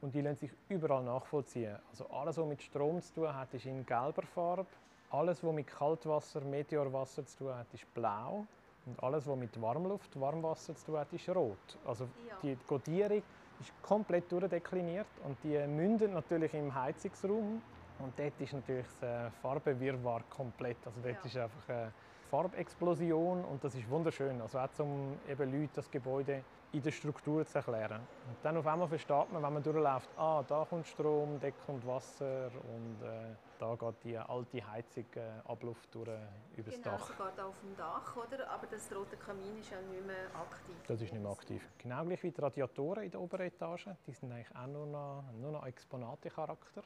Und 0.00 0.14
die 0.14 0.20
lassen 0.20 0.38
sich 0.38 0.50
überall 0.68 1.04
nachvollziehen. 1.04 1.76
Also 1.90 2.08
alles, 2.10 2.36
was 2.36 2.46
mit 2.46 2.62
Strom 2.62 3.00
zu 3.00 3.14
tun 3.14 3.34
hat, 3.34 3.54
ist 3.54 3.66
in 3.66 3.86
gelber 3.86 4.22
Farbe. 4.22 4.66
Alles, 5.10 5.44
was 5.44 5.54
mit 5.54 5.68
Kaltwasser, 5.68 6.40
Meteorwasser 6.40 7.24
zu 7.24 7.38
tun 7.38 7.54
hat, 7.54 7.66
ist 7.72 7.92
blau. 7.94 8.44
Und 8.84 9.00
alles, 9.00 9.26
was 9.28 9.36
mit 9.36 9.60
Warmluft, 9.60 10.18
Warmwasser 10.18 10.74
zu 10.74 10.86
tun 10.86 10.98
hat, 10.98 11.12
ist 11.12 11.28
rot. 11.28 11.78
Also 11.84 12.08
ja. 12.28 12.36
die 12.42 12.56
Kodierung 12.66 13.22
ist 13.62 13.82
komplett 13.82 14.30
durchdekliniert 14.30 15.06
und 15.24 15.36
die 15.42 15.58
mündet 15.66 16.12
natürlich 16.12 16.52
im 16.54 16.74
Heizungsraum. 16.74 17.62
Und 17.98 18.18
dort 18.18 18.40
ist 18.40 18.52
natürlich 18.52 18.86
das 19.00 19.26
äh, 19.26 19.30
Farbenwirrwarr 19.42 20.22
komplett. 20.28 20.78
Also 20.84 21.00
dort 21.02 21.18
ja. 21.18 21.24
ist 21.24 21.36
einfach 21.36 21.68
eine 21.68 21.92
Farbexplosion 22.32 23.44
und 23.44 23.62
das 23.62 23.74
ist 23.74 23.90
wunderschön. 23.90 24.40
Also 24.40 24.58
auch 24.58 24.78
um 24.78 25.18
eben 25.28 25.52
Leuten 25.52 25.72
das 25.74 25.90
Gebäude 25.90 26.42
in 26.72 26.80
der 26.82 26.90
Struktur 26.90 27.44
zu 27.44 27.58
erklären. 27.58 28.00
Und 28.26 28.36
dann 28.42 28.56
auf 28.56 28.66
einmal 28.66 28.88
versteht 28.88 29.30
man, 29.30 29.42
wenn 29.42 29.52
man 29.52 29.62
durchläuft, 29.62 30.08
ah, 30.16 30.42
da 30.48 30.64
kommt 30.64 30.86
Strom, 30.86 31.38
da 31.38 31.50
kommt 31.50 31.86
Wasser 31.86 32.46
und 32.46 33.06
äh, 33.06 33.36
da 33.58 33.74
geht 33.74 34.04
die 34.04 34.16
alte 34.16 34.66
Heizung 34.66 35.04
äh, 35.14 35.46
Abluft 35.46 35.94
durch, 35.94 36.08
über 36.56 36.70
das 36.70 36.74
genau, 36.82 36.96
Dach. 36.96 37.10
Genau, 37.18 37.28
geht 37.28 37.40
auf 37.40 37.60
dem 37.60 37.76
Dach, 37.76 38.16
oder? 38.16 38.50
aber 38.50 38.66
das 38.66 38.96
rote 38.96 39.16
Kamin 39.18 39.58
ist 39.60 39.70
ja 39.70 39.82
nicht 39.82 40.06
mehr 40.06 40.24
aktiv. 40.34 40.74
Das 40.86 41.02
ist 41.02 41.12
nicht 41.12 41.22
mehr 41.22 41.32
aktiv. 41.32 41.68
Genau 41.76 42.02
gleich 42.02 42.22
wie 42.22 42.30
die 42.30 42.40
Radiatoren 42.40 43.04
in 43.04 43.10
der 43.10 43.20
oberen 43.20 43.46
Etage, 43.46 43.90
die 44.06 44.12
sind 44.12 44.32
eigentlich 44.32 44.56
auch 44.56 44.66
nur 44.68 44.86
noch, 44.86 45.24
nur 45.38 45.52
noch 45.52 45.66
Exponate-Charakter. 45.66 46.82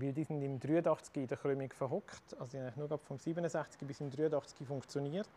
Weil 0.00 0.12
die 0.12 0.24
sind 0.24 0.42
im 0.42 0.60
83 0.60 1.16
in 1.16 1.26
der 1.26 1.36
Krümmung 1.36 1.70
verhockt, 1.72 2.38
also 2.38 2.56
die 2.56 2.78
nur 2.78 2.98
vom 2.98 3.18
67 3.18 3.86
bis 3.86 4.00
im 4.00 4.10
83 4.10 4.66
funktioniert. 4.66 5.28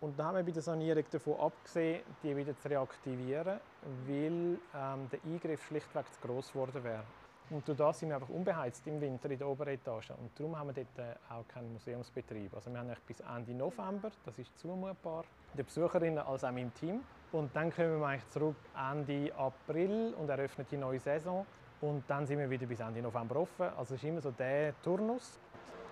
Und 0.00 0.18
dann 0.18 0.26
haben 0.26 0.36
wir 0.36 0.44
bei 0.44 0.52
der 0.52 0.62
Sanierung 0.62 1.04
davon 1.10 1.40
abgesehen, 1.40 2.02
die 2.22 2.36
wieder 2.36 2.56
zu 2.58 2.68
reaktivieren, 2.68 3.60
weil 4.06 4.58
ähm, 4.74 5.08
der 5.10 5.20
Eingriff 5.24 5.64
schlichtweg 5.66 6.12
zu 6.12 6.20
gross 6.20 6.52
geworden 6.52 6.84
wäre. 6.84 7.04
Und 7.48 7.66
durch 7.68 7.78
das 7.78 8.00
sind 8.00 8.08
wir 8.08 8.16
einfach 8.16 8.28
unbeheizt 8.28 8.86
im 8.88 9.00
Winter 9.00 9.30
in 9.30 9.38
der 9.38 9.46
oberen 9.46 9.74
Etage. 9.74 10.10
Und 10.10 10.38
darum 10.38 10.58
haben 10.58 10.74
wir 10.74 10.84
dort 10.84 10.98
äh, 10.98 11.14
auch 11.32 11.46
keinen 11.46 11.72
Museumsbetrieb. 11.72 12.52
Also 12.54 12.70
wir 12.72 12.80
haben 12.80 12.90
bis 13.06 13.20
Ende 13.20 13.54
November, 13.54 14.10
das 14.24 14.38
ist 14.38 14.58
zumutbar, 14.58 15.24
die 15.56 15.62
Besucherinnen 15.62 16.18
als 16.18 16.42
auch 16.42 16.56
im 16.56 16.74
Team. 16.74 17.02
Und 17.32 17.54
dann 17.54 17.72
kommen 17.72 18.00
wir 18.00 18.06
eigentlich 18.06 18.28
zurück 18.30 18.56
Ende 18.74 19.32
April 19.36 20.14
und 20.18 20.28
eröffnen 20.28 20.66
die 20.70 20.76
neue 20.76 20.98
Saison. 20.98 21.46
Und 21.80 22.04
dann 22.08 22.26
sind 22.26 22.38
wir 22.38 22.48
wieder 22.48 22.66
bis 22.66 22.80
Ende 22.80 23.02
November 23.02 23.36
offen. 23.36 23.68
Also 23.76 23.94
es 23.94 24.02
ist 24.02 24.08
immer 24.08 24.20
so 24.20 24.30
der 24.30 24.80
Turnus. 24.82 25.38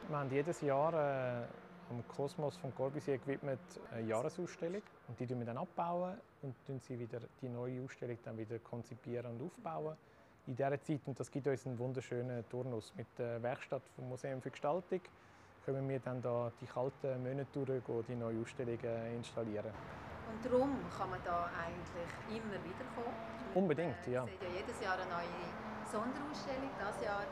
Wir 0.09 0.19
haben 0.19 0.31
jedes 0.31 0.61
Jahr 0.63 0.93
äh, 0.95 1.45
am 1.91 2.07
Kosmos 2.09 2.57
von 2.57 2.75
Corbusier 2.75 3.19
gewidmet 3.19 3.61
eine 3.93 4.07
Jahresausstellung 4.07 4.83
und 5.09 5.21
die 5.21 5.27
bauen 5.27 5.41
wir 5.41 5.47
dann 5.47 5.59
abbauen 5.59 6.15
und 6.43 6.55
dann 6.67 6.79
sie 6.79 6.99
wieder 6.99 7.21
die 7.41 7.49
neue 7.49 7.83
Ausstellung 7.83 8.19
dann 8.25 8.39
wieder 8.39 8.59
konzipieren 8.59 9.33
und 9.33 9.43
aufbauen. 9.43 9.97
In 10.47 10.57
dieser 10.57 10.81
Zeit, 10.83 11.01
und 11.07 11.19
das 11.19 11.31
gibt 11.31 11.47
uns 11.47 11.67
einen 11.67 11.79
wunderschönen 11.79 12.47
Turnus 12.49 12.93
mit 12.97 13.07
der 13.19 13.43
Werkstatt 13.43 13.83
vom 13.97 14.09
Museum 14.09 14.43
für 14.43 14.51
Gestaltung, 14.51 15.01
können 15.65 15.89
wir 15.89 16.01
dann 16.01 16.21
da 16.21 16.53
die 16.61 16.67
kalten 16.67 17.23
Monate 17.23 17.47
durchgehen, 17.53 18.05
die 18.09 18.15
neue 18.15 18.43
Ausstellung 18.43 18.79
installieren. 19.17 19.73
Und 20.31 20.45
darum 20.45 20.77
kann 20.97 21.11
man 21.11 21.21
da 21.25 21.49
eigentlich 21.57 22.43
immer 22.43 22.55
wieder 22.65 22.85
kommen? 22.95 23.15
Unbedingt, 23.55 24.07
ja. 24.07 24.25
Es 24.25 24.33
ist 24.33 24.43
ja 24.43 24.49
jedes 24.49 24.81
Jahr 24.83 24.95
eine 24.95 25.11
neue 25.11 25.74
Sonderausstellung. 25.87 26.71
Dieses 26.75 27.01
Jahr 27.05 27.25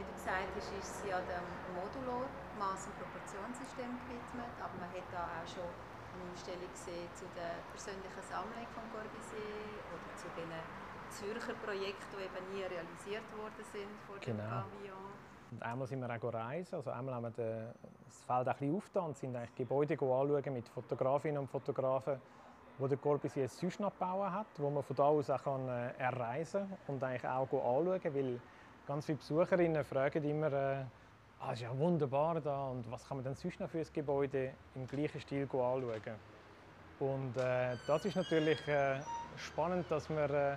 wie 0.00 0.04
du 0.08 0.12
gesagt 0.16 0.48
hast, 0.56 0.72
ist 0.72 1.02
sie 1.02 1.08
ja 1.12 1.20
dem 1.20 1.44
Modular 1.76 2.24
Maß- 2.56 2.88
und 2.88 2.96
Proportionssystem 2.96 3.92
gewidmet, 4.08 4.52
aber 4.56 4.72
man 4.80 4.88
hat 4.88 5.04
da 5.12 5.28
auch 5.28 5.44
schon 5.44 5.68
eine 5.68 6.24
Ausstellung 6.32 6.70
gesehen 6.72 7.08
zu 7.12 7.28
der 7.36 7.60
persönlichen 7.68 8.24
Sammlung 8.24 8.64
von 8.72 8.84
Corbusier 8.96 9.76
oder 9.92 10.08
zu 10.16 10.28
den 10.40 10.48
Zürcher 11.12 11.52
Projekten, 11.60 12.16
die 12.16 12.24
eben 12.24 12.44
nie 12.48 12.64
realisiert 12.64 13.28
worden 13.36 13.64
sind 13.68 13.92
vor 14.08 14.16
genau. 14.24 14.40
dem 14.40 14.48
Pavillon. 14.48 15.10
Und 15.50 15.62
einmal 15.62 15.86
sind 15.86 16.00
wir 16.00 16.08
auch 16.08 16.32
reisen, 16.32 16.74
also 16.76 16.90
einmal 16.90 17.14
haben 17.14 17.28
wir 17.36 17.74
das 18.06 18.22
Feld 18.24 18.48
ein 18.48 18.54
bisschen 18.56 18.76
aufgetan 18.76 19.04
und 19.04 19.16
sind 19.18 19.36
eigentlich 19.36 19.54
Gebäude 19.56 19.94
anschauen 19.94 20.52
mit 20.54 20.68
Fotografinnen 20.68 21.38
und 21.38 21.50
Fotografen, 21.50 22.20
wo 22.80 22.88
der 22.88 22.98
Corbusier 22.98 23.48
sonst 23.48 23.78
noch 23.78 23.92
gebaut 23.92 24.32
hat, 24.32 24.46
wo 24.56 24.70
man 24.70 24.82
von 24.82 24.96
da 24.96 25.04
aus 25.04 25.30
auch 25.30 25.44
kann, 25.44 25.68
äh, 25.68 25.92
erreisen 25.98 26.66
und 26.88 27.02
eigentlich 27.04 27.26
auch 27.26 27.48
anschauen, 27.52 28.14
weil 28.14 28.40
Ganz 28.90 29.06
viele 29.06 29.18
Besucherinnen 29.18 29.84
fragen 29.84 30.24
immer, 30.24 30.52
äh, 30.52 30.84
ah, 31.38 31.52
ist 31.52 31.62
ja 31.62 31.78
wunderbar 31.78 32.40
da 32.40 32.70
und 32.70 32.90
was 32.90 33.06
kann 33.06 33.18
man 33.18 33.24
denn 33.24 33.36
sonst 33.36 33.60
noch 33.60 33.70
für 33.70 33.78
ein 33.78 33.86
Gebäude 33.92 34.52
im 34.74 34.84
gleichen 34.88 35.20
Stil 35.20 35.44
anschauen? 35.44 36.00
Und 36.98 37.36
äh, 37.36 37.76
das 37.86 38.04
ist 38.04 38.16
natürlich 38.16 38.66
äh, 38.66 39.00
spannend, 39.36 39.88
dass 39.90 40.08
man 40.10 40.28
äh, 40.30 40.56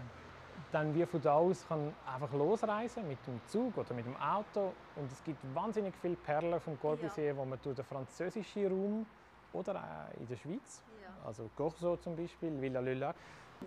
dann 0.72 0.96
wie 0.96 1.06
von 1.06 1.22
da 1.22 1.36
aus 1.36 1.64
kann 1.68 1.94
einfach 2.12 2.34
losreisen 2.34 3.08
mit 3.08 3.20
dem 3.28 3.40
Zug 3.46 3.78
oder 3.78 3.94
mit 3.94 4.08
dem 4.08 4.16
Auto 4.18 4.74
und 4.96 5.12
es 5.12 5.24
gibt 5.24 5.38
wahnsinnig 5.54 5.94
viele 6.02 6.16
Perlen 6.16 6.60
vom 6.60 6.80
Corbusier, 6.80 7.26
ja. 7.26 7.38
wo 7.38 7.46
man 7.46 7.60
durch 7.62 7.76
den 7.76 7.86
französischen 7.86 8.66
Raum 8.68 9.06
oder 9.54 9.76
auch 9.76 10.20
in 10.20 10.28
der 10.28 10.38
Schweiz, 10.38 10.84
ja. 11.02 11.28
also 11.28 11.50
Corso 11.56 11.98
zum 11.98 12.16
Beispiel, 12.16 12.60
Villa 12.62 12.80
Lulac. 12.80 13.16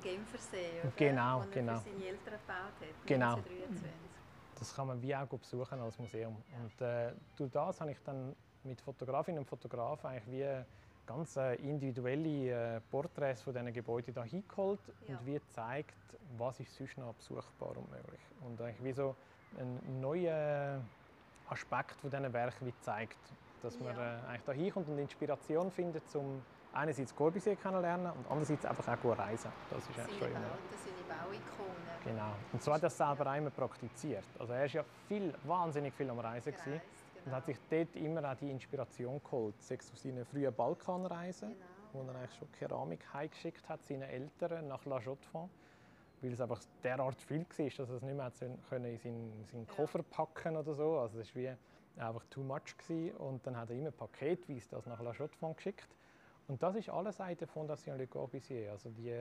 Genfersee, 0.03 0.81
oder? 0.83 0.93
Genau, 0.97 1.43
wo 1.43 1.51
genau. 1.51 1.79
Seine 1.79 2.05
Eltern 2.05 2.35
gebaut 2.35 2.75
hat, 2.81 3.07
genau. 3.07 3.37
1923 3.37 4.07
das 4.59 4.75
kann 4.75 4.87
man 4.87 5.01
wie 5.03 5.15
auch 5.15 5.27
besuchen 5.27 5.81
als 5.81 5.99
Museum. 5.99 6.37
Und 6.63 6.81
äh, 6.81 7.13
durch 7.37 7.51
das 7.51 7.81
habe 7.81 7.93
ich 7.93 7.99
dann 8.05 8.35
mit 8.65 8.81
Fotografinnen 8.81 9.41
und 9.41 9.47
Fotografen 9.47 10.11
eigentlich 10.11 10.27
wie 10.29 10.65
ganz 11.07 11.37
äh, 11.37 11.55
individuelle 11.57 12.77
äh, 12.77 12.81
Porträts 12.91 13.43
von 13.43 13.53
diesen 13.53 13.73
Gebäuden 13.73 14.13
da 14.13 14.25
hingeholt 14.25 14.81
ja. 15.07 15.17
und 15.17 15.27
wie 15.27 15.35
gezeigt, 15.35 15.95
was 16.37 16.59
ist 16.61 16.75
sonst 16.75 16.99
noch 16.99 17.15
besuchbar 17.15 17.77
und 17.77 17.91
möglich. 17.91 18.21
Und 18.41 18.61
eigentlich 18.61 18.83
wie 18.83 18.93
so 18.93 19.15
ein 19.59 20.01
neuer 20.01 20.81
Aspekt 21.49 22.01
von 22.01 22.11
diesen 22.11 22.33
Werken 22.33 22.67
wie 22.67 22.75
zeigt, 22.81 23.19
dass 23.67 23.79
man 23.81 23.97
ja. 23.97 24.17
äh, 24.17 24.29
eigentlich 24.29 24.43
da 24.45 24.53
hinkommt 24.53 24.89
und 24.89 24.99
Inspiration 24.99 25.71
findet, 25.71 26.03
um 26.15 26.43
einerseits 26.73 27.15
Corbusier 27.15 27.57
kennenlernen 27.57 28.13
und 28.13 28.27
andererseits 28.29 28.65
einfach 28.65 28.87
auch 28.89 29.19
reisen. 29.19 29.51
Das 29.71 29.89
ist 29.89 29.99
eigentlich 29.99 30.19
schon 30.19 30.29
immer. 30.29 30.41
Das 30.71 30.85
sind 30.85 31.09
Bauikonen. 31.09 32.05
Genau. 32.05 32.33
Und 32.53 32.63
so 32.63 32.73
hat 32.73 32.79
er 32.79 32.83
das 32.83 32.97
selber 32.97 33.37
immer 33.37 33.51
praktiziert. 33.51 34.25
Also 34.39 34.53
er 34.53 34.61
war 34.61 34.67
ja 34.67 34.85
viel, 35.09 35.35
wahnsinnig 35.45 35.95
viel 35.95 36.09
am 36.11 36.21
Reisen 36.21 36.53
Gereist, 36.53 36.65
genau. 36.67 37.27
und 37.27 37.33
hat 37.33 37.47
sich 37.47 37.59
dort 37.69 37.97
immer 37.97 38.31
auch 38.31 38.37
die 38.37 38.51
Inspiration 38.51 39.21
geholt, 39.23 39.61
sechs 39.61 39.91
aus 39.93 40.03
seinen 40.03 40.25
frühen 40.25 40.55
Balkanreisen, 40.55 41.51
genau. 41.51 41.65
wo 41.93 42.11
er 42.11 42.17
eigentlich 42.17 42.39
schon 42.39 42.53
Keramik 42.53 43.01
heimgeschickt 43.13 43.69
hat, 43.69 43.83
seinen 43.85 44.03
Eltern 44.03 44.69
nach 44.69 44.85
La 44.85 45.01
Chaux-de-Fonds 45.01 45.51
weil 46.23 46.33
es 46.33 46.41
einfach 46.41 46.61
derart 46.83 47.21
viel 47.21 47.41
war, 47.41 47.67
dass 47.67 47.91
er 47.91 47.97
es 47.97 48.03
nicht 48.03 48.17
mehr 48.17 48.27
in 48.27 48.99
seinen, 48.99 49.45
seinen 49.45 49.67
Koffer 49.67 50.03
packen 50.03 50.57
oder 50.57 50.73
so. 50.73 50.99
Also 50.99 51.21
es 51.21 51.35
war 51.37 51.43
wie 51.43 51.53
einfach 51.99 52.25
too 52.31 52.43
much 52.43 52.77
gewesen. 52.79 53.17
und 53.17 53.47
dann 53.47 53.57
hat 53.57 53.71
er 53.71 53.77
immer 53.77 53.91
paketweise 53.91 54.69
das 54.71 54.87
nach 54.87 55.01
La 55.01 55.13
Chaux-de-Fonds 55.13 55.57
geschickt. 55.57 55.89
Und 56.49 56.63
das 56.63 56.77
ist 56.77 56.89
alles 56.89 57.21
eine 57.21 57.37
der 57.37 57.49
Fondation 57.49 57.99
Le 57.99 58.07
Corbusier. 58.07 58.71
Also 58.71 58.91
die, 58.91 59.15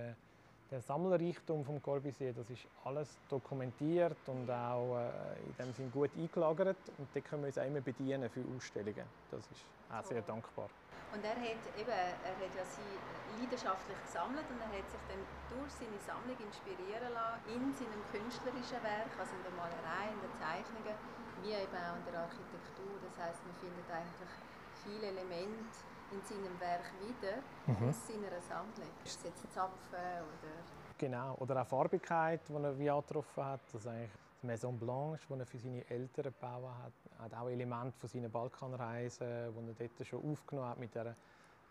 der 0.69 0.81
Sammlerreichtum 0.81 1.65
vom 1.65 1.81
Corbusier, 1.81 2.33
das 2.33 2.49
ist 2.49 2.67
alles 2.83 3.17
dokumentiert 3.29 4.17
und 4.27 4.49
auch 4.49 4.97
äh, 4.97 5.09
in 5.47 5.55
dem 5.57 5.73
Sinn 5.73 5.91
gut 5.91 6.11
eingelagert 6.17 6.77
und 6.97 7.07
da 7.13 7.19
können 7.21 7.43
wir 7.43 7.47
uns 7.47 7.57
auch 7.57 7.65
immer 7.65 7.81
bedienen 7.81 8.29
für 8.29 8.43
Ausstellungen. 8.55 9.05
Das 9.31 9.39
ist 9.39 9.65
auch 9.91 10.03
sehr 10.03 10.21
dankbar. 10.21 10.69
Und 11.13 11.23
er 11.23 11.37
hat, 11.37 11.63
eben, 11.79 11.89
er 11.89 12.35
hat 12.35 12.53
ja 12.57 12.65
sie 12.65 13.39
leidenschaftlich 13.39 13.97
gesammelt 14.03 14.45
und 14.51 14.59
er 14.59 14.67
hat 14.67 14.89
sich 14.89 14.99
dann 15.07 15.21
durch 15.47 15.71
seine 15.71 15.97
Sammlung 16.03 16.37
inspirieren 16.43 17.07
lassen 17.13 17.39
in 17.55 17.63
seinem 17.73 18.03
künstlerischen 18.11 18.83
Werk, 18.83 19.11
also 19.17 19.31
in 19.31 19.43
der 19.47 19.55
Malerei, 19.55 20.11
in 20.11 20.19
den 20.19 20.33
Zeichnungen, 20.35 20.97
wie 21.45 21.53
eben 21.53 21.77
auch 21.77 21.97
in 21.97 22.11
der 22.11 22.21
Architektur. 22.21 22.93
Das 23.05 23.15
heißt, 23.21 23.39
man 23.45 23.55
findet 23.61 23.85
eigentlich 23.93 24.33
viele 24.81 25.07
Elemente 25.13 25.77
in 26.11 26.21
seinem 26.21 26.59
Werk 26.59 26.89
wieder 27.01 27.37
mhm. 27.67 27.89
aus 27.89 28.07
seiner 28.07 28.41
Sammlung? 28.41 28.89
Ist 29.03 29.19
es 29.19 29.23
jetzt 29.23 29.53
Zapfen 29.53 29.93
oder... 29.93 30.53
Genau, 30.97 31.35
oder 31.39 31.61
auch 31.61 31.67
Farbigkeit, 31.67 32.41
die 32.47 32.53
er 32.53 32.79
wie 32.79 32.89
angetroffen 32.89 33.45
hat. 33.45 33.61
Also 33.73 33.89
eigentlich, 33.89 34.11
die 34.41 34.47
Maison 34.47 34.77
Blanche, 34.77 35.25
die 35.29 35.39
er 35.39 35.45
für 35.45 35.59
seine 35.59 35.89
Eltern 35.89 36.23
gebaut 36.25 36.71
hat, 36.83 36.93
hat 37.19 37.33
auch 37.33 37.49
Elemente 37.49 37.97
von 37.99 38.09
seinen 38.09 38.31
Balkanreisen, 38.31 39.27
die 39.53 39.83
er 39.83 39.89
dort 39.89 40.07
schon 40.07 40.31
aufgenommen 40.31 40.69
hat 40.69 40.79
mit 40.79 40.95
der 40.95 41.15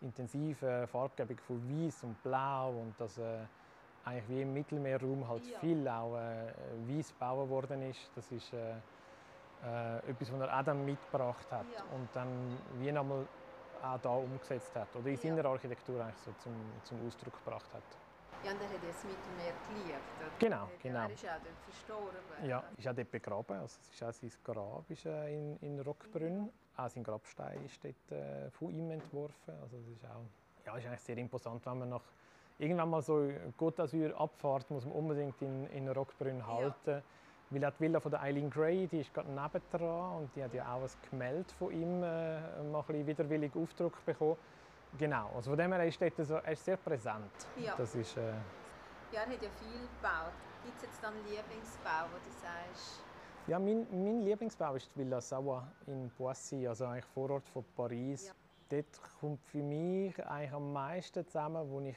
intensiven 0.01 0.87
Farbgebung 0.87 1.37
von 1.39 1.61
Weiß 1.69 2.03
und 2.03 2.21
Blau 2.21 2.71
und 2.71 2.93
dass 2.99 3.17
äh, 3.17 3.39
eigentlich 4.03 4.29
wie 4.29 4.41
im 4.41 4.53
Mittelmeerraum 4.53 5.27
halt 5.27 5.45
Ja. 5.47 5.59
viel 5.59 5.87
auch 5.87 6.15
äh, 6.17 6.51
weiß 6.87 7.09
gebaut 7.09 7.49
worden 7.49 7.89
ist. 7.89 8.11
Das 8.15 8.31
ist 8.31 8.53
äh, 8.53 8.75
äh, 9.63 9.97
etwas, 10.09 10.31
was 10.31 10.39
er 10.41 10.59
auch 10.59 10.63
dann 10.63 10.85
mitgebracht 10.85 11.51
hat 11.51 11.65
Ja. 11.73 11.83
und 11.95 12.07
dann 12.13 12.57
wie 12.79 12.91
nochmal 12.91 13.25
auch 13.83 13.99
da 13.99 14.09
umgesetzt 14.09 14.75
hat 14.75 14.87
oder 14.95 15.07
in 15.07 15.15
Ja. 15.15 15.21
seiner 15.21 15.45
Architektur 15.45 16.01
eigentlich 16.03 16.17
so 16.21 16.31
zum, 16.39 16.53
zum 16.83 17.05
Ausdruck 17.07 17.33
gebracht 17.43 17.73
hat. 17.73 17.83
Ja, 18.43 18.51
und 18.51 18.61
er 18.61 18.67
hat 18.67 18.73
ja 18.73 18.89
das 18.89 19.03
Mittelmeer 19.03 19.53
geliebt. 19.69 19.99
Oder? 20.19 20.29
Genau, 20.39 20.63
Er 20.71 20.77
genau. 20.81 20.99
Er 21.07 21.11
ist 21.13 21.23
ja 21.23 21.31
auch 21.31 21.39
dort 21.43 21.57
verstorben. 21.63 22.47
Ja, 22.47 22.63
ist 22.77 22.87
auch 22.87 22.93
dort 22.93 23.11
begraben. 23.11 23.59
Also 23.59 23.79
es 23.81 23.89
ist 23.93 24.03
auch 24.03 24.11
sein 24.13 24.31
Grab 24.43 24.89
ist, 24.91 25.05
äh, 25.05 25.33
in, 25.33 25.57
in 25.61 25.79
Rockbrünn. 25.79 26.49
Auch 26.77 26.89
sein 26.89 27.03
Grabstein 27.03 27.63
ist 27.65 27.83
dort 27.83 28.11
äh, 28.11 28.49
von 28.51 28.69
ihm 28.69 28.91
entworfen. 28.91 29.53
Also 29.61 29.77
das 29.77 29.87
ist 29.87 30.05
auch 30.05 30.25
ja, 30.65 30.77
ist 30.77 30.85
eigentlich 30.87 30.99
sehr 31.01 31.17
imposant, 31.17 31.65
wenn 31.65 31.79
man 31.79 31.89
nach 31.89 32.01
irgendwann 32.57 32.89
mal 32.89 33.01
so 33.01 33.29
Côte 33.57 33.83
d'Azur 33.83 34.13
abfahrt, 34.15 34.69
muss 34.71 34.85
man 34.85 34.93
unbedingt 34.95 35.41
in, 35.41 35.67
in 35.67 35.89
Rockbrünn 35.89 36.45
halten. 36.45 37.03
Weil 37.51 37.65
auch 37.65 37.71
die 37.71 37.79
Villa 37.81 37.99
von 37.99 38.11
der 38.11 38.21
Eileen 38.21 38.49
Gray, 38.49 38.87
die 38.87 39.01
ist 39.01 39.13
gerade 39.13 39.29
nebendran 39.29 40.17
und 40.17 40.35
die 40.35 40.43
hat 40.43 40.53
ja 40.53 40.73
auch 40.73 40.81
ein 40.81 40.89
Gemälde 41.09 41.53
von 41.59 41.71
ihm 41.71 42.01
äh, 42.01 42.39
mal 42.63 42.79
ein 42.79 42.85
bisschen 42.87 43.07
widerwillig 43.07 43.55
Aufdruck 43.55 44.03
bekommen. 44.05 44.37
Genau, 44.97 45.29
also 45.35 45.51
von 45.51 45.57
dem 45.57 45.73
her 45.73 45.85
ist 45.85 46.01
dort 46.01 46.13
so, 46.25 46.35
er 46.35 46.51
ist 46.51 46.65
sehr 46.65 46.77
präsent. 46.77 47.31
Ja. 47.57 47.75
Das 47.77 47.93
ist, 47.95 48.17
äh, 48.17 48.31
Ja, 49.11 49.21
er 49.21 49.27
hat 49.27 49.41
ja 49.41 49.49
viel 49.49 49.79
gebaut. 49.79 50.33
Gibt 50.63 50.77
es 50.77 50.83
jetzt 50.83 51.03
dann 51.03 51.13
einen 51.13 51.23
Lieblingsbau, 51.25 52.05
wo 52.11 52.17
du 52.17 52.31
sagst, 52.31 53.01
Ja, 53.47 53.59
mein, 53.59 53.85
mein 53.91 54.21
Lieblingsbau 54.23 54.75
ist 54.75 54.89
die 54.95 54.99
Villa 54.99 55.21
Savoie 55.21 55.67
in 55.85 56.09
Boissy, 56.17 56.67
also 56.67 56.85
eigentlich 56.85 57.05
Vorort 57.05 57.47
von 57.49 57.63
Paris. 57.75 58.27
Ja. 58.27 58.33
Dort 58.69 58.99
kommt 59.19 59.43
für 59.43 59.61
mich 59.61 60.25
eigentlich 60.25 60.51
am 60.51 60.73
meisten 60.73 61.27
zusammen, 61.27 61.69
wo 61.69 61.79
ich 61.81 61.95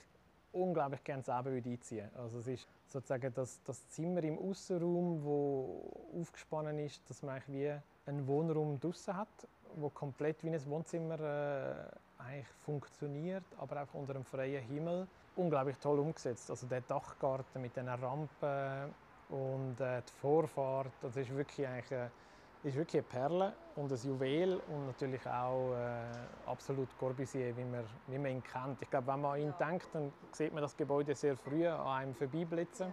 unglaublich 0.53 1.03
gerne 1.03 1.23
selber 1.23 1.51
einziehen 1.51 2.11
würde. 2.11 2.23
Also 2.23 2.41
es 2.41 2.49
ist 2.49 2.69
sozusagen 2.89 3.33
das, 3.35 3.63
das 3.65 3.89
Zimmer 3.89 4.23
im 4.25 4.39
Außenraum, 4.39 5.23
wo 5.23 6.09
aufgespannt 6.19 6.79
ist, 6.81 7.09
dass 7.09 7.23
man 7.23 7.37
eigentlich 7.37 7.57
wie 7.57 8.09
einen 8.09 8.27
Wohnraum 8.27 8.81
draussen 8.81 9.17
hat, 9.17 9.29
wo 9.77 9.91
komplett 9.91 10.43
wie 10.45 10.51
ein 10.51 10.67
Wohnzimmer 10.67 11.21
äh, 11.21 12.23
eigentlich 12.23 12.49
funktioniert, 12.65 13.45
aber 13.59 13.83
auch 13.83 13.95
unter 13.95 14.15
einem 14.15 14.25
freien 14.25 14.65
Himmel. 14.65 15.07
Unglaublich 15.37 15.77
toll 15.79 15.99
umgesetzt. 16.01 16.51
Also 16.51 16.67
der 16.67 16.81
Dachgarten 16.81 17.63
mit 17.63 17.77
den 17.77 17.89
Rampen 17.89 18.93
und 19.29 19.81
äh, 19.81 20.03
die 20.03 20.21
Vorfahrt, 20.21 20.93
das 21.01 21.17
ist 21.17 21.35
wirklich, 21.35 21.67
eigentlich, 21.67 21.93
äh, 21.93 22.09
ist 22.69 22.77
wirklich 22.77 23.03
eine 23.03 23.21
Perle 23.21 23.53
und 23.77 23.93
ein 23.93 23.99
Juwel 23.99 24.61
und 24.69 24.87
natürlich 24.87 25.27
auch 25.27 25.75
äh, 25.75 26.51
absolut 26.51 26.89
Corbusier, 26.99 27.57
wie 27.57 27.65
man, 27.65 27.85
wie 28.07 28.19
man 28.19 28.33
ihn 28.33 28.43
kennt. 28.43 28.81
Ich 28.81 28.91
glaube, 28.91 29.07
wenn 29.07 29.21
man 29.21 29.33
an 29.35 29.41
ihn 29.41 29.55
denkt, 29.59 29.89
dann 29.93 30.13
sieht 30.33 30.53
man 30.53 30.63
das 30.63 30.77
Gebäude 30.77 31.15
sehr 31.15 31.37
früh 31.37 31.67
an 31.67 31.87
einem 31.87 32.15
vorbeiblitzen. 32.15 32.93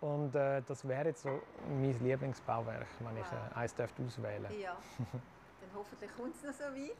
Und 0.00 0.34
äh, 0.34 0.62
das 0.62 0.86
wäre 0.86 1.08
jetzt 1.08 1.22
so 1.22 1.40
mein 1.68 1.98
Lieblingsbauwerk, 2.02 2.86
wenn 3.00 3.16
ich 3.16 3.26
äh, 3.26 3.58
eins 3.58 3.74
dürfte 3.74 4.02
auswählen 4.02 4.46
ja, 4.60 4.76
dann 4.98 5.70
hoffentlich 5.74 6.10
kommt 6.16 6.34
es 6.34 6.42
noch 6.42 6.52
so 6.52 6.64
weit. 6.64 6.96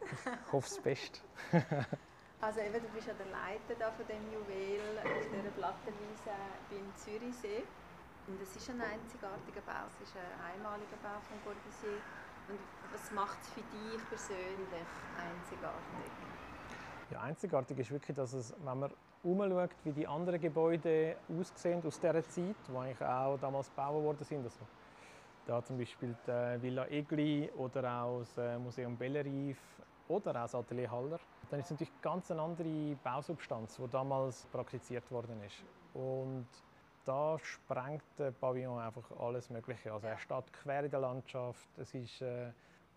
Ich 0.46 0.52
hoffe 0.52 0.68
es 0.68 0.80
best. 0.80 1.22
Also 2.40 2.60
eben, 2.60 2.74
du 2.74 2.88
bist 2.92 3.06
ja 3.06 3.14
der 3.14 3.24
Leiter 3.32 3.74
da 3.78 3.90
von 3.92 4.06
dem 4.06 4.20
Juwel 4.30 4.98
auf 4.98 5.26
dieser 5.32 5.50
Plattenwiese 5.56 6.36
beim 6.68 6.94
Zürichsee. 6.94 7.64
Und 8.26 8.40
es 8.40 8.56
ist 8.56 8.70
ein 8.70 8.80
einzigartiger 8.80 9.60
Bau, 9.66 9.84
es 9.88 10.08
ist 10.08 10.16
ein 10.16 10.56
einmaliger 10.56 10.96
Bau 11.02 11.20
von 11.28 11.36
Corbusier. 11.44 12.00
Und 12.48 12.58
was 12.92 13.10
macht 13.12 13.38
es 13.42 13.48
für 13.50 13.60
dich 13.60 14.08
persönlich 14.08 14.88
einzigartig? 15.16 16.12
Ja, 17.10 17.20
einzigartig 17.20 17.78
ist 17.78 17.90
wirklich, 17.90 18.16
dass 18.16 18.32
es, 18.32 18.54
wenn 18.64 18.78
man 18.78 18.90
umschaut, 19.22 19.70
wie 19.84 19.92
die 19.92 20.06
anderen 20.06 20.40
Gebäude 20.40 21.16
aussehen 21.28 21.82
aus 21.86 22.00
dieser 22.00 22.22
Zeit, 22.28 22.56
die 22.68 22.76
eigentlich 22.76 23.02
auch 23.02 23.38
damals 23.38 23.68
gebaut 23.68 24.02
worden 24.02 24.24
sind. 24.24 24.44
Also, 24.44 24.60
da 25.46 25.62
zum 25.62 25.78
Beispiel 25.78 26.16
die 26.26 26.30
äh, 26.30 26.62
Villa 26.62 26.86
Egli 26.86 27.50
oder 27.56 28.02
auch 28.02 28.20
das 28.20 28.38
äh, 28.38 28.58
Museum 28.58 28.96
Bellerive 28.96 29.58
oder 30.08 30.30
auch 30.30 30.44
das 30.44 30.54
Atelier 30.54 30.90
Haller. 30.90 31.20
Dann 31.50 31.60
ist 31.60 31.66
es 31.66 31.70
natürlich 31.72 32.00
ganz 32.00 32.30
eine 32.30 32.40
andere 32.40 32.96
Bausubstanz, 33.02 33.76
die 33.76 33.88
damals 33.88 34.46
praktiziert 34.46 35.10
worden 35.10 35.42
ist. 35.44 35.62
Und 35.92 36.46
da 37.04 37.38
sprengt 37.38 38.02
der 38.18 38.30
Pavillon 38.30 38.78
einfach 38.78 39.10
alles 39.18 39.50
Mögliche. 39.50 39.92
Also 39.92 40.06
er 40.06 40.18
steht 40.18 40.52
quer 40.52 40.84
in 40.84 40.90
der 40.90 41.00
Landschaft. 41.00 41.68
Es 41.78 41.94
ist 41.94 42.22
äh, 42.22 42.50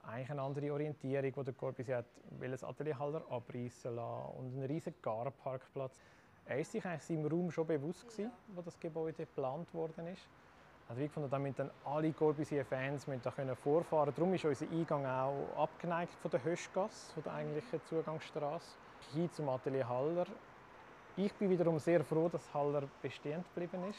eigentlich 0.04 0.32
eine 0.32 0.42
andere 0.42 0.72
Orientierung, 0.72 1.34
die 1.34 1.44
der 1.44 1.54
Corbusier 1.54 1.98
hat, 1.98 2.06
will 2.40 2.52
das 2.52 2.64
Atelier 2.64 2.98
Haller 2.98 3.24
abreißen 3.30 3.96
lassen 3.96 4.38
und 4.38 4.54
einen 4.54 4.64
riesigen 4.64 5.02
Garparkplatz. 5.02 6.00
Er 6.46 6.60
ist 6.60 6.72
sich 6.72 6.86
eigentlich 6.86 7.04
seinem 7.04 7.26
Raum 7.26 7.52
schon 7.52 7.68
bewusst 7.68 8.08
gewesen, 8.08 8.32
wo 8.56 8.62
das 8.62 8.80
Gebäude 8.80 9.26
geplant 9.26 9.74
worden 9.74 10.08
ist. 10.08 10.28
Also 10.88 11.02
wie 11.02 11.08
gefunden, 11.08 11.30
da 11.30 11.38
müssen 11.38 11.58
dann 11.58 11.72
alle 11.84 12.14
Corbusier-Fans 12.14 13.08
da 13.22 13.32
können 13.32 13.58
vorfahren. 13.58 14.14
Darum 14.16 14.34
ist 14.34 14.46
unser 14.46 14.70
Eingang 14.72 15.06
auch 15.06 15.64
abgeneigt 15.64 16.14
von 16.22 16.32
der 16.32 16.42
Höschgasse, 16.42 17.14
von 17.14 17.24
der 17.24 17.34
eigentlichen 17.34 17.82
Zugangsstraße, 17.90 18.78
hin 19.14 19.30
zum 19.34 19.50
Atelier 19.50 19.90
Haller. 19.90 20.26
Ich 21.20 21.34
bin 21.34 21.50
wiederum 21.50 21.80
sehr 21.80 22.04
froh, 22.04 22.30
dass 22.30 22.54
Haller 22.54 22.84
bestehend 23.02 23.44
geblieben 23.56 23.84
ist, 23.90 23.98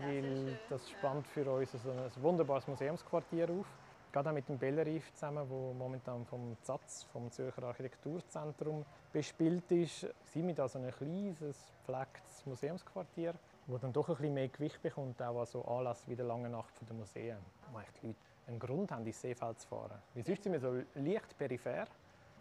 weil 0.00 0.58
das 0.68 0.86
spannt 0.90 1.26
für 1.26 1.50
uns 1.50 1.72
so 1.72 1.90
ein 1.90 2.22
wunderbares 2.22 2.68
Museumsquartier 2.68 3.48
auf. 3.48 3.66
Gerade 4.12 4.28
auch 4.28 4.34
mit 4.34 4.46
dem 4.50 4.58
Bellerive 4.58 5.10
zusammen, 5.14 5.48
wo 5.48 5.72
momentan 5.72 6.26
vom 6.26 6.54
ZAZ, 6.60 7.04
vom 7.10 7.30
Zürcher 7.30 7.62
Architekturzentrum, 7.62 8.84
bespielt 9.14 9.72
ist, 9.72 10.08
sind 10.26 10.46
wir 10.46 10.54
da 10.54 10.68
so 10.68 10.78
ein 10.78 10.90
kleines, 10.90 11.72
gepflegtes 11.86 12.44
Museumsquartier, 12.44 13.32
wo 13.66 13.78
dann 13.78 13.94
doch 13.94 14.10
ein 14.10 14.16
bisschen 14.16 14.34
mehr 14.34 14.48
Gewicht 14.48 14.82
bekommt, 14.82 15.22
auch 15.22 15.40
an 15.40 15.46
so 15.46 15.64
Anlass 15.64 16.06
wie 16.06 16.16
der 16.16 16.26
Lange 16.26 16.50
Nacht 16.50 16.74
der 16.86 16.94
Museen, 16.94 17.38
wo 17.72 17.78
die 18.02 18.08
Leute 18.08 18.18
einen 18.46 18.58
Grund 18.58 18.92
haben, 18.92 19.06
ins 19.06 19.18
Seefeld 19.22 19.58
zu 19.58 19.68
fahren. 19.68 20.02
Weil 20.12 20.22
sonst 20.22 20.42
sind 20.42 20.52
wir 20.52 20.60
so 20.60 20.82
leicht 20.96 21.38
peripher. 21.38 21.86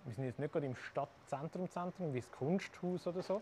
Wir 0.04 0.14
sind 0.14 0.26
jetzt 0.26 0.40
nicht 0.40 0.52
gerade 0.52 0.66
im 0.66 0.76
Stadtzentrum, 0.76 1.70
Zentrum, 1.70 2.14
wie 2.14 2.20
das 2.20 2.32
Kunsthaus 2.32 3.08
oder 3.08 3.22
so. 3.22 3.42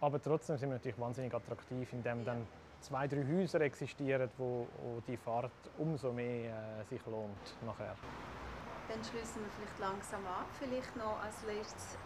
Aber 0.00 0.20
trotzdem 0.20 0.56
sind 0.56 0.70
wir 0.70 0.76
natürlich 0.76 0.98
wahnsinnig 0.98 1.34
attraktiv, 1.34 1.92
indem 1.92 2.24
dann 2.24 2.46
zwei, 2.80 3.06
drei 3.06 3.22
Häuser 3.24 3.60
existieren, 3.60 4.30
wo, 4.38 4.66
wo 4.82 5.00
die 5.06 5.16
Fahrt 5.16 5.52
umso 5.78 6.12
mehr 6.12 6.80
äh, 6.80 6.84
sich 6.84 7.04
lohnt 7.06 7.54
nachher. 7.66 7.94
Dann 8.88 9.04
schließen 9.04 9.42
wir 9.42 9.50
vielleicht 9.50 9.78
langsam 9.78 10.26
ab. 10.26 10.46
Vielleicht 10.58 10.96
noch 10.96 11.22
als 11.22 11.44
letztes, 11.44 11.98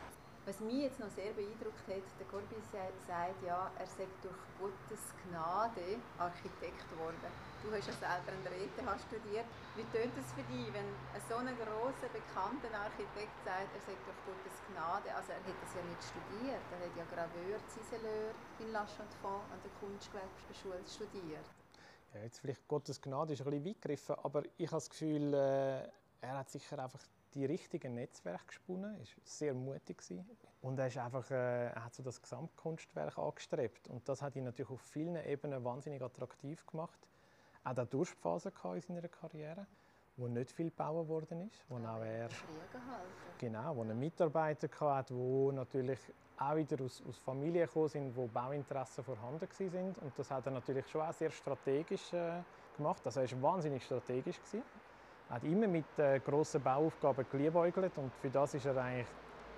was 0.45 0.61
mich 0.61 0.83
jetzt 0.83 0.99
noch 0.99 1.09
sehr 1.09 1.33
beeindruckt 1.33 1.87
hat, 1.87 2.05
der 2.19 2.27
Corbusier 2.27 2.91
sagt, 3.07 3.43
ja, 3.47 3.71
er 3.79 3.87
sei 3.87 4.07
durch 4.23 4.35
Gottes 4.59 5.15
Gnade 5.31 6.03
Architekt 6.19 6.91
geworden. 6.91 7.31
Du 7.65 7.73
hast 7.73 7.89
ja 7.89 7.97
selber 7.97 8.29
an 8.29 8.45
der 8.45 8.61
ETH 8.61 9.01
studiert. 9.09 9.49
Wie 9.75 9.85
tönt 9.89 10.13
es 10.21 10.29
für 10.37 10.45
dich, 10.53 10.69
wenn 10.77 10.85
so 11.33 11.41
ein 11.41 11.49
grosser, 11.57 12.13
bekannter 12.13 12.69
Architekt 12.77 13.33
sagt, 13.41 13.73
er 13.73 13.81
sei 13.89 13.97
durch 14.05 14.21
Gottes 14.29 14.61
Gnade, 14.69 15.09
also 15.17 15.33
er 15.33 15.41
hat 15.41 15.57
das 15.65 15.73
ja 15.73 15.81
nicht 15.89 16.05
studiert, 16.05 16.61
er 16.61 16.81
hat 16.85 16.93
ja 16.93 17.05
Graveur, 17.09 17.57
Ziseleur 17.73 18.37
in 18.61 18.69
La 18.69 18.85
Chaux-de-Fonds 18.85 19.49
an 19.49 19.59
der 19.65 19.73
Kunstgewerbeschule 19.81 20.85
studiert. 20.85 21.49
Ja, 22.13 22.21
jetzt 22.21 22.39
vielleicht 22.45 22.69
Gottes 22.69 23.01
Gnade 23.01 23.33
ist 23.33 23.41
ein 23.41 23.49
bisschen 23.49 23.65
weit 23.65 23.81
gegriffen, 23.81 24.17
aber 24.23 24.43
ich 24.59 24.69
habe 24.69 24.77
das 24.77 24.91
Gefühl, 24.91 25.33
äh, 25.33 25.89
er 26.21 26.37
hat 26.37 26.51
sicher 26.51 26.79
einfach 26.79 27.01
die 27.33 27.47
richtigen 27.47 27.95
Netzwerke 27.95 28.45
gesponnen, 28.47 29.01
ist 29.01 29.17
sehr 29.25 29.55
mutig 29.55 30.05
gewesen. 30.05 30.29
und 30.61 30.79
er 30.79 30.89
ist 30.89 30.99
einfach, 30.99 31.31
äh, 31.31 31.73
er 31.73 31.85
hat 31.85 31.95
so 31.95 32.03
das 32.03 32.21
Gesamtkunstwerk 32.21 33.17
angestrebt 33.17 33.89
und 33.89 34.07
das 34.07 34.21
hat 34.21 34.37
ihn 34.37 34.45
natürlich 34.45 34.71
auf 34.71 34.83
vielen 34.83 35.17
Ebenen 35.17 35.65
wahnsinnig 35.65 36.03
attraktiv 36.03 36.65
gemacht. 36.67 37.09
Auch 37.65 37.87
Durchphasen 37.87 38.53
gehabt 38.53 38.77
in 38.77 38.81
seiner 38.83 39.09
Karriere, 39.09 39.67
wo 40.17 40.29
nicht 40.29 40.53
viel 40.53 40.71
gebaut 40.71 41.09
worden 41.09 41.49
ist, 41.49 41.65
wo 41.69 41.77
auch 41.77 42.03
er. 42.03 42.29
Genau, 43.39 43.77
wo 43.77 43.83
einen 43.83 43.99
Mitarbeiter 43.99 44.69
hatte, 44.81 45.15
die 45.15 45.53
natürlich 45.53 45.99
auch 46.39 46.57
wieder 46.57 46.85
aus, 46.85 47.03
aus 47.09 47.19
Familien 47.19 47.67
gekommen 47.67 47.89
sind, 47.89 48.17
wo 48.17 48.27
Bauinteressen 48.27 49.05
vorhanden 49.05 49.49
sind. 49.51 49.99
Und 49.99 50.13
das 50.19 50.31
hat 50.31 50.47
er 50.47 50.53
natürlich 50.53 50.89
schon 50.89 51.03
auch 51.03 51.13
sehr 51.13 51.31
strategisch 51.31 52.13
äh, 52.13 52.43
gemacht. 52.77 53.03
Also 53.05 53.21
er 53.21 53.31
war 53.33 53.55
wahnsinnig 53.55 53.85
strategisch. 53.85 54.39
Gewesen. 54.39 54.63
Er 55.29 55.37
hat 55.37 55.45
immer 55.45 55.67
mit 55.67 55.99
äh, 55.99 56.21
grossen 56.21 56.63
Bauaufgaben 56.63 57.25
geliebäugelt 57.31 57.97
und 57.97 58.13
für 58.17 58.31
das 58.31 58.55
ist 58.55 58.67
er 58.67 58.77
eigentlich 58.77 59.07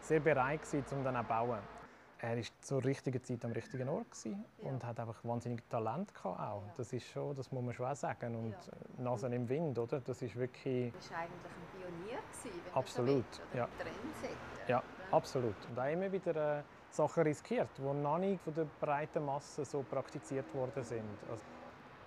sehr 0.01 0.21
bereit 0.21 0.63
gewesen, 0.63 0.85
um 0.99 1.05
dann 1.05 1.17
auch 1.17 1.23
zu 1.23 1.29
bauen. 1.29 1.76
Er 2.19 2.37
war 2.37 2.43
zur 2.61 2.83
richtigen 2.83 3.23
Zeit 3.23 3.45
am 3.45 3.53
richtigen 3.53 3.89
Ort 3.91 4.11
gewesen 4.11 4.45
Ja. 4.63 4.71
und 4.71 4.83
hat 4.85 4.99
einfach 4.99 5.23
wahnsinnig 5.23 5.63
Talent 5.69 6.15
gehabt 6.15 6.41
auch. 6.41 6.63
Ja. 6.67 6.73
Das 6.77 6.93
ist 6.93 7.07
schon, 7.07 7.35
das 7.35 7.53
muss 7.53 7.63
man 7.63 7.75
schon 7.75 7.95
sagen. 7.95 8.35
Und 8.35 8.53
Ja. 8.53 9.03
Nase 9.05 9.27
im 9.27 9.47
Wind, 9.49 9.79
oder? 9.79 10.01
Das 10.01 10.23
ist 10.23 10.35
wirklich 10.35 10.95
Er 10.95 11.11
war 11.11 11.19
eigentlich 11.19 11.31
ein 11.45 11.81
Pionier, 11.81 12.19
gewesen, 12.19 12.61
wenn 12.65 12.75
Absolut, 12.75 13.35
so 13.35 13.43
will, 13.53 13.59
ja. 13.59 13.69
Trendsetter. 13.79 14.69
Ja, 14.69 14.83
absolut. 15.11 15.55
Und 15.69 15.79
auch 15.79 15.93
immer 15.93 16.11
wieder 16.11 16.59
äh, 16.59 16.63
Sachen 16.91 17.23
riskiert, 17.25 17.69
die 17.77 17.83
noch 17.83 18.17
nicht 18.19 18.41
von 18.43 18.55
der 18.55 18.65
breiten 18.81 19.25
Masse 19.25 19.65
so 19.67 19.83
praktiziert 19.83 20.53
worden 20.55 20.83
sind. 20.85 21.05
Also, 21.31 21.45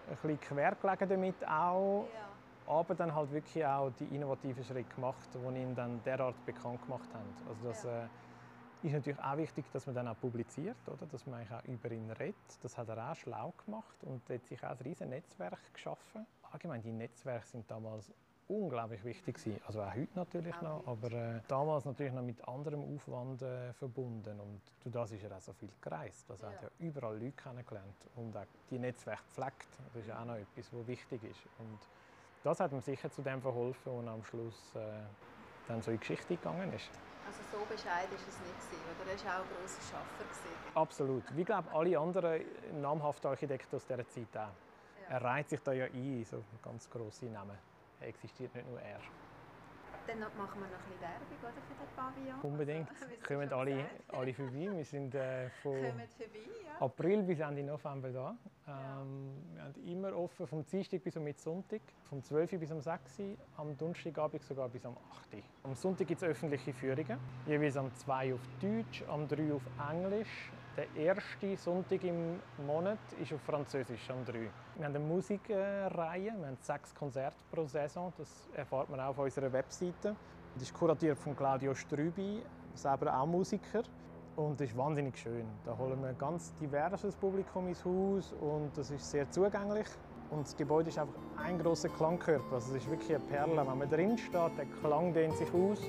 ein 0.10 0.16
bisschen 0.16 0.40
quer 0.42 0.74
gelegen 0.76 1.08
damit 1.10 1.48
auch, 1.48 2.08
aber 2.66 2.96
dann 2.96 3.14
halt 3.14 3.32
wirklich 3.32 3.64
auch 3.64 3.92
die 4.00 4.06
innovativen 4.16 4.64
Schritte 4.64 4.92
gemacht, 4.96 5.30
die 5.36 5.60
ihn 5.60 5.76
dann 5.76 6.02
derart 6.04 6.44
bekannt 6.48 6.84
gemacht 6.84 7.08
haben. 7.14 7.30
Also 7.48 7.68
das 7.68 7.84
Ja. 7.84 8.06
äh, 8.06 8.08
ist 8.84 8.94
natürlich 8.94 9.20
auch 9.20 9.38
wichtig, 9.38 9.66
dass 9.72 9.86
man 9.86 9.96
dann 9.96 10.08
auch 10.08 10.20
publiziert, 10.20 10.78
oder? 10.88 11.06
dass 11.06 11.26
man 11.26 11.40
eigentlich 11.42 11.52
auch 11.58 11.64
über 11.66 11.92
ihn 11.92 12.10
redet. 12.12 12.36
Das 12.64 12.78
hat 12.78 12.88
er 12.90 13.12
auch 13.12 13.16
schlau 13.16 13.54
gemacht 13.66 14.04
und 14.04 14.28
hat 14.30 14.46
sich 14.46 14.64
auch 14.64 14.70
ein 14.72 14.78
riesiges 14.78 15.08
Netzwerk 15.10 15.60
geschaffen. 15.74 16.26
Allgemein, 16.52 16.82
die 16.82 16.92
Netzwerke 16.92 17.46
sind 17.46 17.70
damals 17.70 18.12
unglaublich 18.48 19.04
wichtig 19.04 19.36
gewesen. 19.36 19.62
Also 19.68 19.82
auch 19.84 19.94
heute 19.94 20.10
natürlich 20.16 20.56
Auch 20.56 20.62
noch, 20.64 20.88
heute. 20.88 20.90
aber 21.08 21.12
äh, 21.38 21.42
damals 21.48 21.86
natürlich 21.86 22.14
noch 22.14 22.24
mit 22.24 22.48
anderem 22.48 22.96
Aufwand 22.96 23.42
äh, 23.44 23.74
verbunden. 23.74 24.40
Und 24.40 24.62
durch 24.84 24.94
das 24.94 25.12
ist 25.12 25.24
er 25.24 25.36
auch 25.38 25.42
so 25.42 25.54
viel 25.54 25.70
gereist. 25.82 26.30
Also 26.32 26.48
er 26.48 26.54
hat 26.54 26.62
Ja. 26.64 26.68
ja 26.80 26.88
überall 26.88 27.14
Leute 27.20 27.34
kennengelernt 27.34 28.08
und 28.16 28.36
auch 28.36 28.46
die 28.72 28.80
Netzwerke 28.80 29.22
gepflegt. 29.24 29.68
Das 29.94 30.04
ist 30.04 30.12
auch 30.12 30.26
noch 30.26 30.36
etwas, 30.36 30.74
was 30.74 30.88
wichtig 30.88 31.24
ist. 31.26 31.42
Und 31.60 31.78
das 32.44 32.60
hat 32.60 32.72
ihm 32.72 32.82
sicher 32.82 33.12
zu 33.12 33.22
dem 33.22 33.40
verholfen, 33.42 33.92
und 33.92 34.08
am 34.08 34.24
Schluss 34.24 34.74
äh, 34.74 34.80
dann 35.68 35.82
so 35.84 35.92
in 35.92 35.98
die 35.98 36.00
Geschichte 36.00 36.36
gegangen 36.36 36.74
ist. 36.74 36.90
Also 37.30 37.44
so 37.52 37.66
bescheiden 37.66 38.16
ist 38.16 38.28
es 38.28 38.40
nicht 38.40 38.72
gewesen, 38.72 38.82
oder? 39.00 39.12
Er 39.12 39.26
war 39.26 39.42
auch 39.42 39.46
ein 39.46 39.50
grosser 39.62 39.82
Schaffer. 39.84 40.24
Gewesen. 40.24 40.74
Absolut. 40.74 41.24
Wie 41.36 41.44
glaube 41.44 41.72
alle 41.72 42.00
anderen 42.00 42.42
namhaften 42.82 43.30
Architekten 43.30 43.76
aus 43.76 43.86
dieser 43.86 44.08
Zeit 44.10 44.28
auch. 44.34 44.38
Ja. 44.40 44.50
Er 45.10 45.22
reiht 45.24 45.50
sich 45.50 45.60
da 45.62 45.72
ja 45.72 45.86
ein, 45.86 45.94
in 45.94 46.26
so 46.26 46.44
ganz 46.64 46.90
grosse 46.90 47.26
Namen. 47.26 47.56
Er 48.02 48.08
existiert 48.08 48.56
nicht 48.56 48.68
nur 48.68 48.82
er. 48.82 49.00
Dann 50.10 50.20
machen 50.22 50.60
wir 50.60 50.70
noch 50.70 50.80
ein 50.80 50.90
bisschen 50.90 51.02
Werbung 51.02 51.28
oder, 51.44 51.62
für 51.68 51.76
den 51.76 51.96
Pavillon. 51.96 52.42
Unbedingt. 52.42 52.90
Also, 52.90 53.06
Kommen 53.28 53.54
alle, 53.54 53.86
alle 54.08 54.34
vorbei. 54.34 54.78
Wir 54.78 54.86
sind 54.86 55.14
äh, 55.14 55.50
von 55.62 55.74
vorbei, 55.74 56.04
ja. 56.66 56.84
April 56.84 57.22
bis 57.22 57.40
Ende 57.40 57.62
November 57.62 58.10
da. 58.10 58.36
Ähm, 58.68 59.30
Wir 59.54 59.62
haben 59.62 59.86
immer 59.86 60.18
offen 60.18 60.48
vom 60.48 60.66
Dienstag 60.66 61.04
bis 61.04 61.14
zum 61.14 61.32
Sonntag, 61.34 61.82
vom 62.06 62.24
12 62.24 62.54
Uhr 62.54 62.60
bis 62.60 62.72
um 62.72 62.82
6 62.82 63.20
Uhr, 63.20 63.38
am 63.58 63.78
Donnerstagabend 63.78 64.42
sogar 64.42 64.68
bis 64.70 64.84
am 64.84 64.98
8 65.12 65.36
Uhr. 65.36 65.42
Am 65.62 65.76
Sonntag 65.76 66.08
gibt 66.08 66.24
es 66.24 66.28
öffentliche 66.28 66.74
Führungen, 66.74 67.20
jeweils 67.46 67.78
am 67.78 67.94
2 67.94 68.34
auf 68.34 68.42
Deutsch, 68.60 69.04
am 69.08 69.28
3 69.28 69.54
auf 69.54 69.62
Englisch. 69.92 70.52
Der 70.78 70.96
erste 70.96 71.58
Sonntag 71.58 72.04
im 72.04 72.40
Monat 72.66 73.00
ist 73.22 73.34
auf 73.34 73.42
Französisch 73.42 74.10
am 74.10 74.24
3. 74.26 74.34
Wir 74.34 74.50
haben 74.86 74.96
eine 74.96 75.00
Musikreihe, 75.00 76.34
wir 76.38 76.48
haben 76.48 76.58
sechs 76.62 76.94
Konzerte 76.96 77.36
pro 77.52 77.66
Saison, 77.66 78.14
das 78.18 78.48
erfahrt 78.56 78.90
man 78.90 79.00
auch 79.00 79.10
auf 79.10 79.20
unserer 79.20 79.52
Webseite. 79.52 80.16
Das 80.54 80.64
ist 80.64 80.74
kuratiert 80.74 81.18
von 81.18 81.36
Claudio 81.36 81.74
Strübi, 81.74 82.42
selber 82.76 83.20
auch 83.20 83.26
Musiker. 83.26 83.84
Und 84.36 84.60
das 84.62 84.70
ist 84.70 84.78
wahnsinnig 84.78 85.18
schön. 85.18 85.46
Da 85.66 85.78
holen 85.78 86.00
wir 86.02 86.10
ein 86.10 86.18
ganz 86.18 86.56
diverses 86.56 87.14
Publikum 87.16 87.68
ins 87.68 87.84
Haus 87.84 88.32
und 88.34 88.72
das 88.78 88.90
ist 88.90 89.10
sehr 89.10 89.30
zugänglich. 89.30 89.88
Und 90.30 90.46
das 90.46 90.56
Gebäude 90.56 90.90
ist 90.90 91.00
einfach 91.00 91.14
ein 91.44 91.58
großer 91.60 91.90
Klangkörper. 91.90 92.56
Also 92.56 92.76
es 92.76 92.84
ist 92.84 92.90
wirklich 92.90 93.10
eine 93.10 93.20
Perle. 93.20 93.58
Wenn 93.58 93.78
man 93.78 93.90
drin 93.90 94.18
steht, 94.18 94.58
der 94.58 94.66
Klang 94.82 95.14
dehnt 95.14 95.36
sich 95.38 95.48
aus 95.54 95.80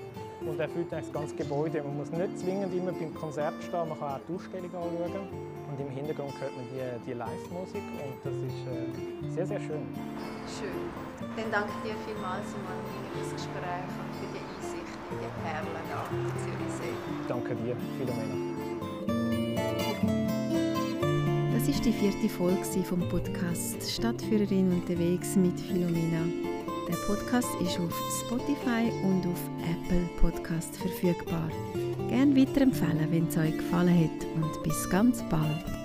und 0.41 0.59
erfüllt 0.59 0.91
das 0.91 1.13
ganze 1.13 1.35
Gebäude. 1.35 1.83
Man 1.83 1.99
muss 1.99 2.11
nicht 2.11 2.39
zwingend 2.39 2.73
immer 2.75 2.93
beim 2.93 3.15
Konzert 3.15 3.55
stehen, 3.63 3.89
man 3.89 3.99
kann 3.99 4.15
auch 4.15 4.21
die 4.29 4.35
Ausstellung 4.35 4.75
anschauen. 4.75 5.29
Und 5.71 5.81
im 5.81 5.91
Hintergrund 5.91 6.33
hört 6.41 6.57
man 6.57 6.65
die, 6.67 7.07
die 7.07 7.13
Live-Musik 7.13 7.83
und 8.03 8.17
das 8.25 8.35
ist 8.35 8.67
äh, 8.67 9.31
sehr, 9.31 9.47
sehr 9.47 9.61
schön. 9.61 9.87
Schön. 10.49 10.91
Dann 11.37 11.51
danke 11.53 11.73
dir 11.85 11.95
vielmals, 12.07 12.51
Simon, 12.51 12.81
für 12.91 13.21
das 13.21 13.31
Gespräch 13.33 13.93
und 14.01 14.11
für 14.19 14.29
die 14.35 14.43
Einsicht 14.43 14.91
in 15.11 15.19
die 15.21 15.31
Perlen 15.45 15.87
da 15.89 16.01
am 16.01 16.33
Zürichsee. 16.39 16.95
Danke 17.29 17.55
dir, 17.55 17.77
Philomena. 17.99 18.60
Ist 21.71 21.85
die 21.85 21.93
vierte 21.93 22.29
Folge 22.29 22.83
vom 22.83 23.09
Podcast 23.09 23.89
Stadtführerin 23.89 24.73
unterwegs 24.73 25.37
mit 25.37 25.59
Philomena. 25.61 26.25
Der 26.89 26.97
Podcast 27.07 27.49
ist 27.61 27.79
auf 27.79 27.95
Spotify 28.27 28.91
und 29.05 29.25
auf 29.25 29.41
Apple 29.71 30.09
Podcast 30.21 30.77
verfügbar. 30.77 31.49
Gerne 32.09 32.37
weiterempfehlen, 32.37 33.07
wenn 33.13 33.29
es 33.29 33.37
euch 33.37 33.57
gefallen 33.57 34.05
hat 34.05 34.27
und 34.35 34.63
bis 34.65 34.91
ganz 34.91 35.23
bald. 35.31 35.80